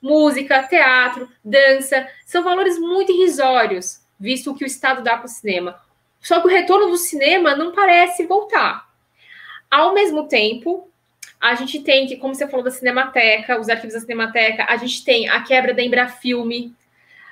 Música, 0.04 0.62
teatro, 0.64 1.30
dança. 1.42 2.06
São 2.26 2.44
valores 2.44 2.78
muito 2.78 3.14
irrisórios, 3.14 4.02
visto 4.20 4.52
o 4.52 4.56
que 4.56 4.66
o 4.66 4.68
Estado 4.68 5.02
dá 5.02 5.16
para 5.16 5.28
o 5.28 5.30
cinema. 5.30 5.80
Só 6.20 6.42
que 6.42 6.48
o 6.48 6.50
retorno 6.50 6.88
do 6.88 6.98
cinema 6.98 7.56
não 7.56 7.72
parece 7.72 8.26
voltar. 8.26 8.90
Ao 9.72 9.94
mesmo 9.94 10.28
tempo, 10.28 10.92
a 11.40 11.56
gente 11.56 11.80
tem 11.80 12.06
que, 12.06 12.18
como 12.18 12.36
você 12.36 12.46
falou 12.48 12.66
da 12.66 12.70
Cinemateca, 12.70 13.58
os 13.58 13.70
arquivos 13.70 13.94
da 13.94 14.02
Cinemateca, 14.02 14.66
a 14.68 14.76
gente 14.76 15.06
tem 15.06 15.30
a 15.30 15.42
quebra 15.42 15.74
da 15.74 15.82
Embrafilme, 15.82 16.76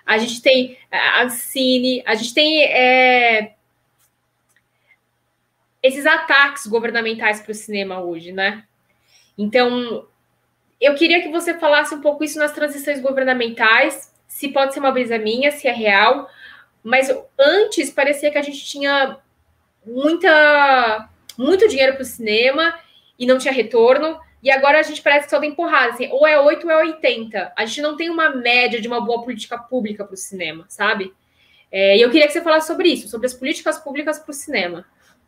a 0.05 0.17
gente 0.17 0.41
tem 0.41 0.77
a 0.89 1.27
Cine, 1.27 2.01
a 2.05 2.15
gente 2.15 2.33
tem 2.33 2.63
é, 2.63 3.53
esses 5.83 6.05
ataques 6.05 6.67
governamentais 6.67 7.41
para 7.41 7.51
o 7.51 7.55
cinema 7.55 7.99
hoje, 8.01 8.31
né? 8.31 8.63
Então, 9.37 10.07
eu 10.81 10.95
queria 10.95 11.21
que 11.21 11.29
você 11.29 11.53
falasse 11.53 11.93
um 11.93 12.01
pouco 12.01 12.23
isso 12.23 12.39
nas 12.39 12.51
transições 12.51 12.99
governamentais, 12.99 14.11
se 14.27 14.49
pode 14.49 14.73
ser 14.73 14.79
uma 14.79 14.91
brisa 14.91 15.17
minha, 15.19 15.51
se 15.51 15.67
é 15.67 15.71
real, 15.71 16.27
mas 16.83 17.15
antes 17.37 17.91
parecia 17.91 18.31
que 18.31 18.37
a 18.37 18.41
gente 18.41 18.65
tinha 18.65 19.17
muita 19.85 21.07
muito 21.37 21.67
dinheiro 21.67 21.93
para 21.93 22.01
o 22.01 22.05
cinema 22.05 22.73
e 23.17 23.25
não 23.25 23.37
tinha 23.37 23.53
retorno. 23.53 24.19
E 24.43 24.49
agora 24.49 24.79
a 24.79 24.81
gente 24.81 25.01
parece 25.01 25.25
que 25.25 25.29
só 25.29 25.39
tem 25.39 25.53
porrada, 25.53 25.93
assim, 25.93 26.09
ou 26.11 26.25
é 26.25 26.39
8 26.39 26.65
ou 26.65 26.71
é 26.71 26.77
80. 26.77 27.53
A 27.55 27.65
gente 27.65 27.81
não 27.81 27.95
tem 27.95 28.09
uma 28.09 28.31
média 28.31 28.81
de 28.81 28.87
uma 28.87 28.99
boa 28.99 29.21
política 29.21 29.57
pública 29.57 30.03
para 30.03 30.15
o 30.15 30.17
cinema, 30.17 30.65
sabe? 30.67 31.13
É, 31.71 31.95
e 31.95 32.01
eu 32.01 32.09
queria 32.09 32.25
que 32.25 32.33
você 32.33 32.41
falasse 32.41 32.67
sobre 32.67 32.89
isso, 32.89 33.07
sobre 33.07 33.27
as 33.27 33.33
políticas 33.33 33.77
públicas 33.77 34.17
para 34.17 34.31
o 34.31 34.33
cinema. 34.33 34.83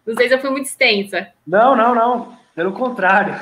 Não 0.05 0.15
sei 0.15 0.27
se 0.27 0.33
eu 0.33 0.39
fui 0.39 0.49
muito 0.49 0.65
extensa. 0.65 1.27
Não, 1.45 1.75
não, 1.75 1.93
não. 1.93 2.37
Pelo 2.55 2.73
contrário. 2.73 3.39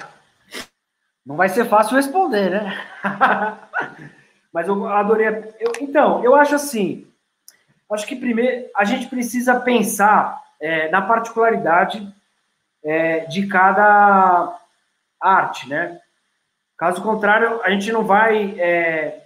Não 1.25 1.35
vai 1.35 1.49
ser 1.49 1.65
fácil 1.65 1.95
responder, 1.95 2.49
né? 2.49 2.87
Mas 4.51 4.67
eu 4.67 4.87
adorei. 4.87 5.27
Eu, 5.59 5.71
então, 5.79 6.23
eu 6.23 6.35
acho 6.35 6.55
assim. 6.55 7.07
Acho 7.91 8.07
que 8.07 8.15
primeiro 8.15 8.69
a 8.75 8.85
gente 8.85 9.07
precisa 9.07 9.59
pensar 9.59 10.41
é, 10.59 10.89
na 10.89 11.01
particularidade 11.01 12.07
é, 12.83 13.25
de 13.25 13.47
cada 13.47 14.57
arte, 15.19 15.67
né? 15.69 15.99
Caso 16.77 17.01
contrário, 17.03 17.61
a 17.63 17.69
gente 17.69 17.91
não 17.91 18.03
vai. 18.03 18.59
É, 18.59 19.21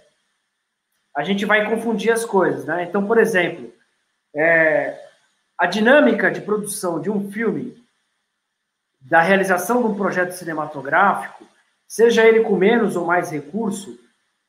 a 1.14 1.22
gente 1.22 1.46
vai 1.46 1.68
confundir 1.68 2.12
as 2.12 2.24
coisas, 2.24 2.66
né? 2.66 2.84
Então, 2.84 3.06
por 3.06 3.16
exemplo, 3.16 3.72
é, 4.34 5.00
a 5.56 5.64
dinâmica 5.64 6.30
de 6.30 6.42
produção 6.42 7.00
de 7.00 7.10
um 7.10 7.32
filme, 7.32 7.82
da 9.00 9.22
realização 9.22 9.80
de 9.80 9.88
um 9.88 9.96
projeto 9.96 10.32
cinematográfico, 10.32 11.46
seja 11.86 12.26
ele 12.26 12.40
com 12.40 12.56
menos 12.56 12.96
ou 12.96 13.04
mais 13.06 13.30
recurso, 13.30 13.98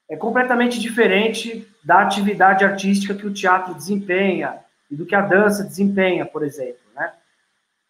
é 0.10 0.16
completamente 0.16 0.80
diferente 0.80 1.68
da 1.84 2.02
atividade 2.02 2.64
artística 2.64 3.14
que 3.14 3.28
o 3.28 3.34
teatro 3.34 3.74
desempenha 3.74 4.60
e 4.90 4.96
do 4.96 5.06
que 5.06 5.16
a 5.16 5.22
dança 5.22 5.64
desempenha, 5.64 6.26
por 6.26 6.44
exemplo. 6.44 6.88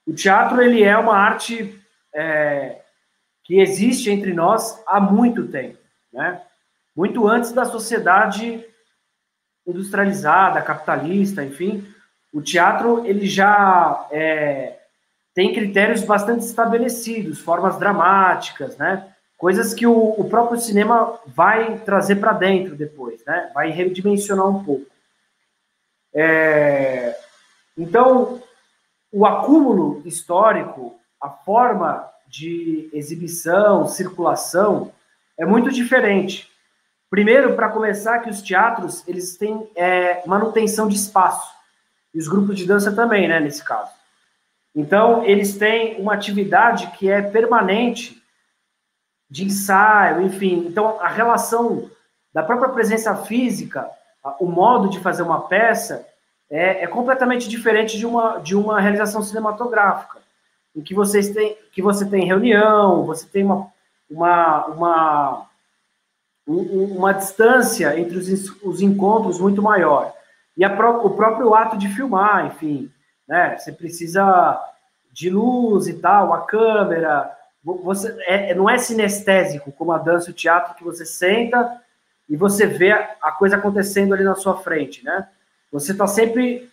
O 0.08 0.14
teatro 0.14 0.62
ele 0.62 0.82
é 0.84 0.98
uma 0.98 1.18
arte 1.18 1.78
é, 2.16 2.80
que 3.44 3.60
existe 3.60 4.10
entre 4.10 4.34
nós 4.34 4.82
há 4.88 5.02
muito 5.02 5.50
tempo, 5.50 5.78
né? 6.14 6.42
Muito 6.96 7.28
antes 7.28 7.52
da 7.52 7.66
sociedade 7.66 8.66
industrializada, 9.68 10.62
capitalista, 10.62 11.44
enfim, 11.44 11.86
o 12.34 12.42
teatro 12.42 13.06
ele 13.06 13.28
já 13.28 14.08
é, 14.10 14.80
tem 15.36 15.54
critérios 15.54 16.04
bastante 16.04 16.46
estabelecidos, 16.46 17.42
formas 17.42 17.78
dramáticas, 17.78 18.78
né? 18.78 19.14
Coisas 19.38 19.74
que 19.74 19.86
o, 19.86 19.96
o 20.20 20.28
próprio 20.28 20.60
cinema 20.60 21.20
vai 21.28 21.78
trazer 21.80 22.16
para 22.16 22.34
dentro 22.34 22.76
depois, 22.76 23.24
né? 23.24 23.52
Vai 23.54 23.70
redimensionar 23.70 24.48
um 24.48 24.64
pouco. 24.64 24.88
É, 26.14 27.16
então, 27.78 28.42
o 29.12 29.26
acúmulo 29.26 30.02
histórico, 30.06 31.00
a 31.22 31.30
forma 31.30 32.10
de 32.28 32.90
exibição, 32.92 33.88
circulação, 33.88 34.92
é 35.38 35.46
muito 35.46 35.72
diferente. 35.72 36.50
Primeiro, 37.10 37.56
para 37.56 37.70
começar, 37.70 38.20
que 38.20 38.30
os 38.30 38.42
teatros 38.42 39.08
eles 39.08 39.38
têm 39.38 39.70
é, 39.76 40.24
manutenção 40.26 40.88
de 40.88 40.96
espaço. 40.96 41.56
E 42.14 42.20
os 42.20 42.28
grupos 42.28 42.58
de 42.58 42.66
dança 42.66 42.92
também, 42.92 43.28
né, 43.28 43.40
nesse 43.40 43.64
caso. 43.64 43.92
Então, 44.76 45.24
eles 45.24 45.58
têm 45.58 46.02
uma 46.02 46.14
atividade 46.14 46.88
que 46.98 47.10
é 47.10 47.22
permanente 47.22 48.22
de 49.30 49.46
ensaio, 49.46 50.22
enfim. 50.22 50.66
Então, 50.68 51.00
a 51.00 51.08
relação 51.08 51.90
da 52.34 52.44
própria 52.44 52.70
presença 52.70 53.16
física, 53.16 53.90
o 54.40 54.46
modo 54.46 54.90
de 54.90 55.00
fazer 55.00 55.24
uma 55.24 55.42
peça, 55.42 56.06
é, 56.50 56.84
é, 56.84 56.88
completamente 56.88 57.50
diferente 57.50 57.98
de 57.98 58.06
uma, 58.06 58.38
de 58.40 58.56
uma 58.56 58.80
realização 58.80 59.22
cinematográfica, 59.22 60.20
em 60.76 60.82
que, 60.82 60.94
vocês 60.94 61.30
têm, 61.30 61.58
que 61.72 61.82
você 61.82 62.06
tem 62.06 62.26
reunião, 62.26 63.06
você 63.06 63.26
tem 63.28 63.44
uma, 63.44 63.68
uma, 64.10 64.66
uma, 64.68 65.48
uma 66.48 67.14
distância 67.14 68.00
entre 68.00 68.18
os, 68.18 68.28
os 68.62 68.82
encontros 68.82 69.40
muito 69.40 69.62
maior. 69.62 70.14
E 70.56 70.64
a, 70.64 70.70
o 70.70 71.10
próprio 71.10 71.54
ato 71.54 71.78
de 71.78 71.90
filmar, 71.90 72.46
enfim, 72.48 72.92
né? 73.28 73.58
Você 73.58 73.72
precisa 73.72 74.60
de 75.12 75.30
luz 75.30 75.88
e 75.88 75.96
tal, 75.96 76.34
a 76.34 76.46
câmera. 76.46 77.36
Você 77.76 78.16
é, 78.26 78.54
não 78.54 78.70
é 78.70 78.78
sinestésico 78.78 79.72
como 79.72 79.92
a 79.92 79.98
dança 79.98 80.30
e 80.30 80.32
o 80.32 80.36
teatro 80.36 80.76
que 80.76 80.84
você 80.84 81.06
senta 81.06 81.82
e 82.30 82.36
você 82.38 82.66
vê 82.66 82.92
a 82.92 83.32
coisa 83.32 83.58
acontecendo 83.58 84.14
ali 84.14 84.24
na 84.24 84.36
sua 84.36 84.58
frente, 84.58 85.04
né? 85.04 85.28
Você 85.72 85.92
está 85.92 86.08
sempre 86.08 86.70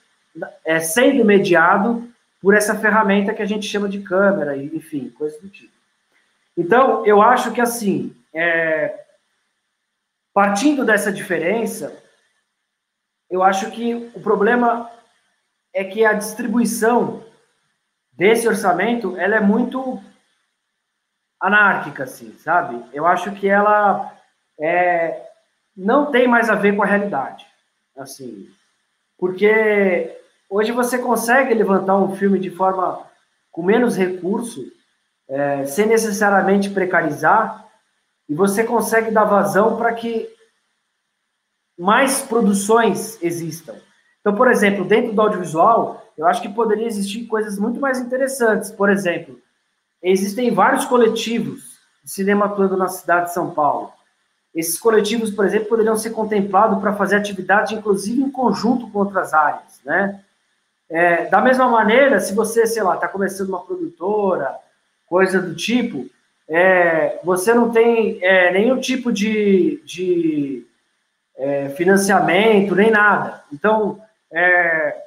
é, 0.65 0.79
sendo 0.81 1.25
mediado 1.25 2.09
por 2.41 2.55
essa 2.55 2.79
ferramenta 2.79 3.35
que 3.35 3.43
a 3.43 3.47
gente 3.47 3.67
chama 3.67 3.89
de 3.89 4.03
câmera, 4.03 4.57
enfim, 4.57 5.11
coisas 5.11 5.41
do 5.41 5.49
tipo. 5.49 5.73
Então, 6.57 7.05
eu 7.05 7.21
acho 7.21 7.53
que 7.53 7.61
assim, 7.61 8.15
é, 8.33 9.05
partindo 10.33 10.85
dessa 10.85 11.11
diferença, 11.11 11.97
eu 13.29 13.43
acho 13.43 13.71
que 13.71 14.11
o 14.15 14.21
problema 14.21 14.91
é 15.73 15.83
que 15.83 16.05
a 16.05 16.13
distribuição 16.13 17.25
desse 18.13 18.47
orçamento 18.47 19.17
ela 19.17 19.37
é 19.37 19.41
muito 19.41 20.01
anárquica, 21.45 22.05
assim, 22.05 22.35
sabe? 22.39 22.83
Eu 22.93 23.07
acho 23.07 23.31
que 23.33 23.47
ela 23.47 24.11
é, 24.59 25.29
não 25.77 26.11
tem 26.11 26.27
mais 26.27 26.49
a 26.49 26.55
ver 26.55 26.75
com 26.75 26.83
a 26.83 26.87
realidade. 26.87 27.47
Assim, 27.97 28.49
porque 29.19 30.19
hoje 30.49 30.73
você 30.73 30.97
consegue 30.99 31.53
levantar 31.53 31.97
um 31.97 32.17
filme 32.17 32.39
de 32.39 32.51
forma 32.51 33.07
com 33.53 33.63
menos 33.63 33.95
recurso, 33.95 34.65
é, 35.29 35.67
sem 35.67 35.87
necessariamente 35.87 36.71
precarizar, 36.71 37.67
e 38.27 38.35
você 38.35 38.65
consegue 38.65 39.11
dar 39.11 39.25
vazão 39.25 39.77
para 39.77 39.93
que 39.93 40.29
mais 41.79 42.23
produções 42.23 43.23
existam. 43.23 43.75
Então, 44.21 44.35
por 44.35 44.51
exemplo, 44.51 44.85
dentro 44.85 45.13
do 45.13 45.21
audiovisual, 45.21 46.03
eu 46.17 46.27
acho 46.27 46.41
que 46.41 46.49
poderia 46.49 46.87
existir 46.87 47.27
coisas 47.27 47.59
muito 47.59 47.79
mais 47.79 48.01
interessantes. 48.01 48.71
Por 48.71 48.89
exemplo, 48.89 49.39
existem 50.13 50.53
vários 50.53 50.85
coletivos 50.85 51.79
de 52.03 52.11
cinema 52.11 52.47
atuando 52.47 52.77
na 52.77 52.89
cidade 52.89 53.27
de 53.27 53.35
São 53.35 53.51
Paulo. 53.51 53.93
Esses 54.55 54.79
coletivos, 54.79 55.31
por 55.31 55.45
exemplo, 55.45 55.69
poderiam 55.69 55.97
ser 55.97 56.11
contemplados 56.11 56.79
para 56.81 56.95
fazer 56.95 57.17
atividade, 57.17 57.75
inclusive 57.75 58.23
em 58.23 58.31
conjunto 58.31 58.89
com 58.91 59.01
outras 59.01 59.35
áreas, 59.35 59.81
né? 59.85 60.21
É, 60.89 61.27
da 61.27 61.41
mesma 61.41 61.67
maneira, 61.67 62.21
se 62.21 62.35
você, 62.35 62.67
sei 62.67 62.83
lá, 62.83 62.95
está 62.95 63.09
começando 63.09 63.49
uma 63.49 63.65
produtora, 63.65 64.55
coisa 65.07 65.41
do 65.41 65.55
tipo, 65.55 66.07
é, 66.49 67.19
você 67.25 67.55
não 67.55 67.71
tem 67.71 68.19
é, 68.23 68.53
nenhum 68.53 68.79
tipo 68.79 69.11
de, 69.11 69.83
de 69.85 70.67
é, 71.37 71.71
financiamento, 71.71 72.77
nem 72.77 72.91
nada. 72.91 73.43
Então, 73.53 74.01
é, 74.31 75.03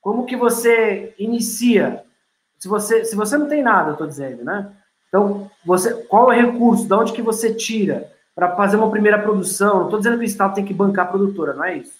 como 0.00 0.24
que 0.26 0.36
você 0.36 1.14
inicia? 1.18 2.02
Se 2.58 2.68
você, 2.68 3.04
se 3.04 3.14
você 3.14 3.36
não 3.36 3.48
tem 3.48 3.62
nada, 3.62 3.90
eu 3.90 3.92
estou 3.92 4.06
dizendo, 4.06 4.44
né? 4.44 4.72
Então, 5.08 5.50
você, 5.64 5.94
qual 6.04 6.32
é 6.32 6.38
o 6.38 6.52
recurso? 6.52 6.86
De 6.86 6.94
onde 6.94 7.12
que 7.12 7.22
você 7.22 7.54
tira 7.54 8.12
para 8.34 8.54
fazer 8.56 8.76
uma 8.76 8.90
primeira 8.90 9.18
produção? 9.18 9.78
Não 9.78 9.84
estou 9.84 9.98
dizendo 9.98 10.18
que 10.18 10.24
o 10.24 10.26
Estado 10.26 10.54
tem 10.54 10.64
que 10.64 10.74
bancar 10.74 11.06
a 11.06 11.08
produtora, 11.10 11.54
não 11.54 11.64
é 11.64 11.78
isso. 11.78 11.98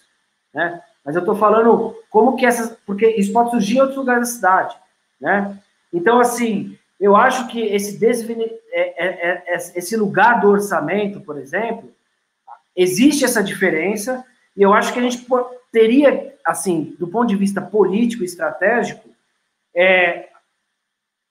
Né? 0.53 0.81
Mas 1.05 1.15
eu 1.15 1.21
estou 1.21 1.37
falando 1.37 1.97
como 2.11 2.37
que 2.37 2.45
essas... 2.45 2.77
Porque 2.85 3.09
isso 3.09 3.33
pode 3.33 3.51
surgir 3.51 3.77
em 3.77 3.81
outros 3.81 3.97
lugares 3.97 4.29
da 4.29 4.35
cidade, 4.35 4.77
né? 5.21 5.59
Então, 5.93 6.21
assim, 6.21 6.77
eu 7.01 7.17
acho 7.17 7.49
que 7.49 7.61
esse, 7.61 7.99
desvene, 7.99 8.45
é, 8.73 9.07
é, 9.07 9.43
é, 9.47 9.57
esse 9.57 9.97
lugar 9.97 10.41
do 10.41 10.49
orçamento, 10.49 11.21
por 11.21 11.39
exemplo, 11.39 11.91
existe 12.77 13.25
essa 13.25 13.43
diferença, 13.43 14.25
e 14.57 14.63
eu 14.63 14.75
acho 14.75 14.93
que 14.93 14.99
a 14.99 15.03
gente 15.03 15.25
teria, 15.73 16.35
assim, 16.45 16.95
do 16.99 17.07
ponto 17.07 17.29
de 17.29 17.37
vista 17.37 17.63
político 17.63 18.23
e 18.23 18.27
estratégico, 18.27 19.09
é, 19.75 20.28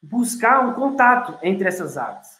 buscar 0.01 0.65
um 0.65 0.73
contato 0.73 1.37
entre 1.41 1.67
essas 1.67 1.97
áreas. 1.97 2.37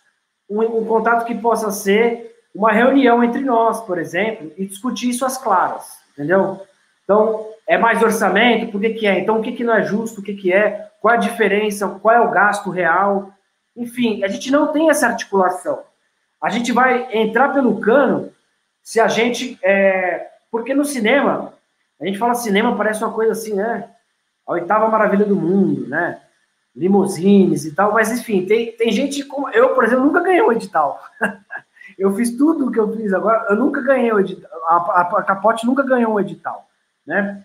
Um, 0.49 0.61
um, 0.61 0.85
contato 0.85 1.25
que 1.25 1.35
possa 1.35 1.71
ser 1.71 2.35
uma 2.55 2.71
reunião 2.71 3.23
entre 3.23 3.41
nós, 3.41 3.81
por 3.81 3.97
exemplo, 3.97 4.51
e 4.57 4.65
discutir 4.65 5.09
isso 5.09 5.25
às 5.25 5.37
claras, 5.37 5.97
entendeu? 6.13 6.61
Então, 7.03 7.47
é 7.67 7.77
mais 7.77 8.01
orçamento, 8.01 8.71
por 8.71 8.81
que, 8.81 8.91
que 8.91 9.07
é? 9.07 9.19
Então, 9.19 9.39
o 9.39 9.41
que, 9.41 9.51
que 9.51 9.63
não 9.63 9.73
é 9.73 9.83
justo, 9.83 10.21
o 10.21 10.23
que, 10.23 10.33
que 10.33 10.53
é? 10.53 10.89
Qual 11.01 11.13
a 11.13 11.17
diferença, 11.17 11.87
qual 12.01 12.15
é 12.15 12.21
o 12.21 12.31
gasto 12.31 12.69
real? 12.69 13.31
Enfim, 13.75 14.23
a 14.23 14.27
gente 14.27 14.51
não 14.51 14.71
tem 14.71 14.89
essa 14.89 15.07
articulação. 15.07 15.83
A 16.41 16.49
gente 16.49 16.71
vai 16.71 17.15
entrar 17.15 17.53
pelo 17.53 17.79
cano 17.79 18.31
se 18.81 18.99
a 18.99 19.07
gente. 19.07 19.59
É... 19.63 20.27
Porque 20.49 20.73
no 20.73 20.85
cinema, 20.85 21.53
a 21.99 22.05
gente 22.05 22.17
fala 22.17 22.33
cinema, 22.33 22.75
parece 22.75 23.03
uma 23.03 23.13
coisa 23.13 23.33
assim, 23.33 23.53
né? 23.53 23.89
A 24.47 24.53
oitava 24.53 24.87
maravilha 24.87 25.25
do 25.25 25.35
mundo, 25.35 25.87
né? 25.87 26.21
Limousines 26.77 27.65
e 27.65 27.73
tal, 27.73 27.91
mas 27.91 28.11
enfim, 28.11 28.45
tem, 28.45 28.71
tem 28.73 28.91
gente 28.91 29.25
como. 29.25 29.49
Eu, 29.49 29.73
por 29.73 29.83
exemplo, 29.83 30.05
nunca 30.05 30.21
ganhei 30.21 30.43
um 30.43 30.51
edital. 30.51 31.03
eu 31.97 32.13
fiz 32.13 32.37
tudo 32.37 32.67
o 32.67 32.71
que 32.71 32.79
eu 32.79 32.95
fiz 32.95 33.11
agora, 33.11 33.47
eu 33.49 33.55
nunca 33.55 33.81
ganhei 33.81 34.13
um 34.13 34.19
edital. 34.19 34.51
A, 34.67 34.75
a, 34.75 35.01
a 35.01 35.23
Capote 35.23 35.65
nunca 35.65 35.81
ganhou 35.81 36.13
um 36.13 36.19
edital, 36.19 36.67
né? 37.05 37.43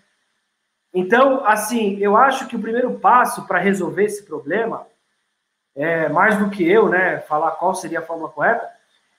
Então, 0.93 1.43
assim, 1.43 1.97
eu 1.97 2.15
acho 2.15 2.47
que 2.47 2.55
o 2.55 2.61
primeiro 2.61 2.91
passo 2.99 3.47
para 3.47 3.57
resolver 3.57 4.03
esse 4.03 4.23
problema, 4.23 4.85
é, 5.75 6.07
mais 6.09 6.37
do 6.37 6.51
que 6.51 6.69
eu, 6.69 6.87
né, 6.87 7.17
falar 7.21 7.51
qual 7.51 7.73
seria 7.73 7.97
a 7.97 8.03
forma 8.03 8.29
correta, 8.29 8.69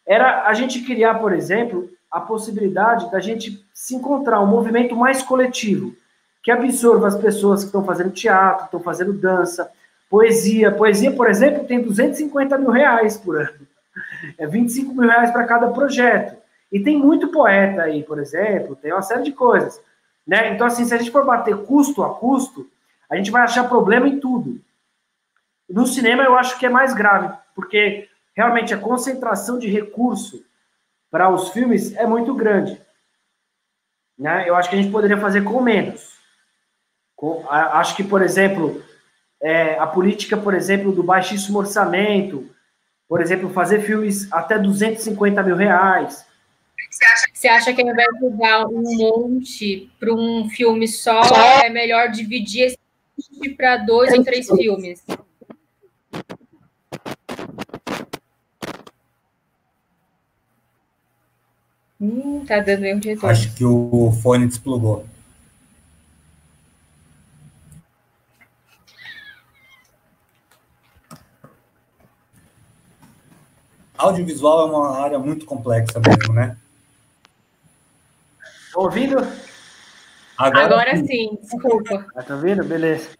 era 0.07 0.47
a 0.47 0.55
gente 0.55 0.83
criar, 0.83 1.15
por 1.15 1.33
exemplo, 1.33 1.91
a 2.09 2.21
possibilidade 2.21 3.11
da 3.11 3.19
gente 3.19 3.67
se 3.75 3.97
encontrar 3.97 4.41
um 4.41 4.47
movimento 4.47 4.95
mais 4.95 5.21
coletivo, 5.25 5.97
que 6.41 6.53
absorva 6.53 7.09
as 7.09 7.17
pessoas 7.17 7.61
que 7.61 7.67
estão 7.67 7.85
fazendo 7.85 8.13
teatro, 8.13 8.67
estão 8.67 8.79
fazendo 8.79 9.13
dança, 9.13 9.73
poesia. 10.09 10.71
Poesia, 10.71 11.13
por 11.13 11.29
exemplo, 11.29 11.65
tem 11.65 11.83
250 11.83 12.59
mil 12.59 12.71
reais 12.71 13.17
por 13.17 13.37
ano. 13.37 13.67
É 14.39 14.47
25 14.47 14.95
mil 14.95 15.09
reais 15.09 15.31
para 15.31 15.45
cada 15.45 15.69
projeto. 15.69 16.37
E 16.73 16.81
tem 16.81 16.99
muito 16.99 17.29
poeta 17.29 17.83
aí, 17.83 18.03
por 18.03 18.19
exemplo, 18.19 18.75
tem 18.75 18.93
uma 18.93 19.03
série 19.03 19.23
de 19.23 19.33
coisas. 19.33 19.81
Né? 20.27 20.53
Então, 20.53 20.67
assim, 20.67 20.85
se 20.85 20.95
a 20.95 20.99
gente 20.99 21.11
for 21.11 21.25
bater 21.25 21.57
custo 21.59 22.03
a 22.03 22.15
custo, 22.15 22.69
a 23.09 23.17
gente 23.17 23.31
vai 23.31 23.43
achar 23.43 23.69
problema 23.69 24.09
em 24.09 24.19
tudo. 24.19 24.61
No 25.69 25.87
cinema, 25.87 26.23
eu 26.23 26.37
acho 26.37 26.59
que 26.59 26.67
é 26.67 26.69
mais 26.69 26.95
grave, 26.95 27.33
porque 27.55 28.09
realmente 28.35 28.75
a 28.75 28.79
concentração 28.79 29.59
de 29.59 29.69
recurso 29.69 30.45
para 31.11 31.31
os 31.31 31.51
filmes 31.51 31.95
é 31.95 32.07
muito 32.07 32.35
grande. 32.35 32.81
Né? 34.19 34.49
Eu 34.49 34.57
acho 34.57 34.69
que 34.69 34.75
a 34.75 34.79
gente 34.79 34.91
poderia 34.91 35.17
fazer 35.17 35.43
com 35.45 35.61
menos. 35.61 36.15
Com, 37.15 37.45
acho 37.49 37.95
que, 37.95 38.03
por 38.03 38.23
exemplo, 38.23 38.83
é, 39.45 39.79
a 39.79 39.87
política, 39.87 40.39
por 40.39 40.55
exemplo, 40.55 40.91
do 40.91 41.03
baixíssimo 41.03 41.59
orçamento, 41.59 42.49
por 43.07 43.21
exemplo, 43.21 43.51
fazer 43.51 43.83
filmes 43.83 44.27
até 44.33 44.59
250 44.59 45.43
mil 45.43 45.55
reais, 45.55 46.25
você 46.91 47.05
acha, 47.05 47.27
você 47.33 47.49
acha 47.49 47.75
que 47.75 47.83
ao 47.83 47.89
invés 47.89 48.09
de 48.21 48.31
dar 48.39 48.67
um 48.69 48.83
monte 48.97 49.91
para 49.99 50.15
um 50.15 50.49
filme 50.49 50.87
só, 50.87 51.23
é 51.65 51.69
melhor 51.69 52.09
dividir 52.09 52.67
esse 52.67 52.79
monte 53.19 53.51
para 53.51 53.79
dois 53.79 54.13
ou 54.13 54.23
três 54.23 54.47
filmes? 54.47 55.05
Hum, 62.01 62.45
tá 62.47 62.61
dando 62.61 62.85
erro 62.85 63.01
de 63.01 63.09
retorno. 63.09 63.31
Acho 63.31 63.55
que 63.57 63.65
o 63.65 64.13
fone 64.23 64.47
desplugou. 64.47 65.05
Audiovisual 74.05 74.63
é 74.63 74.71
uma 74.71 75.03
área 75.03 75.19
muito 75.19 75.47
complexa 75.47 76.01
mesmo, 76.01 76.35
né? 76.35 76.57
Tá 78.73 78.81
ouvindo? 78.81 79.17
Agora, 80.37 80.65
Agora 80.65 80.97
sim. 80.97 81.39
desculpa. 81.41 82.07
Ah, 82.15 82.23
tá 82.23 82.35
ouvindo? 82.35 82.65
Beleza. 82.65 83.11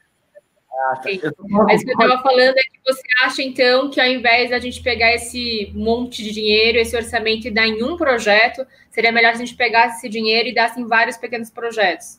Ah, 0.71 0.97
tá. 0.97 1.09
Mas 1.49 1.81
o 1.81 1.85
que 1.85 1.91
eu 1.91 1.95
estava 1.95 2.23
falando 2.23 2.59
é 2.59 2.63
que 2.63 2.81
você 2.85 3.03
acha, 3.23 3.43
então, 3.43 3.89
que 3.89 4.01
ao 4.01 4.07
invés 4.07 4.51
da 4.51 4.59
gente 4.59 4.83
pegar 4.83 5.15
esse 5.15 5.73
monte 5.75 6.23
de 6.23 6.33
dinheiro, 6.33 6.79
esse 6.79 6.97
orçamento 6.97 7.47
e 7.47 7.51
dar 7.51 7.67
em 7.67 7.83
um 7.83 7.97
projeto, 7.97 8.67
seria 8.91 9.13
melhor 9.13 9.33
a 9.33 9.37
gente 9.37 9.55
pegasse 9.55 9.99
esse 9.99 10.09
dinheiro 10.09 10.49
e 10.49 10.55
desse 10.55 10.81
em 10.81 10.87
vários 10.87 11.17
pequenos 11.17 11.49
projetos? 11.49 12.19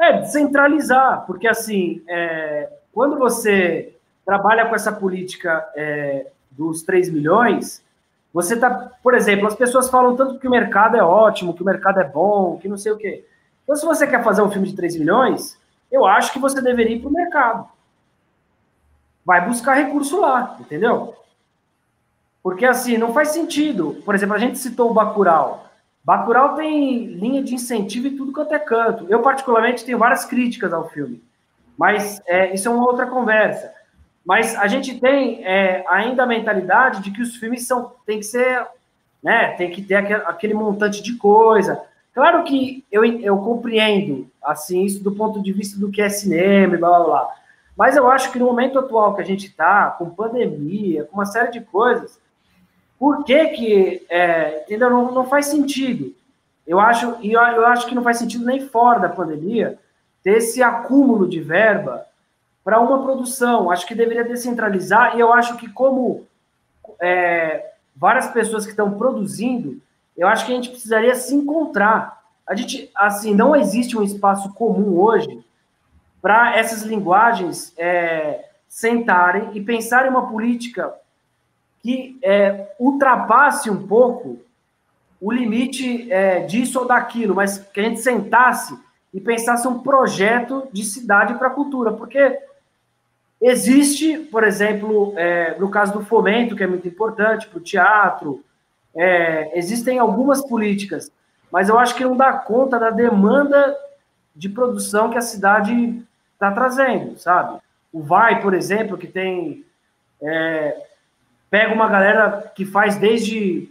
É, 0.00 0.20
descentralizar, 0.20 1.24
porque 1.26 1.46
assim, 1.46 2.02
é, 2.08 2.68
quando 2.92 3.16
você 3.16 3.94
trabalha 4.26 4.66
com 4.66 4.74
essa 4.74 4.90
política 4.90 5.64
é, 5.76 6.26
dos 6.56 6.82
3 6.82 7.10
milhões, 7.10 7.82
você 8.32 8.56
tá, 8.56 8.70
por 9.02 9.14
exemplo, 9.14 9.46
as 9.46 9.54
pessoas 9.54 9.90
falam 9.90 10.16
tanto 10.16 10.38
que 10.38 10.48
o 10.48 10.50
mercado 10.50 10.96
é 10.96 11.02
ótimo, 11.02 11.54
que 11.54 11.62
o 11.62 11.66
mercado 11.66 12.00
é 12.00 12.04
bom, 12.04 12.58
que 12.58 12.68
não 12.68 12.78
sei 12.78 12.92
o 12.92 12.96
quê. 12.96 13.24
Então, 13.62 13.76
se 13.76 13.84
você 13.84 14.06
quer 14.06 14.24
fazer 14.24 14.42
um 14.42 14.50
filme 14.50 14.68
de 14.68 14.76
3 14.76 14.96
milhões, 14.96 15.58
eu 15.90 16.06
acho 16.06 16.32
que 16.32 16.38
você 16.38 16.60
deveria 16.60 16.96
ir 16.96 17.00
para 17.00 17.10
o 17.10 17.12
mercado. 17.12 17.68
Vai 19.24 19.46
buscar 19.46 19.74
recurso 19.74 20.20
lá, 20.20 20.56
entendeu? 20.58 21.14
Porque 22.42 22.64
assim, 22.64 22.96
não 22.96 23.12
faz 23.12 23.28
sentido. 23.28 24.02
Por 24.04 24.14
exemplo, 24.14 24.34
a 24.34 24.38
gente 24.38 24.58
citou 24.58 24.90
o 24.90 24.94
Bacurau. 24.94 25.70
Bacurau 26.02 26.56
tem 26.56 27.06
linha 27.06 27.42
de 27.42 27.54
incentivo 27.54 28.08
e 28.08 28.16
tudo 28.16 28.32
quanto 28.32 28.52
é 28.52 28.58
canto. 28.58 29.06
Eu, 29.08 29.22
particularmente, 29.22 29.84
tenho 29.84 29.98
várias 29.98 30.24
críticas 30.24 30.72
ao 30.72 30.88
filme. 30.88 31.22
Mas 31.78 32.20
é, 32.26 32.52
isso 32.52 32.66
é 32.66 32.70
uma 32.70 32.84
outra 32.84 33.06
conversa. 33.06 33.72
Mas 34.24 34.54
a 34.56 34.66
gente 34.68 35.00
tem 35.00 35.44
é, 35.44 35.84
ainda 35.88 36.22
a 36.22 36.26
mentalidade 36.26 37.02
de 37.02 37.10
que 37.10 37.22
os 37.22 37.36
filmes 37.36 37.66
são, 37.66 37.92
tem 38.06 38.18
que 38.18 38.24
ser, 38.24 38.66
né, 39.22 39.48
tem 39.52 39.70
que 39.70 39.82
ter 39.82 39.96
aquele, 39.96 40.22
aquele 40.24 40.54
montante 40.54 41.02
de 41.02 41.16
coisa. 41.16 41.82
Claro 42.14 42.44
que 42.44 42.84
eu, 42.92 43.04
eu 43.04 43.38
compreendo, 43.38 44.30
assim, 44.42 44.84
isso 44.84 45.02
do 45.02 45.12
ponto 45.12 45.42
de 45.42 45.52
vista 45.52 45.78
do 45.78 45.90
que 45.90 46.02
é 46.02 46.08
cinema 46.08 46.74
e 46.74 46.78
blá, 46.78 46.88
blá, 46.88 47.04
blá. 47.04 47.28
Mas 47.76 47.96
eu 47.96 48.08
acho 48.08 48.30
que 48.30 48.38
no 48.38 48.46
momento 48.46 48.78
atual 48.78 49.14
que 49.14 49.22
a 49.22 49.24
gente 49.24 49.46
está, 49.46 49.90
com 49.90 50.10
pandemia, 50.10 51.04
com 51.04 51.14
uma 51.14 51.26
série 51.26 51.50
de 51.50 51.60
coisas, 51.60 52.20
por 52.98 53.24
que 53.24 53.46
que, 53.48 54.06
é? 54.08 54.64
Não, 54.78 55.10
não 55.10 55.24
faz 55.24 55.46
sentido. 55.46 56.14
Eu 56.66 56.78
acho, 56.78 57.16
e 57.20 57.32
eu, 57.32 57.40
eu 57.40 57.66
acho 57.66 57.86
que 57.86 57.94
não 57.94 58.04
faz 58.04 58.18
sentido 58.18 58.44
nem 58.44 58.60
fora 58.68 59.00
da 59.00 59.08
pandemia 59.08 59.78
ter 60.22 60.36
esse 60.36 60.62
acúmulo 60.62 61.28
de 61.28 61.40
verba 61.40 62.06
para 62.64 62.80
uma 62.80 63.02
produção. 63.02 63.70
Acho 63.70 63.86
que 63.86 63.94
deveria 63.94 64.24
descentralizar, 64.24 65.16
e 65.16 65.20
eu 65.20 65.32
acho 65.32 65.56
que, 65.56 65.68
como 65.68 66.26
é, 67.00 67.72
várias 67.94 68.28
pessoas 68.28 68.64
que 68.64 68.70
estão 68.70 68.92
produzindo, 68.92 69.80
eu 70.16 70.28
acho 70.28 70.46
que 70.46 70.52
a 70.52 70.54
gente 70.54 70.70
precisaria 70.70 71.14
se 71.14 71.34
encontrar. 71.34 72.22
A 72.46 72.54
gente, 72.54 72.90
assim, 72.94 73.34
não 73.34 73.56
existe 73.56 73.96
um 73.96 74.02
espaço 74.02 74.52
comum 74.54 74.98
hoje 75.00 75.44
para 76.20 76.56
essas 76.56 76.82
linguagens 76.82 77.72
é, 77.76 78.48
sentarem 78.68 79.50
e 79.54 79.60
pensarem 79.60 80.10
uma 80.10 80.28
política 80.28 80.94
que 81.82 82.18
é, 82.22 82.74
ultrapasse 82.78 83.68
um 83.68 83.86
pouco 83.86 84.38
o 85.20 85.32
limite 85.32 86.10
é, 86.10 86.40
disso 86.40 86.78
ou 86.80 86.86
daquilo, 86.86 87.34
mas 87.34 87.58
que 87.58 87.80
a 87.80 87.84
gente 87.84 88.00
sentasse 88.00 88.78
e 89.12 89.20
pensasse 89.20 89.66
um 89.68 89.80
projeto 89.80 90.68
de 90.72 90.84
cidade 90.84 91.34
para 91.34 91.48
a 91.48 91.52
cultura, 91.52 91.92
porque 91.92 92.38
Existe, 93.44 94.18
por 94.18 94.44
exemplo, 94.44 95.14
é, 95.16 95.58
no 95.58 95.68
caso 95.68 95.92
do 95.92 96.04
fomento, 96.04 96.54
que 96.54 96.62
é 96.62 96.66
muito 96.66 96.86
importante 96.86 97.48
para 97.48 97.58
o 97.58 97.62
teatro, 97.62 98.44
é, 98.94 99.58
existem 99.58 99.98
algumas 99.98 100.40
políticas, 100.46 101.10
mas 101.50 101.68
eu 101.68 101.76
acho 101.76 101.96
que 101.96 102.04
não 102.04 102.16
dá 102.16 102.32
conta 102.32 102.78
da 102.78 102.90
demanda 102.90 103.76
de 104.34 104.48
produção 104.48 105.10
que 105.10 105.18
a 105.18 105.22
cidade 105.22 106.00
está 106.34 106.52
trazendo, 106.52 107.18
sabe? 107.18 107.58
O 107.92 108.00
Vai, 108.00 108.40
por 108.40 108.54
exemplo, 108.54 108.96
que 108.96 109.08
tem. 109.08 109.64
É, 110.22 110.86
pega 111.50 111.74
uma 111.74 111.88
galera 111.88 112.52
que 112.54 112.64
faz 112.64 112.94
desde, 112.96 113.68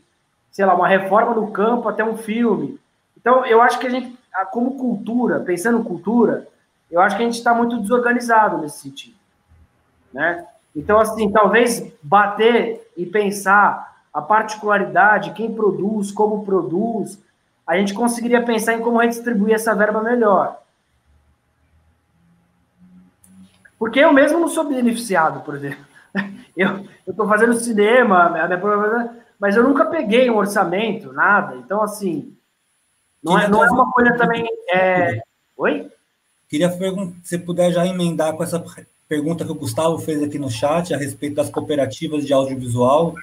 sei 0.51 0.65
lá, 0.65 0.76
uma 0.76 0.88
reforma 0.88 1.34
no 1.34 1.49
campo 1.49 1.88
até 1.88 2.03
um 2.03 2.17
filme. 2.17 2.78
Então, 3.15 3.45
eu 3.45 3.61
acho 3.61 3.80
que 3.80 3.88
a 3.88 3.89
gente, 3.89 4.17
como 4.51 4.78
cultura, 4.78 5.39
pensando 5.39 5.80
em 5.80 5.84
cultura, 5.84 6.45
eu 6.91 6.99
acho 6.99 7.15
que 7.15 7.24
a 7.24 7.26
gente 7.26 7.38
está 7.38 7.53
muito 7.53 7.80
desorganizado 7.80 8.57
nesse 8.57 8.80
sentido. 8.80 9.20
Né? 10.14 10.45
Então, 10.76 10.99
assim, 10.99 11.32
talvez 11.32 11.91
bater 12.01 12.91
e 12.95 13.05
pensar 13.05 14.03
a 14.14 14.22
particularidade, 14.22 15.34
quem 15.34 15.53
produz, 15.53 16.12
como 16.12 16.45
produz, 16.45 17.20
a 17.66 17.78
gente 17.78 17.93
conseguiria 17.93 18.43
pensar 18.43 18.74
em 18.74 18.82
como 18.82 18.99
redistribuir 18.99 19.55
essa 19.55 19.74
verba 19.74 20.01
melhor. 20.01 20.59
Porque 23.80 23.99
eu 23.99 24.14
mesmo 24.14 24.39
não 24.39 24.47
sou 24.47 24.66
beneficiado, 24.66 25.41
por 25.41 25.55
exemplo. 25.55 25.86
Eu 26.55 26.86
estou 27.07 27.26
fazendo 27.26 27.53
cinema, 27.53 28.30
mas 29.39 29.55
eu 29.55 29.64
nunca 29.64 29.86
peguei 29.86 30.30
um 30.30 30.36
orçamento, 30.36 31.14
nada. 31.14 31.55
Então, 31.55 31.82
assim, 31.82 32.36
não, 33.24 33.39
é, 33.39 33.47
não 33.47 33.64
é 33.64 33.72
uma 33.72 33.89
coisa 33.89 34.18
também. 34.18 34.45
É... 34.74 35.22
Oi? 35.55 35.89
Queria 36.49 36.70
perguntar 36.70 37.16
se 37.24 37.38
puder 37.39 37.72
já 37.72 37.88
emendar 37.88 38.34
com 38.34 38.43
essa 38.43 38.59
pergunta 39.12 39.43
que 39.43 39.51
o 39.51 39.55
Gustavo 39.55 39.97
fez 39.99 40.24
aqui 40.24 40.39
no 40.39 40.49
chat 40.49 40.93
a 40.93 40.97
respeito 40.97 41.36
das 41.36 41.49
cooperativas 41.49 42.26
de 42.26 42.32
audiovisual. 42.32 43.14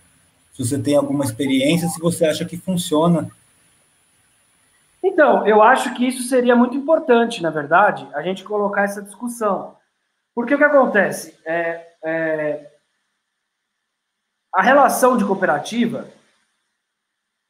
Se 0.53 0.63
você 0.63 0.79
tem 0.79 0.95
alguma 0.95 1.25
experiência, 1.25 1.89
se 1.89 1.99
você 1.99 2.27
acha 2.27 2.45
que 2.45 2.59
funciona. 2.59 3.31
Então, 5.03 5.47
eu 5.47 5.63
acho 5.63 5.95
que 5.95 6.07
isso 6.07 6.25
seria 6.25 6.55
muito 6.55 6.77
importante, 6.77 7.43
na 7.43 7.49
verdade, 7.49 8.07
a 8.13 8.21
gente 8.21 8.45
colocar 8.45 8.83
essa 8.83 9.01
discussão. 9.01 9.79
Porque 10.35 10.55
o 10.55 10.59
que 10.59 10.65
acontece? 10.65 11.35
É, 11.47 11.87
é, 12.05 12.71
a 14.55 14.61
relação 14.61 15.17
de 15.17 15.25
cooperativa, 15.25 16.07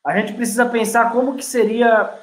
a 0.06 0.16
gente 0.16 0.32
precisa 0.32 0.64
pensar 0.64 1.10
como 1.10 1.34
que 1.34 1.44
seria 1.44 2.16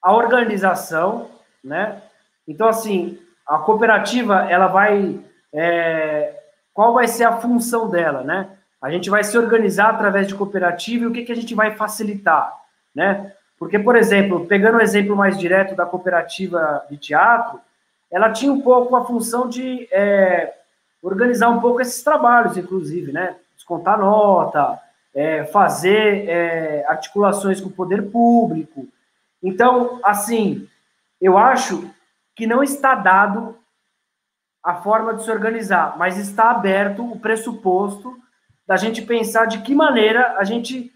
a 0.00 0.12
organização, 0.12 1.28
né? 1.64 2.00
Então, 2.46 2.68
assim, 2.68 3.18
a 3.46 3.58
cooperativa, 3.58 4.46
ela 4.50 4.66
vai... 4.66 5.20
É, 5.52 6.40
qual 6.72 6.92
vai 6.92 7.06
ser 7.06 7.24
a 7.24 7.36
função 7.36 7.88
dela, 7.88 8.24
né? 8.24 8.50
A 8.82 8.90
gente 8.90 9.08
vai 9.08 9.22
se 9.22 9.38
organizar 9.38 9.90
através 9.90 10.26
de 10.26 10.34
cooperativa 10.34 11.04
e 11.04 11.06
o 11.06 11.12
que, 11.12 11.22
que 11.22 11.32
a 11.32 11.36
gente 11.36 11.54
vai 11.54 11.74
facilitar, 11.76 12.52
né? 12.94 13.32
Porque, 13.58 13.78
por 13.78 13.96
exemplo, 13.96 14.44
pegando 14.46 14.78
o 14.78 14.82
exemplo 14.82 15.14
mais 15.16 15.38
direto 15.38 15.76
da 15.76 15.86
cooperativa 15.86 16.84
de 16.90 16.96
teatro, 16.96 17.60
ela 18.10 18.30
tinha 18.30 18.52
um 18.52 18.60
pouco 18.60 18.94
a 18.96 19.04
função 19.04 19.48
de 19.48 19.88
é, 19.92 20.52
organizar 21.02 21.48
um 21.48 21.60
pouco 21.60 21.80
esses 21.80 22.02
trabalhos, 22.02 22.56
inclusive, 22.56 23.12
né? 23.12 23.36
Descontar 23.56 23.98
nota, 23.98 24.78
é, 25.14 25.44
fazer 25.44 26.28
é, 26.28 26.84
articulações 26.88 27.60
com 27.60 27.68
o 27.68 27.72
poder 27.72 28.10
público. 28.10 28.86
Então, 29.42 30.00
assim, 30.02 30.68
eu 31.20 31.38
acho 31.38 31.88
que 32.34 32.46
não 32.46 32.62
está 32.62 32.94
dado 32.94 33.58
a 34.62 34.76
forma 34.76 35.14
de 35.14 35.22
se 35.24 35.30
organizar, 35.30 35.96
mas 35.98 36.16
está 36.16 36.50
aberto 36.50 37.04
o 37.04 37.20
pressuposto 37.20 38.16
da 38.66 38.76
gente 38.76 39.02
pensar 39.02 39.46
de 39.46 39.60
que 39.60 39.74
maneira 39.74 40.36
a 40.38 40.44
gente 40.44 40.90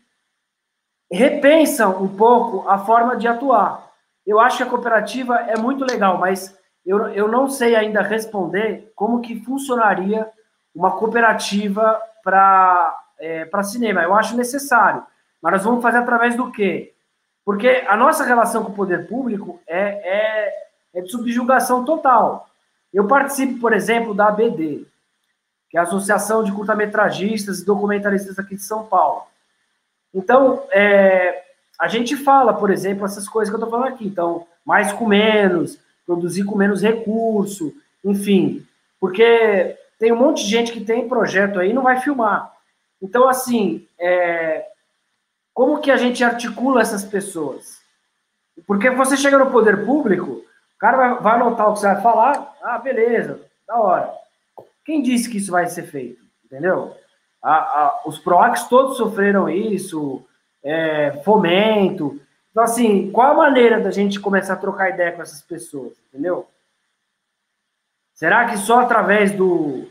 repensa 1.11 1.89
um 1.89 2.09
pouco 2.17 2.69
a 2.69 2.79
forma 2.79 3.17
de 3.17 3.29
atuar. 3.29 3.91
Eu 4.27 4.41
acho 4.41 4.59
que 4.59 4.63
a 4.63 4.67
cooperativa 4.67 5.37
é 5.37 5.57
muito 5.57 5.85
legal, 5.85 6.19
mas 6.19 6.57
eu, 6.85 7.09
eu 7.09 7.29
não 7.29 7.49
sei 7.49 7.77
ainda 7.77 8.01
responder 8.01 8.91
como 8.95 9.21
que 9.21 9.41
funcionaria 9.45 10.29
uma 10.75 10.93
cooperativa 10.99 12.01
para 12.23 12.97
é, 13.19 13.45
para 13.45 13.63
cinema. 13.63 14.03
Eu 14.03 14.15
acho 14.15 14.37
necessário, 14.37 15.05
mas 15.43 15.53
nós 15.53 15.65
vamos 15.65 15.83
fazer 15.83 15.99
através 15.99 16.37
do 16.37 16.51
quê? 16.51 16.95
Porque 17.45 17.85
a 17.89 17.97
nossa 17.97 18.25
relação 18.25 18.65
com 18.65 18.73
o 18.73 18.77
poder 18.77 19.09
público 19.09 19.61
é, 19.67 19.81
é, 19.81 20.68
é 20.95 21.01
de 21.01 21.11
subjugação 21.11 21.85
total. 21.85 22.49
Eu 22.93 23.07
participo, 23.07 23.61
por 23.61 23.73
exemplo, 23.73 24.15
da 24.15 24.29
ABD, 24.29 24.87
que 25.71 25.77
é 25.77 25.81
a 25.81 25.83
Associação 25.83 26.43
de 26.43 26.53
Curtametragistas 26.53 27.61
e 27.61 27.65
Documentaristas 27.65 28.39
aqui 28.39 28.57
de 28.57 28.63
São 28.63 28.85
Paulo. 28.85 29.25
Então, 30.15 30.65
é, 30.71 31.45
a 31.79 31.87
gente 31.89 32.17
fala, 32.17 32.55
por 32.55 32.71
exemplo, 32.71 33.05
essas 33.05 33.29
coisas 33.29 33.51
que 33.51 33.55
eu 33.55 33.65
estou 33.65 33.71
falando 33.79 33.95
aqui. 33.95 34.07
Então, 34.07 34.47
mais 34.65 34.93
com 34.93 35.07
menos, 35.07 35.79
produzir 36.07 36.45
com 36.45 36.57
menos 36.57 36.83
recurso, 36.83 37.75
enfim, 38.05 38.67
porque 38.99 39.77
tem 39.99 40.13
um 40.13 40.17
monte 40.17 40.45
de 40.45 40.51
gente 40.51 40.73
que 40.73 40.85
tem 40.85 41.09
projeto 41.09 41.61
aí 41.61 41.71
e 41.71 41.75
não 41.75 41.83
vai 41.83 42.01
filmar. 42.01 42.53
Então, 43.01 43.29
assim, 43.29 43.87
é, 43.99 44.67
como 45.53 45.81
que 45.81 45.91
a 45.91 45.97
gente 45.97 46.25
articula 46.25 46.81
essas 46.81 47.05
pessoas? 47.05 47.79
Porque 48.67 48.91
você 48.91 49.17
chega 49.17 49.39
no 49.39 49.51
poder 49.51 49.85
público, 49.85 50.43
o 50.79 50.81
cara 50.81 50.97
vai, 50.97 51.21
vai 51.21 51.35
anotar 51.35 51.69
o 51.69 51.75
que 51.75 51.81
você 51.81 51.87
vai 51.89 52.01
falar, 52.01 52.55
ah, 52.63 52.79
beleza, 52.79 53.41
da 53.67 53.77
hora. 53.77 54.15
Quem 54.85 55.03
disse 55.03 55.29
que 55.29 55.37
isso 55.37 55.53
vai 55.53 55.67
ser 55.67 55.83
feito? 55.83 56.23
Entendeu? 56.45 56.97
A, 57.43 57.55
a, 57.55 58.01
os 58.07 58.19
PROACs 58.19 58.69
todos 58.69 58.97
sofreram 58.97 59.49
isso, 59.49 60.25
é, 60.65 61.21
fomento, 61.25 62.19
então, 62.59 62.65
assim, 62.65 63.13
qual 63.13 63.31
a 63.31 63.37
maneira 63.37 63.79
da 63.81 63.93
gente 63.93 64.19
começar 64.19 64.55
a 64.55 64.57
trocar 64.57 64.91
ideia 64.91 65.13
com 65.13 65.23
essas 65.23 65.41
pessoas, 65.41 65.93
entendeu? 66.09 66.45
Será 68.13 68.47
que 68.47 68.57
só 68.57 68.81
através 68.81 69.31
do 69.31 69.87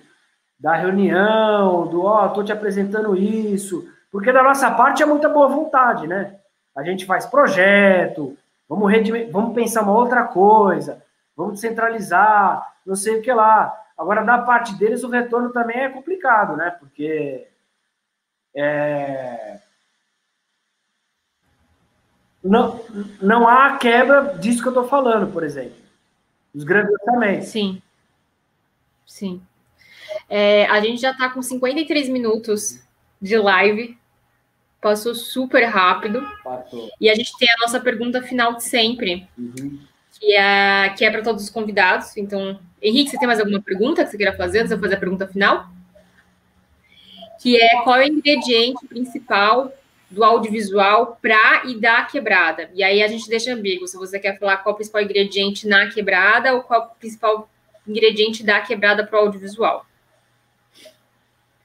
da 0.59 0.75
reunião, 0.75 1.87
do 1.87 2.03
ó, 2.03 2.25
oh, 2.25 2.29
tô 2.29 2.43
te 2.43 2.51
apresentando 2.51 3.15
isso, 3.15 3.87
porque 4.11 4.33
da 4.33 4.43
nossa 4.43 4.69
parte 4.71 5.01
é 5.01 5.05
muita 5.05 5.29
boa 5.29 5.47
vontade, 5.47 6.07
né? 6.07 6.35
A 6.75 6.83
gente 6.83 7.05
faz 7.05 7.25
projeto, 7.25 8.37
vamos, 8.67 8.91
vamos 9.31 9.55
pensar 9.55 9.83
uma 9.83 9.93
outra 9.93 10.23
coisa, 10.25 11.03
vamos 11.35 11.59
centralizar, 11.59 12.75
não 12.85 12.95
sei 12.95 13.19
o 13.19 13.21
que 13.21 13.31
lá. 13.31 13.73
Agora, 13.97 14.23
da 14.23 14.39
parte 14.39 14.75
deles, 14.75 15.03
o 15.03 15.09
retorno 15.09 15.49
também 15.51 15.77
é 15.77 15.89
complicado, 15.89 16.55
né? 16.55 16.71
Porque 16.79 17.47
é, 18.55 19.59
não, 22.43 22.79
não 23.21 23.47
há 23.47 23.77
quebra 23.77 24.37
disso 24.37 24.61
que 24.61 24.67
eu 24.67 24.71
estou 24.71 24.87
falando, 24.87 25.31
por 25.31 25.43
exemplo. 25.43 25.75
Os 26.53 26.63
grandes 26.63 26.93
orçamentos. 26.93 27.49
Sim. 27.49 27.81
Sim. 29.05 29.41
É, 30.29 30.65
a 30.67 30.79
gente 30.79 31.01
já 31.01 31.11
está 31.11 31.29
com 31.29 31.41
53 31.41 32.09
minutos 32.09 32.81
de 33.21 33.37
live. 33.37 33.96
Passou 34.81 35.15
super 35.15 35.63
rápido. 35.65 36.21
Passou. 36.43 36.89
E 36.99 37.09
a 37.09 37.15
gente 37.15 37.35
tem 37.37 37.49
a 37.49 37.61
nossa 37.61 37.79
pergunta 37.79 38.21
final 38.21 38.55
de 38.55 38.63
sempre. 38.63 39.27
Uhum. 39.37 39.79
Que 40.19 40.33
é, 40.33 40.89
que 40.97 41.05
é 41.05 41.11
para 41.11 41.21
todos 41.21 41.43
os 41.43 41.49
convidados. 41.49 42.15
Então, 42.17 42.59
Henrique, 42.81 43.11
você 43.11 43.17
tem 43.17 43.27
mais 43.27 43.39
alguma 43.39 43.61
pergunta 43.61 44.03
que 44.03 44.11
você 44.11 44.17
queira 44.17 44.35
fazer 44.35 44.59
antes 44.59 44.69
de 44.69 44.75
eu 44.75 44.79
fazer 44.79 44.95
a 44.95 44.99
pergunta 44.99 45.27
final? 45.27 45.67
Que 47.41 47.61
é 47.61 47.81
qual 47.83 47.97
é 47.97 48.05
o 48.05 48.07
ingrediente 48.07 48.85
principal 48.87 49.71
do 50.09 50.23
audiovisual 50.23 51.17
para 51.21 51.65
e 51.65 51.79
da 51.79 52.03
quebrada. 52.03 52.69
E 52.73 52.83
aí 52.83 53.03
a 53.03 53.07
gente 53.07 53.27
deixa 53.29 53.53
ambíguo 53.53 53.87
se 53.87 53.97
você 53.97 54.19
quer 54.19 54.39
falar 54.39 54.57
qual 54.57 54.73
o 54.73 54.75
principal 54.75 55.01
ingrediente 55.01 55.67
na 55.67 55.89
quebrada 55.89 56.53
ou 56.53 56.61
qual 56.61 56.93
o 56.95 56.99
principal 56.99 57.49
ingrediente 57.87 58.43
da 58.43 58.61
quebrada 58.61 59.05
para 59.05 59.17
o 59.19 59.25
audiovisual. 59.25 59.85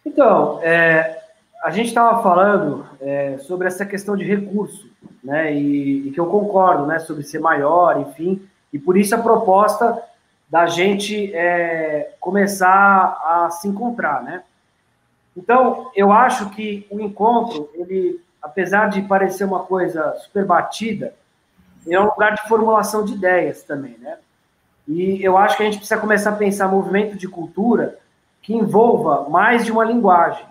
Então, 0.04 0.60
é, 0.62 1.21
a 1.62 1.70
gente 1.70 1.88
estava 1.88 2.22
falando 2.22 2.84
é, 3.00 3.38
sobre 3.38 3.68
essa 3.68 3.86
questão 3.86 4.16
de 4.16 4.24
recurso, 4.24 4.90
né? 5.22 5.54
E, 5.54 6.08
e, 6.08 6.10
que 6.10 6.18
eu 6.18 6.26
concordo, 6.26 6.86
né? 6.86 6.98
Sobre 6.98 7.22
ser 7.22 7.38
maior, 7.38 8.00
enfim. 8.00 8.42
E 8.72 8.78
por 8.78 8.96
isso 8.96 9.14
a 9.14 9.18
proposta 9.18 10.02
da 10.50 10.66
gente 10.66 11.32
é, 11.34 12.14
começar 12.20 13.20
a 13.24 13.50
se 13.50 13.68
encontrar, 13.68 14.22
né? 14.22 14.42
Então, 15.36 15.90
eu 15.94 16.12
acho 16.12 16.50
que 16.50 16.86
o 16.90 17.00
encontro, 17.00 17.70
ele 17.74 18.20
apesar 18.42 18.88
de 18.90 19.00
parecer 19.02 19.44
uma 19.44 19.60
coisa 19.60 20.14
super 20.16 20.44
batida, 20.44 21.14
é 21.88 21.98
um 21.98 22.06
lugar 22.06 22.34
de 22.34 22.48
formulação 22.48 23.04
de 23.04 23.14
ideias 23.14 23.62
também, 23.62 23.96
né? 23.98 24.18
E 24.86 25.22
eu 25.22 25.38
acho 25.38 25.56
que 25.56 25.62
a 25.62 25.66
gente 25.66 25.78
precisa 25.78 26.00
começar 26.00 26.30
a 26.30 26.36
pensar 26.36 26.66
movimento 26.66 27.16
de 27.16 27.28
cultura 27.28 27.98
que 28.42 28.52
envolva 28.52 29.28
mais 29.30 29.64
de 29.64 29.70
uma 29.70 29.84
linguagem, 29.84 30.44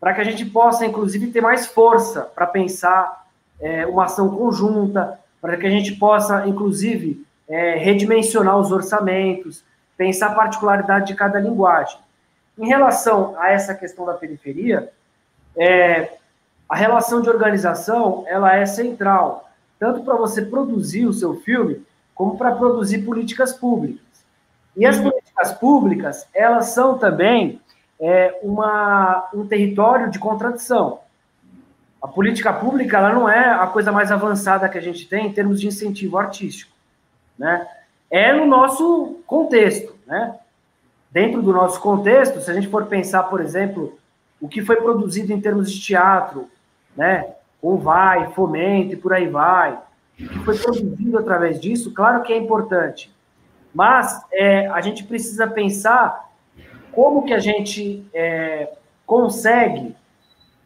para 0.00 0.14
que 0.14 0.20
a 0.20 0.24
gente 0.24 0.44
possa, 0.44 0.84
inclusive, 0.84 1.28
ter 1.28 1.40
mais 1.40 1.66
força 1.66 2.22
para 2.22 2.46
pensar 2.46 3.26
é, 3.60 3.86
uma 3.86 4.04
ação 4.04 4.28
conjunta, 4.28 5.18
para 5.40 5.56
que 5.56 5.66
a 5.66 5.70
gente 5.70 5.92
possa, 5.92 6.46
inclusive, 6.46 7.24
é, 7.48 7.76
redimensionar 7.76 8.58
os 8.58 8.72
orçamentos, 8.72 9.64
pensar 9.96 10.28
a 10.28 10.34
particularidade 10.34 11.06
de 11.06 11.14
cada 11.14 11.38
linguagem. 11.38 11.98
Em 12.58 12.66
relação 12.66 13.34
a 13.38 13.50
essa 13.50 13.74
questão 13.74 14.04
da 14.04 14.14
periferia, 14.14 14.90
é, 15.56 16.16
a 16.68 16.76
relação 16.76 17.22
de 17.22 17.28
organização 17.28 18.24
ela 18.26 18.56
é 18.56 18.66
central, 18.66 19.48
tanto 19.78 20.02
para 20.02 20.16
você 20.16 20.42
produzir 20.42 21.06
o 21.06 21.12
seu 21.12 21.36
filme, 21.36 21.84
como 22.14 22.36
para 22.36 22.54
produzir 22.54 22.98
políticas 22.98 23.52
públicas. 23.52 24.00
E 24.76 24.84
as 24.84 24.96
uhum. 24.96 25.10
políticas 25.10 25.52
públicas, 25.52 26.26
elas 26.34 26.66
são 26.66 26.98
também 26.98 27.60
é, 28.00 28.38
uma, 28.42 29.28
um 29.34 29.46
território 29.46 30.10
de 30.10 30.18
contradição. 30.18 31.00
A 32.02 32.08
política 32.08 32.52
pública 32.52 32.98
ela 32.98 33.12
não 33.12 33.28
é 33.28 33.50
a 33.50 33.66
coisa 33.66 33.90
mais 33.90 34.12
avançada 34.12 34.68
que 34.68 34.78
a 34.78 34.82
gente 34.82 35.08
tem 35.08 35.26
em 35.26 35.32
termos 35.32 35.60
de 35.60 35.66
incentivo 35.66 36.18
artístico, 36.18 36.72
né? 37.38 37.66
É 38.10 38.32
no 38.32 38.46
nosso 38.46 39.20
contexto, 39.26 39.96
né? 40.06 40.36
Dentro 41.10 41.42
do 41.42 41.52
nosso 41.52 41.80
contexto, 41.80 42.40
se 42.40 42.50
a 42.50 42.54
gente 42.54 42.68
for 42.68 42.86
pensar, 42.86 43.24
por 43.24 43.40
exemplo, 43.40 43.98
o 44.40 44.48
que 44.48 44.62
foi 44.62 44.76
produzido 44.76 45.32
em 45.32 45.40
termos 45.40 45.72
de 45.72 45.80
teatro, 45.80 46.48
né? 46.96 47.34
O 47.60 47.76
vai, 47.78 48.30
fomento 48.32 48.92
e 48.92 48.96
por 48.96 49.12
aí 49.12 49.26
vai, 49.26 49.78
o 50.20 50.28
que 50.28 50.38
foi 50.40 50.58
produzido 50.58 51.18
através 51.18 51.58
disso, 51.58 51.92
claro 51.92 52.22
que 52.22 52.32
é 52.32 52.36
importante, 52.36 53.12
mas 53.74 54.22
é, 54.32 54.68
a 54.68 54.80
gente 54.80 55.02
precisa 55.04 55.46
pensar 55.46 56.25
como 56.96 57.26
que 57.26 57.34
a 57.34 57.38
gente 57.38 58.08
é, 58.14 58.72
consegue 59.04 59.94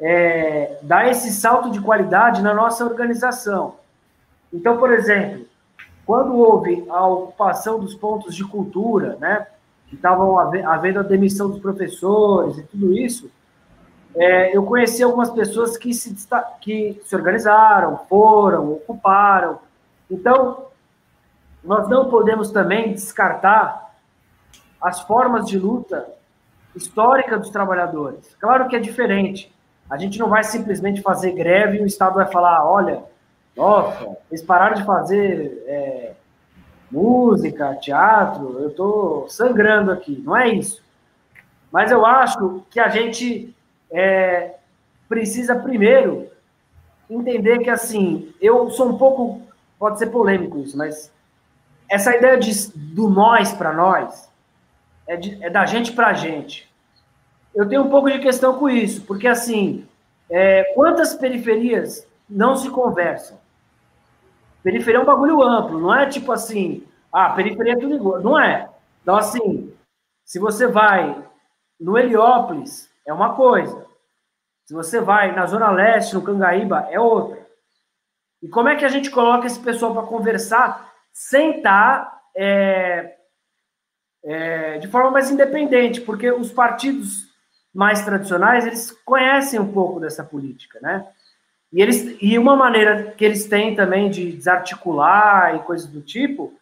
é, 0.00 0.78
dar 0.80 1.10
esse 1.10 1.32
salto 1.32 1.72
de 1.72 1.80
qualidade 1.80 2.40
na 2.40 2.54
nossa 2.54 2.84
organização. 2.84 3.74
Então, 4.52 4.78
por 4.78 4.92
exemplo, 4.92 5.44
quando 6.06 6.38
houve 6.38 6.86
a 6.88 7.04
ocupação 7.04 7.80
dos 7.80 7.96
pontos 7.96 8.36
de 8.36 8.44
cultura, 8.44 9.16
né, 9.18 9.44
que 9.88 9.96
estavam 9.96 10.38
havendo 10.38 11.00
a 11.00 11.02
demissão 11.02 11.50
dos 11.50 11.58
professores 11.58 12.58
e 12.58 12.62
tudo 12.62 12.92
isso, 12.92 13.28
é, 14.14 14.56
eu 14.56 14.62
conheci 14.62 15.02
algumas 15.02 15.30
pessoas 15.30 15.76
que 15.76 15.92
se, 15.92 16.14
que 16.60 17.02
se 17.04 17.16
organizaram, 17.16 17.98
foram, 18.08 18.74
ocuparam. 18.74 19.58
Então, 20.08 20.66
nós 21.64 21.88
não 21.88 22.08
podemos 22.08 22.52
também 22.52 22.92
descartar 22.92 23.92
as 24.80 25.00
formas 25.00 25.46
de 25.46 25.58
luta 25.58 26.19
histórica 26.74 27.38
dos 27.38 27.50
trabalhadores. 27.50 28.34
Claro 28.40 28.68
que 28.68 28.76
é 28.76 28.78
diferente. 28.78 29.52
A 29.88 29.96
gente 29.96 30.18
não 30.18 30.28
vai 30.28 30.44
simplesmente 30.44 31.02
fazer 31.02 31.32
greve 31.32 31.78
e 31.78 31.82
o 31.82 31.86
Estado 31.86 32.14
vai 32.14 32.26
falar: 32.26 32.64
olha, 32.64 33.02
nossa, 33.56 34.16
eles 34.30 34.42
pararam 34.42 34.74
de 34.74 34.84
fazer 34.84 35.64
é, 35.66 36.12
música, 36.90 37.74
teatro, 37.76 38.58
eu 38.60 38.68
estou 38.68 39.28
sangrando 39.28 39.90
aqui. 39.90 40.22
Não 40.24 40.36
é 40.36 40.48
isso. 40.48 40.82
Mas 41.70 41.90
eu 41.90 42.04
acho 42.04 42.62
que 42.70 42.80
a 42.80 42.88
gente 42.88 43.54
é, 43.90 44.54
precisa 45.08 45.54
primeiro 45.54 46.28
entender 47.08 47.58
que, 47.58 47.70
assim, 47.70 48.32
eu 48.40 48.70
sou 48.70 48.88
um 48.88 48.96
pouco, 48.98 49.42
pode 49.78 49.98
ser 49.98 50.06
polêmico 50.06 50.58
isso, 50.58 50.76
mas 50.76 51.12
essa 51.88 52.14
ideia 52.14 52.38
de, 52.38 52.70
do 52.76 53.08
nós 53.08 53.52
para 53.52 53.72
nós 53.72 54.29
é, 55.10 55.16
de, 55.16 55.44
é 55.44 55.50
da 55.50 55.66
gente 55.66 55.92
para 55.92 56.08
a 56.08 56.14
gente 56.14 56.70
eu 57.54 57.68
tenho 57.68 57.82
um 57.82 57.90
pouco 57.90 58.10
de 58.10 58.18
questão 58.18 58.58
com 58.58 58.68
isso, 58.68 59.02
porque 59.02 59.26
assim, 59.26 59.86
é, 60.30 60.64
quantas 60.74 61.14
periferias 61.14 62.06
não 62.28 62.56
se 62.56 62.70
conversam? 62.70 63.38
Periferia 64.62 65.00
é 65.00 65.02
um 65.02 65.06
bagulho 65.06 65.42
amplo, 65.42 65.80
não 65.80 65.94
é 65.94 66.06
tipo 66.06 66.30
assim, 66.32 66.86
ah, 67.12 67.30
periferia 67.30 67.72
é 67.72 67.78
tudo 67.78 67.94
igual. 67.94 68.20
Não 68.20 68.38
é. 68.38 68.68
Então, 69.02 69.16
assim, 69.16 69.74
se 70.24 70.38
você 70.38 70.66
vai 70.66 71.24
no 71.80 71.98
Heliópolis, 71.98 72.88
é 73.06 73.12
uma 73.12 73.34
coisa. 73.34 73.86
Se 74.66 74.74
você 74.74 75.00
vai 75.00 75.34
na 75.34 75.46
Zona 75.46 75.70
Leste, 75.70 76.14
no 76.14 76.22
Cangaíba, 76.22 76.86
é 76.90 77.00
outra. 77.00 77.40
E 78.42 78.48
como 78.48 78.68
é 78.68 78.76
que 78.76 78.84
a 78.84 78.88
gente 78.88 79.10
coloca 79.10 79.46
esse 79.46 79.58
pessoal 79.58 79.92
para 79.92 80.06
conversar 80.06 80.92
sem 81.12 81.56
estar 81.56 82.04
tá, 82.04 82.20
é, 82.36 83.16
é, 84.24 84.78
de 84.78 84.88
forma 84.88 85.10
mais 85.10 85.30
independente? 85.30 86.00
Porque 86.00 86.30
os 86.30 86.52
partidos 86.52 87.28
mais 87.74 88.04
tradicionais, 88.04 88.66
eles 88.66 88.90
conhecem 89.04 89.60
um 89.60 89.72
pouco 89.72 90.00
dessa 90.00 90.24
política, 90.24 90.78
né? 90.82 91.06
E, 91.72 91.80
eles, 91.80 92.16
e 92.20 92.36
uma 92.36 92.56
maneira 92.56 93.12
que 93.16 93.24
eles 93.24 93.46
têm 93.46 93.76
também 93.76 94.10
de 94.10 94.32
desarticular 94.32 95.54
e 95.54 95.60
coisas 95.60 95.86
do 95.86 96.00
tipo 96.00 96.52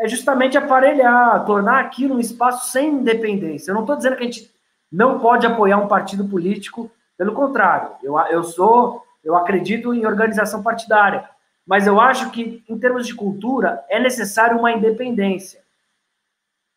é 0.00 0.08
justamente 0.08 0.56
aparelhar, 0.56 1.44
tornar 1.44 1.80
aquilo 1.80 2.16
um 2.16 2.20
espaço 2.20 2.70
sem 2.70 2.88
independência. 2.88 3.70
Eu 3.70 3.74
não 3.74 3.82
estou 3.82 3.96
dizendo 3.96 4.16
que 4.16 4.22
a 4.22 4.26
gente 4.26 4.50
não 4.90 5.18
pode 5.18 5.46
apoiar 5.46 5.78
um 5.78 5.88
partido 5.88 6.24
político, 6.24 6.90
pelo 7.16 7.32
contrário, 7.32 7.90
eu, 8.02 8.16
eu 8.30 8.44
sou, 8.44 9.04
eu 9.24 9.34
acredito 9.36 9.92
em 9.92 10.06
organização 10.06 10.62
partidária, 10.62 11.28
mas 11.66 11.86
eu 11.86 12.00
acho 12.00 12.30
que, 12.30 12.62
em 12.68 12.78
termos 12.78 13.06
de 13.06 13.14
cultura, 13.14 13.84
é 13.88 13.98
necessário 13.98 14.56
uma 14.56 14.72
independência. 14.72 15.60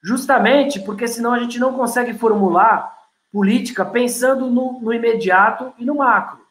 Justamente 0.04 0.80
porque 0.80 1.08
senão 1.08 1.34
a 1.34 1.39
gente 1.39 1.60
não 1.60 1.74
consegue 1.74 2.14
formular 2.14 2.97
política 3.32 3.86
pensando 3.86 4.49
no, 4.49 4.80
no 4.82 4.93
imediato 4.93 5.74
e 5.78 5.86
no 5.86 5.95
macro. 5.95 6.41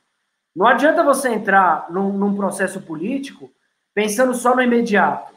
Não 0.54 0.66
adianta 0.66 1.04
você 1.04 1.28
entrar 1.28 1.90
num, 1.90 2.12
num 2.12 2.34
processo 2.36 2.80
político 2.80 3.50
pensando 3.94 4.34
só 4.34 4.54
no 4.54 4.62
imediato. 4.62 5.32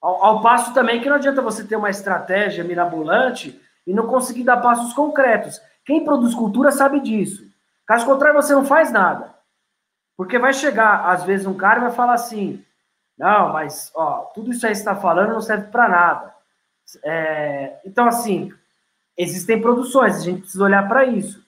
Ao, 0.00 0.24
ao, 0.24 0.42
passo 0.42 0.72
também 0.72 1.00
que 1.00 1.08
não 1.08 1.16
adianta 1.16 1.42
você 1.42 1.64
ter 1.64 1.76
uma 1.76 1.90
estratégia 1.90 2.62
mirabolante 2.62 3.60
e 3.86 3.92
não 3.92 4.06
conseguir 4.06 4.44
dar 4.44 4.58
passos 4.58 4.92
concretos. 4.92 5.60
Quem 5.84 6.04
produz 6.04 6.34
cultura 6.34 6.70
sabe 6.70 7.00
disso. 7.00 7.44
Caso 7.86 8.04
contrário, 8.04 8.40
você 8.40 8.54
não 8.54 8.64
faz 8.64 8.92
nada. 8.92 9.34
Porque 10.16 10.38
vai 10.38 10.52
chegar, 10.52 11.08
às 11.10 11.24
vezes, 11.24 11.46
um 11.46 11.56
cara 11.56 11.78
e 11.78 11.82
vai 11.82 11.90
falar 11.90 12.14
assim: 12.14 12.64
não, 13.18 13.52
mas 13.52 13.90
ó, 13.94 14.30
tudo 14.34 14.50
isso 14.50 14.66
aí 14.66 14.72
que 14.72 14.78
está 14.78 14.96
falando 14.96 15.32
não 15.32 15.40
serve 15.40 15.68
para 15.68 15.88
nada. 15.88 16.35
É, 17.04 17.78
então, 17.84 18.06
assim, 18.06 18.52
existem 19.16 19.60
produções, 19.60 20.16
a 20.16 20.20
gente 20.20 20.42
precisa 20.42 20.64
olhar 20.64 20.86
para 20.88 21.04
isso. 21.04 21.44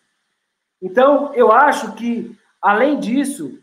Então, 0.82 1.34
eu 1.34 1.53
acho 1.53 1.93
que, 1.93 2.36
além 2.61 2.99
disso, 2.99 3.59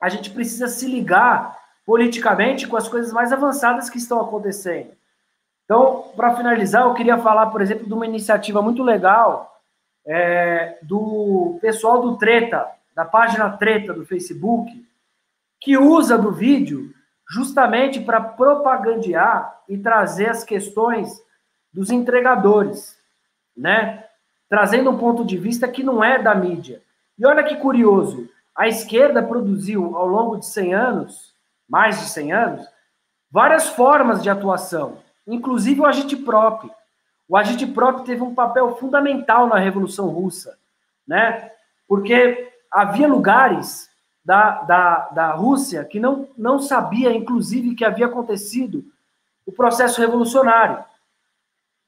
a 0.00 0.08
gente 0.08 0.30
precisa 0.30 0.68
se 0.68 0.86
ligar 0.86 1.58
politicamente 1.84 2.66
com 2.66 2.76
as 2.76 2.88
coisas 2.88 3.12
mais 3.12 3.32
avançadas 3.32 3.90
que 3.90 3.98
estão 3.98 4.20
acontecendo. 4.20 4.92
Então, 5.64 6.12
para 6.16 6.36
finalizar, 6.36 6.82
eu 6.82 6.94
queria 6.94 7.18
falar, 7.18 7.46
por 7.46 7.60
exemplo, 7.60 7.86
de 7.86 7.92
uma 7.92 8.06
iniciativa 8.06 8.62
muito 8.62 8.82
legal 8.82 9.60
é, 10.06 10.78
do 10.82 11.58
pessoal 11.60 12.00
do 12.00 12.16
Treta, 12.16 12.66
da 12.94 13.04
página 13.04 13.50
Treta 13.50 13.92
do 13.92 14.04
Facebook, 14.04 14.84
que 15.60 15.76
usa 15.76 16.16
do 16.16 16.32
vídeo 16.32 16.92
justamente 17.30 18.00
para 18.00 18.20
propagandear 18.20 19.60
e 19.68 19.78
trazer 19.78 20.28
as 20.28 20.42
questões 20.44 21.22
dos 21.72 21.90
entregadores 21.90 23.00
né? 23.60 24.04
Trazendo 24.48 24.90
um 24.90 24.98
ponto 24.98 25.24
de 25.24 25.36
vista 25.36 25.68
que 25.68 25.82
não 25.82 26.02
é 26.02 26.20
da 26.20 26.34
mídia. 26.34 26.82
E 27.18 27.26
olha 27.26 27.44
que 27.44 27.56
curioso, 27.56 28.28
a 28.56 28.66
esquerda 28.66 29.22
produziu 29.22 29.96
ao 29.96 30.06
longo 30.06 30.38
de 30.38 30.46
100 30.46 30.74
anos, 30.74 31.34
mais 31.68 32.00
de 32.00 32.08
100 32.08 32.32
anos, 32.32 32.66
várias 33.30 33.68
formas 33.68 34.22
de 34.22 34.30
atuação, 34.30 34.98
inclusive 35.26 35.80
o 35.80 35.86
agite-prop. 35.86 36.70
O 37.28 37.36
agite-prop 37.36 38.04
teve 38.04 38.22
um 38.22 38.34
papel 38.34 38.76
fundamental 38.76 39.46
na 39.46 39.58
Revolução 39.58 40.08
Russa, 40.08 40.58
né? 41.06 41.50
Porque 41.86 42.50
havia 42.72 43.06
lugares 43.06 43.89
da, 44.24 44.62
da, 44.62 45.08
da 45.08 45.30
Rússia 45.32 45.84
que 45.84 45.98
não, 45.98 46.28
não 46.36 46.58
sabia, 46.58 47.12
inclusive, 47.12 47.74
que 47.74 47.84
havia 47.84 48.06
acontecido 48.06 48.84
o 49.46 49.52
processo 49.52 50.00
revolucionário. 50.00 50.84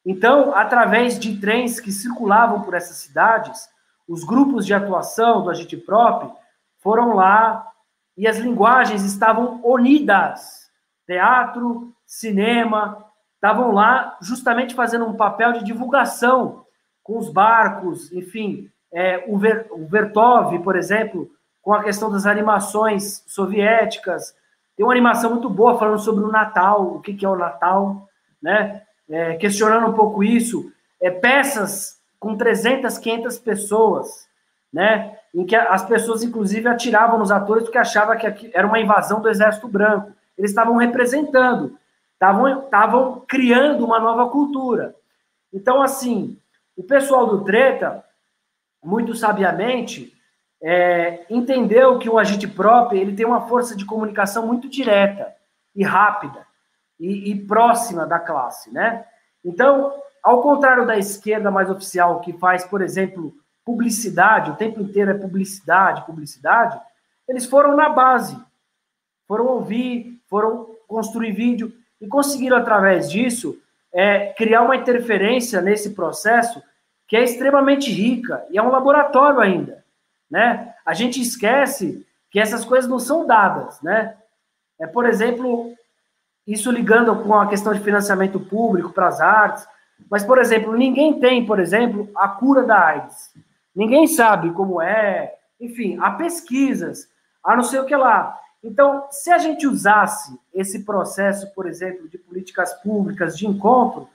Então, 0.05 0.55
através 0.55 1.19
de 1.19 1.39
trens 1.39 1.79
que 1.79 1.93
circulavam 1.93 2.63
por 2.63 2.75
essas 2.75 2.97
cidades, 2.97 3.69
os 4.09 4.25
grupos 4.25 4.67
de 4.67 4.75
atuação 4.75 5.45
do 5.45 5.51
Agitprop 5.51 6.33
foram 6.79 7.15
lá 7.15 7.69
e 8.17 8.27
as 8.27 8.39
linguagens 8.39 9.05
estavam 9.05 9.61
unidas. 9.63 10.71
Teatro, 11.07 11.95
cinema, 12.05 13.07
estavam 13.37 13.73
lá 13.73 14.17
justamente 14.21 14.75
fazendo 14.75 15.07
um 15.07 15.17
papel 15.17 15.53
de 15.53 15.65
divulgação 15.65 16.67
com 17.03 17.19
os 17.19 17.29
barcos, 17.29 18.13
enfim, 18.13 18.71
é, 18.93 19.25
o, 19.27 19.39
Ver, 19.39 19.67
o 19.71 19.87
Vertov, 19.87 20.59
por 20.61 20.77
exemplo, 20.77 21.31
com 21.63 21.73
a 21.73 21.83
questão 21.83 22.11
das 22.11 22.27
animações 22.27 23.25
soviéticas. 23.27 24.35
Tem 24.77 24.85
uma 24.85 24.93
animação 24.93 25.31
muito 25.31 25.49
boa 25.49 25.79
falando 25.79 26.01
sobre 26.01 26.25
o 26.25 26.31
Natal, 26.31 26.97
o 26.97 27.01
que, 27.01 27.25
é 27.25 27.29
o 27.29 27.37
Natal, 27.37 28.09
né? 28.43 28.83
é, 29.13 29.35
questionando 29.37 29.87
um 29.87 29.93
pouco 29.93 30.25
isso, 30.25 30.73
é, 31.01 31.11
peças 31.11 32.01
com 32.19 32.37
300, 32.37 32.97
500 32.97 33.39
pessoas, 33.39 34.27
né? 34.73 35.19
Em 35.35 35.45
que 35.45 35.55
as 35.55 35.85
pessoas, 35.85 36.23
inclusive, 36.23 36.69
atiravam 36.69 37.19
nos 37.19 37.31
atores 37.31 37.65
porque 37.65 37.79
achavam 37.79 38.17
que 38.17 38.51
era 38.55 38.67
uma 38.67 38.81
invasão 38.81 39.21
do 39.21 39.29
Exército 39.29 39.69
Branco. 39.69 40.13
Eles 40.37 40.51
estavam 40.51 40.77
representando, 40.77 41.79
estavam 42.15 43.21
criando 43.27 43.85
uma 43.85 43.99
nova 43.99 44.31
cultura. 44.31 44.95
Então, 45.53 45.83
assim, 45.83 46.39
o 46.77 46.83
pessoal 46.83 47.27
do 47.27 47.45
Treta, 47.45 48.05
muito 48.83 49.15
sabiamente, 49.15 50.13
é, 50.63 51.27
entendeu 51.29 51.99
que 51.99 52.09
o 52.09 52.19
agente 52.19 52.47
próprio 52.47 53.01
ele 53.01 53.15
tem 53.15 53.27
uma 53.27 53.49
força 53.49 53.77
de 53.77 53.85
comunicação 53.85 54.47
muito 54.47 54.69
direta 54.69 55.35
e 55.75 55.83
rápida. 55.83 56.47
e, 57.01 57.33
e 57.33 57.47
próxima 57.47 58.07
da 58.07 58.21
classe, 58.21 58.73
né? 58.73 59.05
Então, 59.45 59.93
ao 60.23 60.41
contrário 60.41 60.87
da 60.87 60.97
esquerda 60.97 61.51
mais 61.51 61.69
oficial, 61.69 62.21
que 62.21 62.33
faz, 62.35 62.65
por 62.65 62.81
exemplo, 62.81 63.35
publicidade, 63.65 64.53
o 64.53 64.57
tempo 64.57 64.81
inteiro 64.81 65.11
é 65.11 65.15
publicidade, 65.15 66.07
publicidade, 66.07 66.81
eles 67.29 67.45
foram 67.45 67.75
na 67.75 67.89
base, 67.89 68.39
foram 69.27 69.47
ouvir, 69.47 70.21
foram 70.29 70.77
construir 70.87 71.33
vídeo 71.33 71.73
e 72.01 72.07
conseguiram, 72.07 72.57
através 72.57 73.11
disso, 73.11 73.59
é, 73.93 74.33
criar 74.35 74.63
uma 74.63 74.77
interferência 74.77 75.61
nesse 75.61 75.91
processo 75.95 76.63
que 77.09 77.17
é 77.17 77.25
extremamente 77.25 77.91
rica 77.91 78.47
e 78.51 78.59
é 78.59 78.63
um 78.63 78.71
laboratório 78.71 79.41
ainda, 79.41 79.82
né? 80.33 80.75
A 80.85 80.95
gente 80.95 81.21
esquece 81.21 82.07
que 82.31 82.41
essas 82.41 82.65
coisas 82.65 82.89
não 82.89 82.99
são 82.99 83.27
dadas, 83.27 83.83
né? 83.83 84.17
É, 84.81 84.87
por 84.87 85.05
exemplo, 85.05 85.75
isso 86.47 86.71
ligando 86.71 87.15
com 87.23 87.35
a 87.35 87.47
questão 87.47 87.75
de 87.75 87.81
financiamento 87.81 88.41
público 88.41 88.91
para 88.95 89.09
as 89.09 89.21
artes, 89.21 89.69
mas, 90.11 90.25
por 90.25 90.39
exemplo, 90.39 90.75
ninguém 90.75 91.21
tem, 91.21 91.45
por 91.45 91.61
exemplo, 91.61 92.09
a 92.17 92.27
cura 92.29 92.63
da 92.63 92.83
AIDS. 92.83 93.35
Ninguém 93.77 94.07
sabe 94.07 94.51
como 94.53 94.81
é, 94.81 95.35
enfim, 95.61 95.99
há 96.01 96.11
pesquisas, 96.13 97.07
há 97.45 97.55
não 97.55 97.63
sei 97.63 97.81
o 97.81 97.85
que 97.85 97.95
lá. 97.95 98.37
Então, 98.65 99.07
se 99.11 99.31
a 99.31 99.37
gente 99.37 99.67
usasse 99.67 100.35
esse 100.55 100.83
processo, 100.83 101.53
por 101.53 101.69
exemplo, 101.69 102.09
de 102.09 102.17
políticas 102.17 102.73
públicas 102.83 103.37
de 103.37 103.47
encontro, 103.47 104.09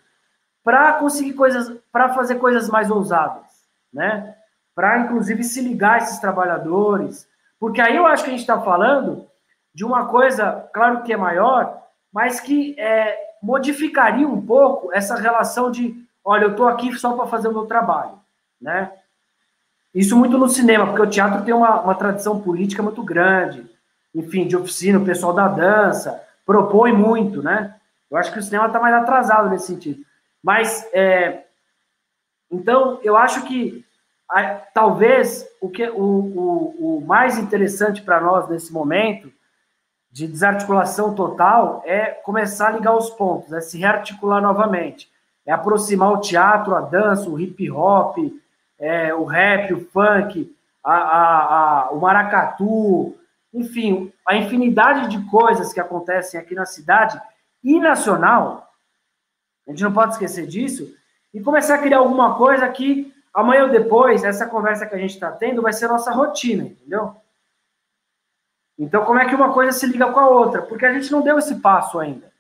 para 0.64 0.94
conseguir 0.94 1.34
coisas, 1.34 1.72
para 1.92 2.10
fazer 2.16 2.36
coisas 2.36 2.68
mais 2.70 2.90
ousadas, 2.90 3.46
né? 3.94 4.36
Para, 4.78 5.00
inclusive, 5.00 5.44
se 5.44 5.60
ligar 5.60 5.94
a 5.96 5.98
esses 5.98 6.20
trabalhadores, 6.20 7.28
porque 7.60 7.82
aí 7.82 7.96
eu 7.96 8.06
acho 8.06 8.24
que 8.24 8.30
a 8.30 8.34
gente 8.34 8.42
está 8.42 8.62
falando 8.62 9.26
de 9.74 9.84
uma 9.84 10.06
coisa, 10.06 10.70
claro 10.72 11.02
que 11.02 11.12
é 11.12 11.18
maior, 11.18 11.82
mas 12.14 12.40
que 12.40 12.80
é, 12.80 13.18
modificaria 13.42 14.28
um 14.28 14.40
pouco 14.40 14.94
essa 14.94 15.16
relação 15.16 15.72
de, 15.72 16.00
olha, 16.24 16.44
eu 16.44 16.52
estou 16.52 16.68
aqui 16.68 16.94
só 16.94 17.14
para 17.14 17.26
fazer 17.26 17.48
o 17.48 17.54
meu 17.54 17.66
trabalho, 17.66 18.20
né? 18.62 18.92
Isso 19.96 20.16
muito 20.16 20.38
no 20.38 20.48
cinema, 20.48 20.86
porque 20.86 21.02
o 21.02 21.10
teatro 21.10 21.44
tem 21.44 21.56
uma, 21.56 21.82
uma 21.82 21.96
tradição 21.96 22.40
política 22.40 22.84
muito 22.84 23.02
grande, 23.02 23.66
enfim, 24.14 24.46
de 24.46 24.56
oficina, 24.56 25.00
o 25.00 25.06
pessoal 25.06 25.34
da 25.34 25.48
dança 25.48 26.24
propõe 26.46 26.94
muito, 26.94 27.42
né? 27.42 27.74
Eu 28.12 28.18
acho 28.18 28.32
que 28.32 28.38
o 28.38 28.44
cinema 28.44 28.68
está 28.68 28.80
mais 28.80 28.94
atrasado 28.94 29.50
nesse 29.50 29.66
sentido. 29.66 30.06
Mas, 30.44 30.88
é, 30.94 31.46
então, 32.52 33.00
eu 33.02 33.18
acho 33.18 33.42
que 33.48 33.87
talvez 34.74 35.48
o, 35.62 35.70
que, 35.70 35.88
o, 35.90 36.02
o, 36.02 36.98
o 36.98 37.06
mais 37.06 37.38
interessante 37.38 38.02
para 38.02 38.20
nós 38.20 38.48
nesse 38.50 38.72
momento 38.74 39.32
de 40.12 40.28
desarticulação 40.28 41.14
total 41.14 41.82
é 41.86 42.08
começar 42.08 42.68
a 42.68 42.72
ligar 42.72 42.96
os 42.96 43.10
pontos, 43.10 43.54
é 43.54 43.62
se 43.62 43.78
rearticular 43.78 44.42
novamente, 44.42 45.10
é 45.46 45.52
aproximar 45.52 46.12
o 46.12 46.22
teatro, 46.22 46.76
a 46.76 46.82
dança, 46.82 47.30
o 47.30 47.40
hip 47.40 47.70
hop, 47.72 48.18
é, 48.80 49.14
o 49.14 49.24
rap, 49.24 49.74
o 49.74 49.86
funk, 49.86 50.54
a, 50.84 50.94
a, 50.94 51.88
a, 51.88 51.92
o 51.92 52.00
maracatu, 52.00 53.16
enfim, 53.54 54.12
a 54.28 54.36
infinidade 54.36 55.10
de 55.10 55.24
coisas 55.30 55.72
que 55.72 55.80
acontecem 55.80 56.40
aqui 56.40 56.54
na 56.54 56.66
cidade 56.66 57.20
e 57.64 57.80
nacional, 57.80 58.70
a 59.68 59.72
gente 59.72 59.84
não 59.84 59.94
pode 59.94 60.14
esquecer 60.14 60.48
disso, 60.48 60.94
e 61.34 61.42
começar 61.42 61.76
a 61.76 61.80
criar 61.80 62.00
alguma 62.00 62.36
coisa 62.36 62.68
que 62.70 63.14
amanhã 63.38 63.66
ou 63.66 63.70
depois, 63.70 64.24
essa 64.24 64.48
conversa 64.48 64.88
que 64.88 64.96
a 64.96 64.98
gente 64.98 65.14
está 65.14 65.32
tendo 65.32 65.62
vai 65.62 65.72
ser 65.72 65.88
nossa 65.88 66.12
rotina, 66.12 66.64
entendeu? 66.64 67.16
Então, 68.80 69.06
como 69.06 69.20
é 69.20 69.30
que 69.30 69.36
uma 69.36 69.54
coisa 69.54 69.72
se 69.72 69.86
liga 69.86 70.12
com 70.12 70.20
a 70.20 70.28
outra? 70.28 70.64
Porque 70.64 70.84
a 70.84 70.92
gente 70.92 71.12
não 71.12 71.22
deu 71.22 71.38
esse 71.38 71.58
passo 71.58 72.00
ainda. 72.00 72.32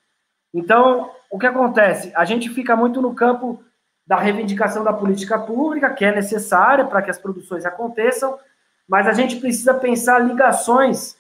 Então, 0.52 1.12
o 1.30 1.38
que 1.38 1.46
acontece? 1.46 2.12
A 2.16 2.26
gente 2.26 2.50
fica 2.50 2.76
muito 2.76 3.00
no 3.00 3.14
campo 3.14 3.64
da 4.08 4.18
reivindicação 4.18 4.84
da 4.84 4.92
política 4.92 5.38
pública, 5.38 5.94
que 5.94 6.04
é 6.04 6.12
necessária 6.12 6.84
para 6.84 7.04
que 7.04 7.12
as 7.12 7.20
produções 7.20 7.64
aconteçam, 7.64 8.40
mas 8.88 9.06
a 9.06 9.14
gente 9.14 9.36
precisa 9.36 9.76
pensar 9.76 10.18
ligações 10.18 11.16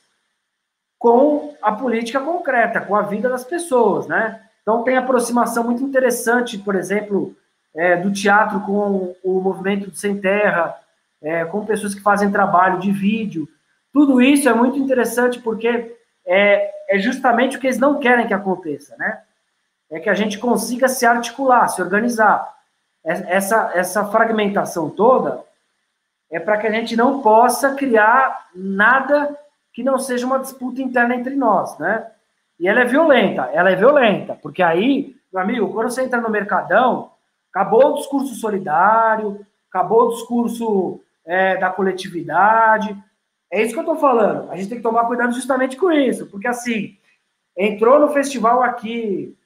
com 0.97 1.55
a 1.61 1.71
política 1.71 2.19
concreta, 2.19 2.81
com 2.81 2.95
a 2.95 3.03
vida 3.03 3.29
das 3.29 3.43
pessoas, 3.43 4.07
né? 4.07 4.41
Então 4.63 4.83
tem 4.83 4.97
aproximação 4.97 5.63
muito 5.63 5.83
interessante, 5.83 6.57
por 6.57 6.73
exemplo, 6.73 7.35
é, 7.77 7.95
do 7.95 8.11
teatro 8.11 8.59
com 8.61 9.15
o 9.23 9.39
movimento 9.39 9.91
do 9.91 9.95
Sem 9.95 10.19
Terra, 10.19 10.75
é, 11.21 11.45
com 11.45 11.63
pessoas 11.63 11.93
que 11.93 12.01
fazem 12.01 12.31
trabalho 12.31 12.79
de 12.79 12.91
vídeo. 12.91 13.47
Tudo 13.93 14.19
isso 14.19 14.49
é 14.49 14.53
muito 14.53 14.79
interessante 14.79 15.39
porque 15.39 15.95
é, 16.25 16.71
é 16.89 16.97
justamente 16.97 17.55
o 17.55 17.59
que 17.59 17.67
eles 17.67 17.77
não 17.77 17.99
querem 17.99 18.25
que 18.25 18.33
aconteça, 18.33 18.95
né? 18.97 19.21
É 19.91 19.99
que 19.99 20.09
a 20.09 20.13
gente 20.13 20.39
consiga 20.39 20.89
se 20.89 21.05
articular, 21.05 21.67
se 21.67 21.81
organizar. 21.81 22.51
Essa, 23.03 23.71
essa 23.73 24.05
fragmentação 24.05 24.89
toda 24.89 25.41
é 26.29 26.39
para 26.39 26.57
que 26.57 26.67
a 26.67 26.71
gente 26.71 26.97
não 26.97 27.21
possa 27.21 27.73
criar 27.73 28.47
nada 28.53 29.33
que 29.71 29.81
não 29.81 29.97
seja 29.97 30.25
uma 30.25 30.39
disputa 30.39 30.81
interna 30.81 31.15
entre 31.15 31.35
nós, 31.35 31.77
né? 31.77 32.07
E 32.59 32.67
ela 32.67 32.81
é 32.81 32.85
violenta, 32.85 33.43
ela 33.53 33.69
é 33.69 33.75
violenta, 33.75 34.37
porque 34.41 34.63
aí, 34.63 35.15
meu 35.31 35.41
amigo, 35.41 35.71
quando 35.71 35.89
você 35.89 36.01
entra 36.01 36.19
no 36.19 36.29
Mercadão, 36.29 37.11
acabou 37.51 37.91
o 37.91 37.95
discurso 37.95 38.35
solidário, 38.35 39.45
acabou 39.69 40.07
o 40.07 40.13
discurso 40.13 41.01
é, 41.25 41.57
da 41.57 41.69
coletividade. 41.69 42.95
É 43.51 43.61
isso 43.61 43.73
que 43.73 43.79
eu 43.79 43.83
estou 43.83 43.97
falando. 43.97 44.51
A 44.51 44.55
gente 44.55 44.69
tem 44.69 44.77
que 44.77 44.83
tomar 44.83 45.05
cuidado 45.05 45.33
justamente 45.33 45.77
com 45.77 45.91
isso, 45.91 46.25
porque 46.27 46.47
assim, 46.47 46.97
entrou 47.55 47.99
no 47.99 48.09
festival 48.09 48.61
aqui, 48.61 49.37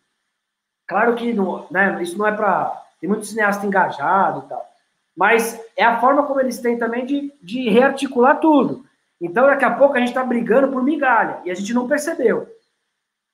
claro 0.88 1.16
que 1.16 1.34
não, 1.34 1.68
né, 1.70 2.02
isso 2.02 2.18
não 2.18 2.28
é 2.28 2.32
para. 2.32 2.80
Tem 3.00 3.10
muito 3.10 3.26
cineasta 3.26 3.66
engajado 3.66 4.44
e 4.46 4.50
tal 4.50 4.72
mas 5.16 5.60
é 5.76 5.84
a 5.84 6.00
forma 6.00 6.26
como 6.26 6.40
eles 6.40 6.60
têm 6.60 6.78
também 6.78 7.06
de, 7.06 7.34
de 7.42 7.70
rearticular 7.70 8.40
tudo. 8.40 8.86
Então, 9.20 9.46
daqui 9.46 9.66
a 9.66 9.72
pouco, 9.72 9.96
a 9.96 10.00
gente 10.00 10.10
está 10.10 10.24
brigando 10.24 10.72
por 10.72 10.84
migalha, 10.84 11.42
e 11.46 11.52
a 11.52 11.54
gente 11.54 11.74
não 11.74 11.88
percebeu. 11.88 12.48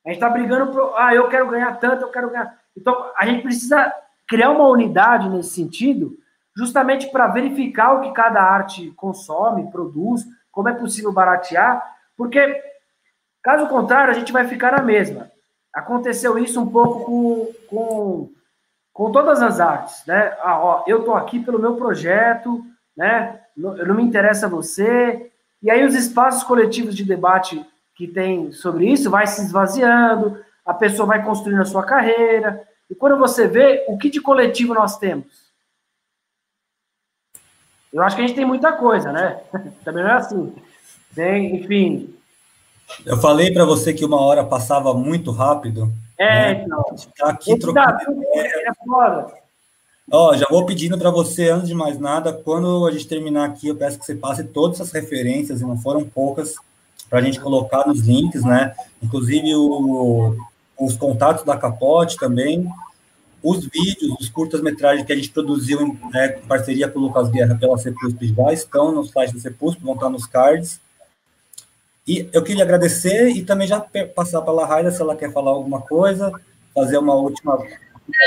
A 0.05 0.09
gente 0.09 0.17
está 0.17 0.29
brigando 0.29 0.71
por, 0.71 0.93
ah, 0.97 1.13
eu 1.13 1.29
quero 1.29 1.47
ganhar 1.47 1.79
tanto, 1.79 2.03
eu 2.03 2.11
quero 2.11 2.29
ganhar. 2.29 2.59
Então, 2.75 3.11
a 3.17 3.25
gente 3.25 3.41
precisa 3.41 3.93
criar 4.27 4.51
uma 4.51 4.67
unidade 4.67 5.29
nesse 5.29 5.51
sentido, 5.51 6.17
justamente 6.55 7.07
para 7.11 7.27
verificar 7.27 7.93
o 7.93 8.01
que 8.01 8.11
cada 8.11 8.41
arte 8.41 8.91
consome, 8.91 9.71
produz, 9.71 10.25
como 10.51 10.69
é 10.69 10.73
possível 10.73 11.11
baratear, 11.11 11.83
porque, 12.15 12.61
caso 13.43 13.67
contrário, 13.67 14.11
a 14.11 14.17
gente 14.17 14.33
vai 14.33 14.47
ficar 14.47 14.71
na 14.71 14.81
mesma. 14.81 15.31
Aconteceu 15.73 16.37
isso 16.37 16.59
um 16.59 16.67
pouco 16.67 17.05
com, 17.05 17.53
com 17.67 18.37
com 18.97 19.11
todas 19.11 19.43
as 19.43 19.59
artes, 19.59 20.03
né? 20.07 20.33
Ah, 20.41 20.59
ó, 20.59 20.83
eu 20.87 21.03
tô 21.03 21.13
aqui 21.13 21.39
pelo 21.39 21.59
meu 21.59 21.75
projeto, 21.75 22.65
né? 22.97 23.41
Não, 23.55 23.77
não 23.77 23.93
me 23.93 24.01
interessa 24.01 24.49
você. 24.49 25.31
E 25.61 25.69
aí 25.69 25.85
os 25.85 25.93
espaços 25.93 26.41
coletivos 26.41 26.95
de 26.95 27.05
debate 27.05 27.63
que 27.93 28.07
tem 28.07 28.51
sobre 28.51 28.91
isso 28.91 29.11
vai 29.11 29.27
se 29.27 29.39
esvaziando, 29.39 30.43
a 30.65 30.73
pessoa 30.73 31.05
vai 31.05 31.23
construindo 31.23 31.61
a 31.61 31.65
sua 31.65 31.83
carreira. 31.83 32.67
E 32.89 32.95
quando 32.95 33.17
você 33.17 33.47
vê, 33.47 33.85
o 33.87 33.97
que 33.97 34.09
de 34.09 34.21
coletivo 34.21 34.73
nós 34.73 34.97
temos? 34.97 35.47
Eu 37.91 38.01
acho 38.03 38.15
que 38.15 38.21
a 38.21 38.27
gente 38.27 38.35
tem 38.35 38.45
muita 38.45 38.73
coisa, 38.73 39.11
né? 39.11 39.41
Também 39.83 40.03
não 40.03 40.11
é 40.11 40.15
assim. 40.15 40.55
Tem, 41.13 41.55
enfim. 41.55 42.13
Eu 43.05 43.17
falei 43.17 43.51
para 43.51 43.65
você 43.65 43.93
que 43.93 44.05
uma 44.05 44.21
hora 44.21 44.43
passava 44.43 44.93
muito 44.93 45.31
rápido. 45.31 45.91
É, 46.17 46.53
né? 46.53 46.63
então. 46.63 46.83
Tá 47.17 47.29
aqui 47.29 47.57
trocando. 47.57 47.97
É 48.35 48.73
foda. 48.85 49.33
Ó, 50.09 50.33
já 50.35 50.45
vou 50.49 50.65
pedindo 50.65 50.97
para 50.97 51.09
você, 51.09 51.49
antes 51.49 51.67
de 51.67 51.75
mais 51.75 51.99
nada, 51.99 52.31
quando 52.31 52.87
a 52.87 52.91
gente 52.91 53.07
terminar 53.07 53.45
aqui, 53.45 53.67
eu 53.67 53.75
peço 53.75 53.99
que 53.99 54.05
você 54.05 54.15
passe 54.15 54.43
todas 54.43 54.79
as 54.79 54.91
referências, 54.91 55.59
e 55.59 55.65
não 55.65 55.77
foram 55.77 56.05
poucas, 56.05 56.55
para 57.09 57.19
a 57.19 57.21
gente 57.21 57.41
colocar 57.41 57.85
nos 57.85 57.99
links, 58.01 58.43
né? 58.43 58.73
Inclusive 59.03 59.53
o, 59.53 60.37
os 60.79 60.95
contatos 60.95 61.43
da 61.43 61.57
Capote 61.57 62.17
também, 62.17 62.69
os 63.41 63.65
vídeos, 63.65 64.15
os 64.19 64.29
curtas-metragens 64.29 65.05
que 65.05 65.13
a 65.13 65.15
gente 65.15 65.29
produziu 65.29 65.81
em, 65.81 65.99
né, 66.11 66.37
em, 66.37 66.47
parceria 66.47 66.87
com 66.87 66.99
o 66.99 67.03
Lucas 67.03 67.29
Guerra 67.29 67.55
pela 67.55 67.77
Cepusp 67.77 68.33
já 68.35 68.53
estão 68.53 68.91
no 68.91 69.05
site 69.05 69.33
da 69.33 69.39
Cepusp, 69.39 69.81
vão 69.81 69.93
estar 69.93 70.09
nos 70.09 70.25
cards. 70.25 70.79
E 72.07 72.27
eu 72.31 72.43
queria 72.43 72.63
agradecer 72.63 73.29
e 73.29 73.43
também 73.43 73.67
já 73.67 73.85
passar 74.15 74.41
para 74.41 74.63
a 74.63 74.65
Raida 74.65 74.91
se 74.91 75.01
ela 75.01 75.15
quer 75.15 75.31
falar 75.31 75.51
alguma 75.51 75.81
coisa, 75.81 76.31
fazer 76.73 76.97
uma 76.97 77.13
última. 77.13 77.57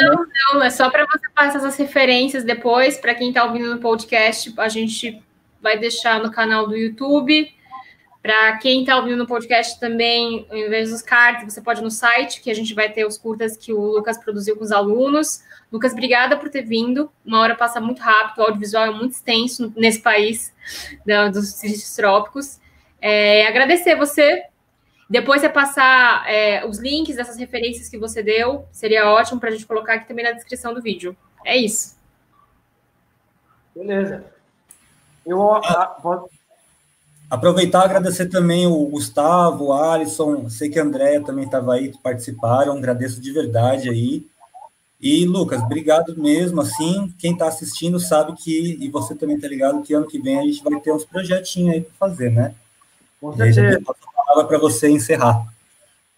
Não, 0.02 0.26
não, 0.54 0.62
é 0.62 0.70
só 0.70 0.90
para 0.90 1.06
você 1.06 1.30
passar 1.34 1.58
essas 1.58 1.76
referências 1.76 2.44
depois. 2.44 2.98
Para 2.98 3.14
quem 3.14 3.28
está 3.28 3.44
ouvindo 3.44 3.74
no 3.74 3.80
podcast, 3.80 4.52
a 4.58 4.68
gente 4.68 5.22
vai 5.62 5.78
deixar 5.78 6.22
no 6.22 6.30
canal 6.30 6.68
do 6.68 6.76
YouTube. 6.76 7.50
Para 8.22 8.58
quem 8.58 8.80
está 8.80 8.96
ouvindo 8.96 9.16
no 9.16 9.26
podcast 9.26 9.80
também, 9.80 10.46
ao 10.50 10.56
invés 10.56 10.90
dos 10.90 11.00
cards, 11.00 11.54
você 11.54 11.60
pode 11.60 11.80
ir 11.80 11.82
no 11.82 11.90
site, 11.90 12.42
que 12.42 12.50
a 12.50 12.54
gente 12.54 12.74
vai 12.74 12.92
ter 12.92 13.06
os 13.06 13.16
curtas 13.16 13.56
que 13.56 13.72
o 13.72 13.80
Lucas 13.80 14.18
produziu 14.18 14.56
com 14.56 14.64
os 14.64 14.72
alunos. 14.72 15.42
Lucas, 15.72 15.92
obrigada 15.92 16.36
por 16.36 16.50
ter 16.50 16.62
vindo. 16.62 17.10
Uma 17.24 17.40
hora 17.40 17.54
passa 17.54 17.80
muito 17.80 18.02
rápido, 18.02 18.40
o 18.40 18.42
audiovisual 18.42 18.84
é 18.84 18.90
muito 18.90 19.12
extenso 19.12 19.72
nesse 19.74 20.00
país 20.00 20.54
dos 21.32 21.96
trópicos. 21.96 22.60
É, 23.00 23.46
agradecer 23.46 23.96
você 23.96 24.44
Depois 25.08 25.40
você 25.40 25.48
passar 25.48 26.28
é, 26.30 26.64
os 26.66 26.78
links 26.78 27.16
dessas 27.16 27.38
referências 27.38 27.88
que 27.88 27.96
você 27.96 28.22
deu, 28.22 28.66
seria 28.70 29.10
ótimo 29.10 29.40
para 29.40 29.48
a 29.48 29.52
gente 29.52 29.66
colocar 29.66 29.94
aqui 29.94 30.06
também 30.06 30.24
na 30.24 30.32
descrição 30.32 30.74
do 30.74 30.82
vídeo. 30.82 31.16
É 31.42 31.56
isso. 31.56 31.98
Beleza. 33.74 34.24
Eu 35.26 35.54
ah, 35.54 35.96
aproveitar 37.30 37.82
e 37.82 37.84
agradecer 37.84 38.26
também 38.26 38.66
o 38.66 38.84
Gustavo, 38.86 39.66
o 39.66 39.72
Alisson, 39.72 40.50
sei 40.50 40.68
que 40.68 40.78
a 40.78 40.82
Andréia 40.82 41.22
também 41.22 41.44
estava 41.44 41.74
aí, 41.74 41.96
participaram, 42.02 42.76
agradeço 42.76 43.20
de 43.20 43.32
verdade 43.32 43.88
aí. 43.88 44.26
E, 45.00 45.24
Lucas, 45.24 45.62
obrigado 45.62 46.14
mesmo, 46.20 46.60
assim, 46.60 47.14
quem 47.18 47.32
está 47.32 47.46
assistindo 47.46 47.98
sabe 47.98 48.34
que, 48.34 48.76
e 48.78 48.90
você 48.90 49.14
também 49.14 49.36
está 49.36 49.48
ligado, 49.48 49.80
que 49.80 49.94
ano 49.94 50.06
que 50.06 50.20
vem 50.20 50.38
a 50.38 50.42
gente 50.42 50.62
vai 50.62 50.78
ter 50.80 50.92
uns 50.92 51.06
projetinhos 51.06 51.74
aí 51.74 51.80
para 51.80 52.08
fazer, 52.08 52.30
né? 52.30 52.54
Com 53.18 53.34
certeza 53.34 53.80
palavra 54.30 54.46
para 54.46 54.58
você 54.58 54.88
encerrar. 54.88 55.46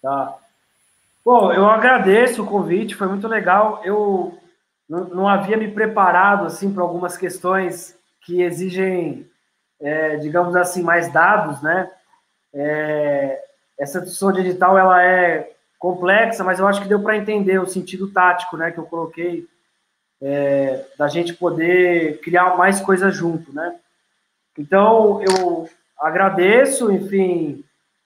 Tá. 0.01 0.37
Bom, 1.25 1.51
eu 1.51 1.65
agradeço 1.65 2.43
o 2.43 2.45
convite, 2.45 2.95
foi 2.95 3.07
muito 3.07 3.27
legal. 3.27 3.81
Eu 3.83 4.37
não, 4.87 5.05
não 5.05 5.27
havia 5.27 5.57
me 5.57 5.69
preparado 5.69 6.45
assim 6.45 6.71
para 6.71 6.83
algumas 6.83 7.17
questões 7.17 7.95
que 8.21 8.41
exigem, 8.41 9.25
é, 9.79 10.17
digamos 10.17 10.55
assim, 10.55 10.81
mais 10.81 11.11
dados, 11.11 11.61
né? 11.61 11.89
É, 12.53 13.43
essa 13.77 13.99
discussão 13.99 14.31
digital 14.31 14.77
ela 14.77 15.03
é 15.03 15.51
complexa, 15.79 16.43
mas 16.43 16.59
eu 16.59 16.67
acho 16.67 16.81
que 16.81 16.87
deu 16.87 17.01
para 17.01 17.17
entender 17.17 17.59
o 17.59 17.67
sentido 17.67 18.09
tático, 18.09 18.55
né, 18.55 18.71
que 18.71 18.77
eu 18.77 18.85
coloquei 18.85 19.45
é, 20.21 20.85
da 20.97 21.09
gente 21.09 21.33
poder 21.33 22.21
criar 22.21 22.55
mais 22.55 22.79
coisas 22.79 23.13
junto, 23.13 23.53
né? 23.53 23.75
Então 24.57 25.21
eu 25.21 25.67
agradeço, 25.99 26.89
enfim, 26.89 27.65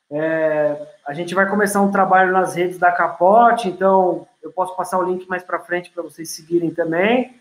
é, 0.10 0.88
a 1.06 1.14
gente 1.14 1.36
vai 1.36 1.48
começar 1.48 1.82
um 1.82 1.92
trabalho 1.92 2.32
nas 2.32 2.56
redes 2.56 2.80
da 2.80 2.92
Capote, 2.92 3.68
então 3.68 4.28
eu 4.42 4.52
posso 4.52 4.76
passar 4.76 4.98
o 4.98 5.04
link 5.04 5.28
mais 5.28 5.44
para 5.44 5.60
frente 5.60 5.92
para 5.92 6.02
vocês 6.02 6.32
seguirem 6.32 6.72
também. 6.72 7.40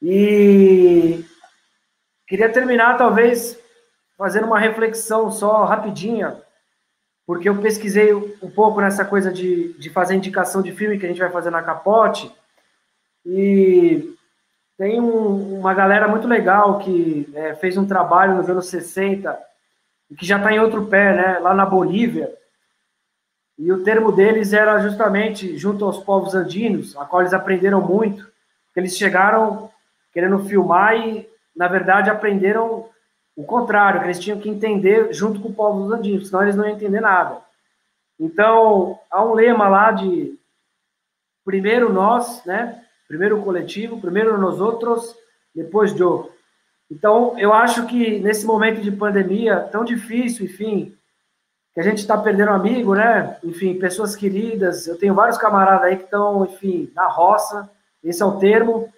E 0.00 1.24
queria 2.32 2.48
terminar, 2.48 2.96
talvez, 2.96 3.58
fazendo 4.16 4.46
uma 4.46 4.58
reflexão 4.58 5.30
só 5.30 5.64
rapidinha, 5.64 6.40
porque 7.26 7.46
eu 7.46 7.60
pesquisei 7.60 8.14
um 8.14 8.50
pouco 8.50 8.80
nessa 8.80 9.04
coisa 9.04 9.30
de, 9.30 9.74
de 9.74 9.90
fazer 9.90 10.14
indicação 10.14 10.62
de 10.62 10.72
filme 10.72 10.98
que 10.98 11.04
a 11.04 11.08
gente 11.10 11.20
vai 11.20 11.28
fazer 11.28 11.50
na 11.50 11.62
Capote, 11.62 12.34
e 13.26 14.14
tem 14.78 14.98
um, 14.98 15.58
uma 15.58 15.74
galera 15.74 16.08
muito 16.08 16.26
legal 16.26 16.78
que 16.78 17.30
é, 17.34 17.54
fez 17.56 17.76
um 17.76 17.86
trabalho 17.86 18.36
nos 18.36 18.48
anos 18.48 18.66
60 18.68 19.38
que 20.16 20.24
já 20.24 20.38
está 20.38 20.50
em 20.50 20.58
outro 20.58 20.86
pé, 20.86 21.14
né, 21.14 21.38
lá 21.38 21.52
na 21.52 21.66
Bolívia. 21.66 22.32
E 23.58 23.70
o 23.70 23.84
termo 23.84 24.10
deles 24.10 24.54
era 24.54 24.78
justamente 24.78 25.58
junto 25.58 25.84
aos 25.84 25.98
povos 25.98 26.34
andinos, 26.34 26.96
a 26.96 27.04
qual 27.04 27.20
eles 27.20 27.34
aprenderam 27.34 27.82
muito, 27.82 28.26
eles 28.74 28.96
chegaram 28.96 29.70
querendo 30.14 30.38
filmar 30.44 30.96
e, 30.96 31.30
na 31.54 31.68
verdade, 31.68 32.10
aprenderam 32.10 32.88
o 33.36 33.44
contrário, 33.44 34.00
que 34.00 34.06
eles 34.06 34.18
tinham 34.18 34.38
que 34.38 34.48
entender 34.48 35.12
junto 35.12 35.40
com 35.40 35.48
o 35.48 35.54
povo 35.54 35.92
andinos, 35.92 36.28
senão 36.28 36.42
eles 36.42 36.56
não 36.56 36.66
iam 36.66 36.74
entender 36.74 37.00
nada. 37.00 37.40
Então, 38.20 38.98
há 39.10 39.24
um 39.24 39.32
lema 39.32 39.68
lá 39.68 39.90
de 39.90 40.38
primeiro 41.44 41.92
nós, 41.92 42.44
né? 42.44 42.84
Primeiro 43.08 43.38
o 43.38 43.42
coletivo, 43.42 44.00
primeiro 44.00 44.38
nós 44.38 44.60
outros, 44.60 45.14
depois 45.54 45.98
eu. 45.98 46.30
Então, 46.90 47.38
eu 47.38 47.52
acho 47.52 47.86
que 47.86 48.18
nesse 48.20 48.44
momento 48.44 48.80
de 48.80 48.92
pandemia 48.92 49.60
tão 49.72 49.84
difícil, 49.84 50.44
enfim, 50.44 50.94
que 51.74 51.80
a 51.80 51.82
gente 51.82 51.98
está 51.98 52.18
perdendo 52.18 52.50
amigo, 52.50 52.94
né? 52.94 53.38
Enfim, 53.42 53.78
pessoas 53.78 54.14
queridas. 54.14 54.86
Eu 54.86 54.98
tenho 54.98 55.14
vários 55.14 55.38
camaradas 55.38 55.84
aí 55.84 55.96
que 55.96 56.04
estão, 56.04 56.44
enfim, 56.44 56.90
na 56.94 57.08
roça. 57.08 57.70
Esse 58.04 58.22
é 58.22 58.26
o 58.26 58.38
termo. 58.38 58.92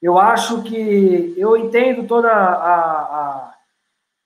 Eu 0.00 0.18
acho 0.18 0.62
que 0.62 1.34
eu 1.36 1.56
entendo 1.56 2.06
toda 2.06 2.30
a, 2.30 2.72
a 2.72 3.54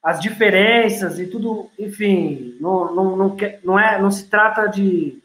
as 0.02 0.18
diferenças 0.18 1.20
e 1.20 1.28
tudo, 1.28 1.70
enfim, 1.78 2.56
não, 2.60 2.92
não, 2.92 3.16
não, 3.16 3.36
não, 3.62 3.78
é, 3.78 4.02
não 4.02 4.10
se 4.10 4.28
trata 4.28 4.66
de, 4.66 5.22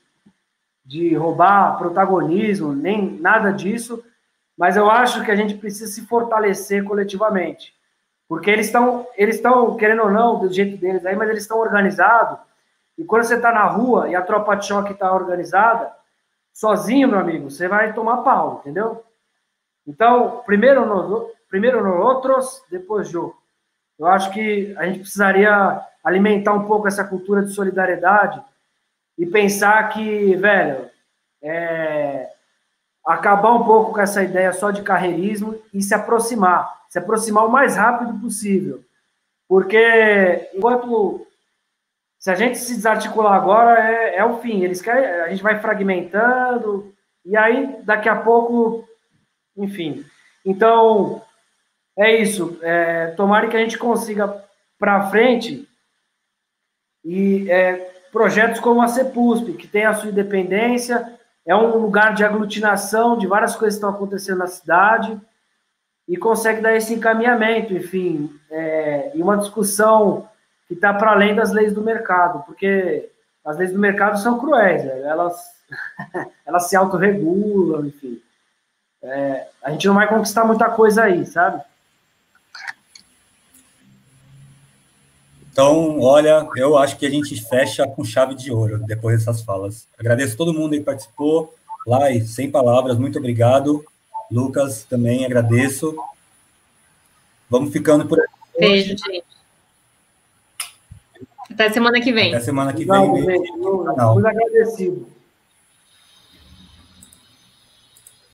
de 0.85 1.15
roubar 1.15 1.77
protagonismo, 1.79 2.75
nem 2.75 3.19
nada 3.19 3.51
disso, 3.51 4.03
mas 4.55 4.77
eu 4.77 4.89
acho 4.89 5.25
que 5.25 5.31
a 5.31 5.35
gente 5.35 5.55
precisa 5.55 5.91
se 5.91 6.05
fortalecer 6.05 6.83
coletivamente. 6.83 7.73
Porque 8.29 8.51
eles 8.51 8.67
estão, 8.67 9.07
eles 9.17 9.37
estão, 9.37 9.75
querendo 9.77 10.03
ou 10.03 10.11
não, 10.11 10.39
do 10.39 10.53
jeito 10.53 10.77
deles 10.77 11.05
aí, 11.05 11.15
mas 11.15 11.29
eles 11.29 11.43
estão 11.43 11.59
organizados. 11.59 12.37
E 12.97 13.03
quando 13.03 13.23
você 13.23 13.35
está 13.35 13.51
na 13.51 13.65
rua 13.65 14.09
e 14.09 14.15
a 14.15 14.21
tropa 14.21 14.55
de 14.55 14.67
choque 14.67 14.91
está 14.91 15.11
organizada, 15.13 15.91
sozinho, 16.53 17.07
meu 17.07 17.19
amigo, 17.19 17.49
você 17.49 17.67
vai 17.67 17.93
tomar 17.93 18.17
pau, 18.17 18.59
entendeu? 18.61 19.03
Então, 19.87 20.43
primeiro 20.45 20.85
nós, 20.85 21.31
primeiro 21.49 21.81
nós 21.81 22.03
outros, 22.03 22.63
depois 22.69 23.13
eu. 23.13 23.33
Eu 23.97 24.05
acho 24.05 24.31
que 24.31 24.75
a 24.77 24.85
gente 24.85 24.99
precisaria 24.99 25.81
alimentar 26.03 26.53
um 26.53 26.65
pouco 26.65 26.87
essa 26.87 27.03
cultura 27.03 27.43
de 27.43 27.53
solidariedade 27.53 28.39
e 29.17 29.25
pensar 29.25 29.89
que, 29.89 30.35
velho, 30.35 30.87
é, 31.41 32.29
acabar 33.05 33.53
um 33.53 33.63
pouco 33.63 33.93
com 33.93 34.01
essa 34.01 34.21
ideia 34.21 34.51
só 34.53 34.69
de 34.69 34.83
carreirismo 34.83 35.59
e 35.73 35.81
se 35.81 35.95
aproximar, 35.95 36.83
se 36.89 36.99
aproximar 36.99 37.45
o 37.45 37.51
mais 37.51 37.75
rápido 37.75 38.19
possível. 38.19 38.83
Porque 39.47 40.49
enquanto 40.53 41.25
se 42.19 42.29
a 42.29 42.35
gente 42.35 42.57
se 42.57 42.75
desarticular 42.75 43.33
agora 43.33 43.79
é, 43.79 44.17
é 44.17 44.25
o 44.25 44.37
fim, 44.39 44.63
eles 44.63 44.81
querem, 44.81 45.05
a 45.21 45.29
gente 45.29 45.43
vai 45.43 45.59
fragmentando 45.59 46.93
e 47.25 47.35
aí 47.37 47.81
daqui 47.83 48.09
a 48.09 48.15
pouco, 48.15 48.86
enfim. 49.57 50.05
Então 50.45 51.21
é 51.97 52.15
isso. 52.15 52.57
É, 52.61 53.07
tomara 53.17 53.47
que 53.47 53.57
a 53.57 53.59
gente 53.59 53.77
consiga 53.77 54.43
para 54.77 55.09
frente 55.09 55.67
e 57.03 57.49
é, 57.49 57.91
projetos 58.11 58.59
como 58.59 58.81
a 58.81 58.87
CEPUSP, 58.87 59.53
que 59.53 59.67
tem 59.67 59.85
a 59.85 59.93
sua 59.93 60.09
independência, 60.09 61.17
é 61.45 61.55
um 61.55 61.77
lugar 61.77 62.13
de 62.13 62.23
aglutinação 62.23 63.17
de 63.17 63.25
várias 63.25 63.55
coisas 63.55 63.75
que 63.79 63.85
estão 63.85 63.89
acontecendo 63.89 64.39
na 64.39 64.47
cidade 64.47 65.19
e 66.07 66.17
consegue 66.17 66.61
dar 66.61 66.75
esse 66.75 66.93
encaminhamento, 66.93 67.73
enfim, 67.73 68.29
é, 68.49 69.11
e 69.15 69.21
uma 69.21 69.37
discussão 69.37 70.29
que 70.67 70.73
está 70.73 70.93
para 70.93 71.11
além 71.11 71.33
das 71.33 71.51
leis 71.51 71.73
do 71.73 71.81
mercado, 71.81 72.43
porque 72.45 73.09
as 73.43 73.57
leis 73.57 73.71
do 73.71 73.79
mercado 73.79 74.19
são 74.19 74.37
cruéis, 74.37 74.83
né? 74.83 75.01
elas, 75.03 75.41
elas 76.45 76.69
se 76.69 76.75
autorregulam, 76.75 77.85
enfim. 77.85 78.21
É, 79.07 79.47
a 79.63 79.71
gente 79.71 79.87
não 79.87 79.95
vai 79.95 80.07
conquistar 80.07 80.43
muita 80.43 80.69
coisa 80.69 81.03
aí, 81.03 81.25
sabe? 81.25 81.61
Então, 85.49 85.99
olha, 86.01 86.47
eu 86.55 86.77
acho 86.77 86.97
que 86.97 87.05
a 87.05 87.09
gente 87.09 87.41
fecha 87.47 87.87
com 87.87 88.03
chave 88.03 88.35
de 88.35 88.51
ouro 88.51 88.79
depois 88.85 89.17
dessas 89.17 89.41
falas. 89.41 89.87
Agradeço 89.97 90.37
todo 90.37 90.53
mundo 90.53 90.73
que 90.73 90.81
participou. 90.81 91.55
Lai, 91.85 92.19
sem 92.21 92.51
palavras, 92.51 92.97
muito 92.97 93.17
obrigado. 93.17 93.83
Lucas, 94.29 94.83
também 94.83 95.25
agradeço. 95.25 95.95
Vamos 97.49 97.71
ficando 97.71 98.05
por 98.05 98.19
aqui. 98.19 98.33
Beijo, 98.59 98.89
gente. 98.89 99.23
Até 101.49 101.71
semana 101.71 102.01
que 102.01 102.11
vem. 102.11 102.35
Até 102.35 102.43
semana 102.43 102.73
que 102.73 102.83
vem. 102.83 103.07
Muito 103.07 104.27
agradecido. 104.27 105.07